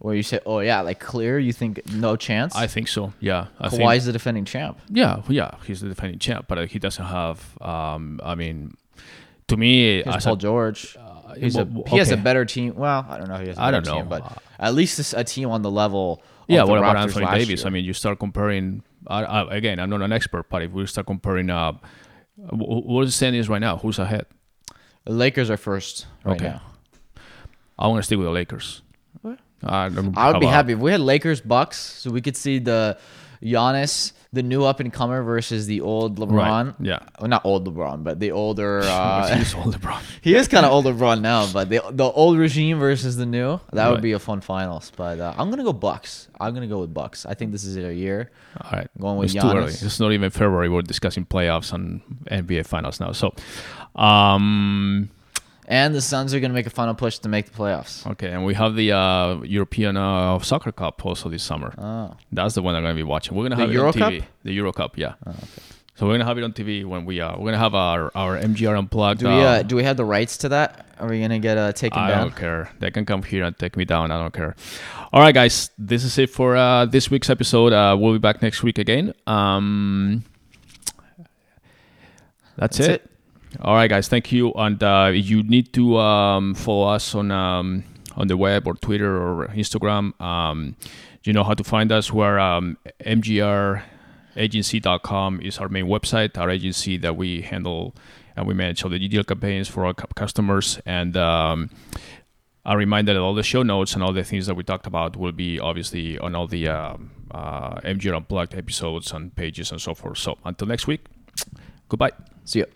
Or 0.00 0.14
you 0.14 0.22
say, 0.22 0.40
oh 0.46 0.60
yeah, 0.60 0.80
like 0.80 0.98
clear? 0.98 1.38
You 1.38 1.52
think 1.52 1.86
no 1.92 2.16
chance? 2.16 2.56
I 2.56 2.66
think 2.66 2.88
so. 2.88 3.12
Yeah. 3.20 3.48
I 3.58 3.68
Kawhi's 3.68 3.76
think, 3.78 4.04
the 4.04 4.12
defending 4.12 4.44
champ. 4.46 4.80
Yeah, 4.88 5.22
yeah, 5.28 5.56
he's 5.66 5.82
the 5.82 5.90
defending 5.90 6.18
champ, 6.18 6.46
but 6.48 6.58
uh, 6.58 6.66
he 6.66 6.78
doesn't 6.78 7.04
have. 7.04 7.60
Um, 7.60 8.18
I 8.24 8.34
mean, 8.34 8.78
to 9.48 9.58
me, 9.58 10.02
Here's 10.02 10.24
Paul 10.24 10.34
a, 10.34 10.38
George. 10.38 10.96
He's 11.38 11.56
a, 11.56 11.68
he 11.86 11.98
has 11.98 12.10
a 12.10 12.16
better 12.16 12.44
team. 12.44 12.74
Well, 12.74 13.06
I 13.08 13.18
don't 13.18 13.28
know. 13.28 13.38
He 13.38 13.48
has 13.48 13.58
a 13.58 13.62
I 13.62 13.70
don't 13.70 13.84
team, 13.84 13.94
know, 13.94 14.02
but 14.04 14.42
at 14.58 14.74
least 14.74 15.14
a 15.14 15.24
team 15.24 15.50
on 15.50 15.62
the 15.62 15.70
level. 15.70 16.22
Yeah, 16.48 16.64
what 16.64 16.78
about 16.78 16.96
Anthony 16.96 17.26
Davis? 17.26 17.60
Year. 17.60 17.66
I 17.66 17.70
mean, 17.70 17.84
you 17.84 17.92
start 17.92 18.18
comparing. 18.18 18.82
Uh, 19.06 19.46
again, 19.50 19.80
I'm 19.80 19.90
not 19.90 20.02
an 20.02 20.12
expert, 20.12 20.48
but 20.48 20.62
if 20.62 20.72
we 20.72 20.86
start 20.86 21.06
comparing, 21.06 21.48
uh, 21.48 21.72
what 22.36 23.04
the 23.04 23.10
standings 23.10 23.48
right 23.48 23.60
now? 23.60 23.76
Who's 23.78 23.98
ahead? 23.98 24.26
The 25.04 25.12
Lakers 25.12 25.50
are 25.50 25.56
first 25.56 26.06
right 26.24 26.36
okay. 26.36 26.46
now. 26.46 26.62
I 27.78 27.88
want 27.88 28.00
to 28.00 28.02
stick 28.02 28.18
with 28.18 28.26
the 28.26 28.32
Lakers. 28.32 28.82
I 29.62 29.88
would 29.88 30.40
be 30.40 30.46
happy 30.46 30.72
if 30.72 30.78
we 30.78 30.90
had 30.90 31.00
Lakers 31.00 31.40
Bucks, 31.40 31.78
so 31.78 32.10
we 32.10 32.20
could 32.20 32.36
see 32.36 32.58
the 32.58 32.98
Giannis 33.42 34.12
the 34.32 34.42
new 34.44 34.62
up 34.64 34.78
and 34.78 34.92
comer 34.92 35.22
versus 35.24 35.66
the 35.66 35.80
old 35.80 36.18
LeBron. 36.20 36.66
Right. 36.66 36.74
Yeah. 36.80 37.00
Well, 37.18 37.28
not 37.28 37.44
old 37.44 37.66
LeBron, 37.66 38.04
but 38.04 38.20
the 38.20 38.30
older. 38.30 38.80
Uh, 38.84 39.36
He's 39.36 39.54
old 39.54 39.74
LeBron. 39.74 40.00
he 40.20 40.34
is 40.36 40.46
kind 40.46 40.64
of 40.64 40.70
old 40.72 40.84
LeBron 40.84 41.20
now, 41.20 41.50
but 41.52 41.68
the 41.68 41.80
the 41.90 42.04
old 42.04 42.38
regime 42.38 42.78
versus 42.78 43.16
the 43.16 43.26
new. 43.26 43.58
That 43.72 43.86
Right. 43.86 43.90
would 43.92 44.02
be 44.02 44.12
a 44.12 44.18
fun 44.20 44.40
finals. 44.40 44.92
But 44.96 45.18
uh, 45.18 45.34
I'm 45.36 45.50
gonna 45.50 45.64
go 45.64 45.72
Bucks. 45.72 46.28
I'm 46.40 46.54
gonna 46.54 46.68
go 46.68 46.78
with 46.80 46.94
Bucks. 46.94 47.26
I 47.26 47.34
think 47.34 47.50
this 47.52 47.64
is 47.64 47.74
their 47.74 47.92
year. 47.92 48.30
All 48.60 48.70
right. 48.72 48.88
Going 49.00 49.18
with 49.18 49.34
it's 49.34 49.42
too 49.42 49.50
early. 49.50 49.72
It's 49.72 49.98
not 50.00 50.12
even 50.12 50.30
February. 50.30 50.68
We're 50.68 50.82
discussing 50.82 51.26
playoffs 51.26 51.72
and 51.72 52.00
NBA 52.30 52.66
finals 52.66 53.00
now. 53.00 53.10
So, 53.12 53.34
um, 53.96 55.10
And 55.70 55.94
the 55.94 56.00
Suns 56.00 56.34
are 56.34 56.40
gonna 56.40 56.52
make 56.52 56.66
a 56.66 56.70
final 56.70 56.94
push 56.94 57.18
to 57.20 57.28
make 57.28 57.46
the 57.46 57.52
playoffs. 57.56 58.04
okay. 58.12 58.30
And 58.32 58.44
we 58.44 58.54
have 58.54 58.74
the 58.74 58.90
uh, 58.92 59.40
European 59.42 59.96
uh, 59.96 60.38
Soccer 60.40 60.72
Cup 60.72 61.06
also 61.06 61.28
this 61.28 61.44
summer. 61.44 61.72
Oh, 61.78 62.16
That's 62.32 62.54
the 62.56 62.62
one 62.62 62.74
I'm 62.74 62.82
going 62.82 62.96
to 62.96 62.98
be 62.98 63.04
watching. 63.04 63.36
We're 63.36 63.44
going 63.48 63.52
to 63.52 63.56
have 63.56 63.68
The 63.68 63.74
have 63.74 63.80
Euro 63.80 63.88
it 63.90 64.02
on 64.02 64.12
TV. 64.12 64.20
Cup? 64.20 64.28
The 64.42 64.52
Euro 64.52 64.72
Cup, 64.72 64.98
yeah. 64.98 65.14
Okay. 65.26 65.38
So 65.94 66.06
we're 66.06 66.12
going 66.12 66.20
to 66.20 66.26
have 66.26 66.38
it 66.38 66.44
on 66.44 66.52
TV 66.52 66.84
when 66.84 67.04
we 67.04 67.20
uh, 67.20 67.32
we're 67.32 67.44
going 67.50 67.52
to 67.52 67.58
have 67.58 67.74
our 67.76 68.10
our 68.16 68.36
MGR 68.36 68.76
unplugged. 68.76 69.20
do 69.20 69.28
we 69.28 69.32
uh, 69.32 69.62
do 69.62 69.76
we 69.76 69.84
have 69.84 69.96
the 69.96 70.04
rights 70.04 70.38
to 70.38 70.48
that? 70.48 70.86
Are 70.98 71.08
we 71.08 71.20
gonna 71.20 71.38
get 71.38 71.56
uh, 71.56 71.72
taken 71.72 71.98
I 71.98 72.08
down? 72.10 72.18
I 72.18 72.22
don't 72.22 72.36
care. 72.36 72.70
They 72.80 72.90
can 72.90 73.06
come 73.06 73.22
here 73.22 73.44
and 73.44 73.56
take 73.58 73.76
me 73.76 73.84
down. 73.84 74.10
I 74.10 74.18
don't 74.18 74.34
care. 74.34 74.54
All 75.12 75.20
right, 75.22 75.34
guys. 75.34 75.70
This 75.78 76.04
is 76.04 76.18
it 76.18 76.30
for 76.30 76.56
uh, 76.56 76.84
this 76.86 77.10
week's 77.10 77.30
episode. 77.30 77.72
Uh, 77.72 77.96
we'll 77.98 78.12
be 78.12 78.18
back 78.18 78.42
next 78.42 78.62
week 78.62 78.78
again. 78.78 79.14
Um, 79.26 80.24
that's, 82.56 82.76
That's 82.76 82.88
it. 82.88 82.90
it. 83.02 83.09
All 83.60 83.74
right, 83.74 83.90
guys. 83.90 84.08
Thank 84.08 84.32
you. 84.32 84.52
And 84.52 84.82
uh, 84.82 85.10
you 85.12 85.42
need 85.42 85.74
to 85.74 85.98
um, 85.98 86.54
follow 86.54 86.88
us 86.88 87.14
on 87.14 87.30
um, 87.30 87.84
on 88.16 88.28
the 88.28 88.36
web 88.36 88.66
or 88.66 88.74
Twitter 88.74 89.16
or 89.16 89.46
Instagram. 89.48 90.20
Um, 90.20 90.76
you 91.24 91.32
know 91.32 91.44
how 91.44 91.54
to 91.54 91.64
find 91.64 91.90
us. 91.92 92.12
We're 92.12 92.38
um, 92.38 92.76
mgragency.com 93.00 95.40
is 95.42 95.58
our 95.58 95.68
main 95.68 95.86
website, 95.86 96.38
our 96.38 96.50
agency 96.50 96.96
that 96.98 97.16
we 97.16 97.42
handle 97.42 97.94
and 98.36 98.46
we 98.46 98.54
manage 98.54 98.84
all 98.84 98.90
the 98.90 98.98
digital 98.98 99.24
campaigns 99.24 99.68
for 99.68 99.84
our 99.84 99.94
customers. 99.94 100.80
And 100.86 101.16
um, 101.16 101.70
a 102.64 102.76
reminder 102.76 103.14
that 103.14 103.20
all 103.20 103.34
the 103.34 103.42
show 103.42 103.62
notes 103.62 103.94
and 103.94 104.02
all 104.02 104.12
the 104.12 104.24
things 104.24 104.46
that 104.46 104.54
we 104.54 104.62
talked 104.62 104.86
about 104.86 105.16
will 105.16 105.32
be 105.32 105.58
obviously 105.58 106.18
on 106.18 106.34
all 106.34 106.46
the 106.46 106.68
um, 106.68 107.10
uh, 107.30 107.80
MGR 107.80 108.16
Unplugged 108.16 108.54
episodes 108.54 109.12
and 109.12 109.34
pages 109.34 109.72
and 109.72 109.80
so 109.80 109.94
forth. 109.94 110.18
So 110.18 110.38
until 110.44 110.68
next 110.68 110.86
week, 110.86 111.06
goodbye. 111.88 112.12
See 112.44 112.60
ya. 112.60 112.66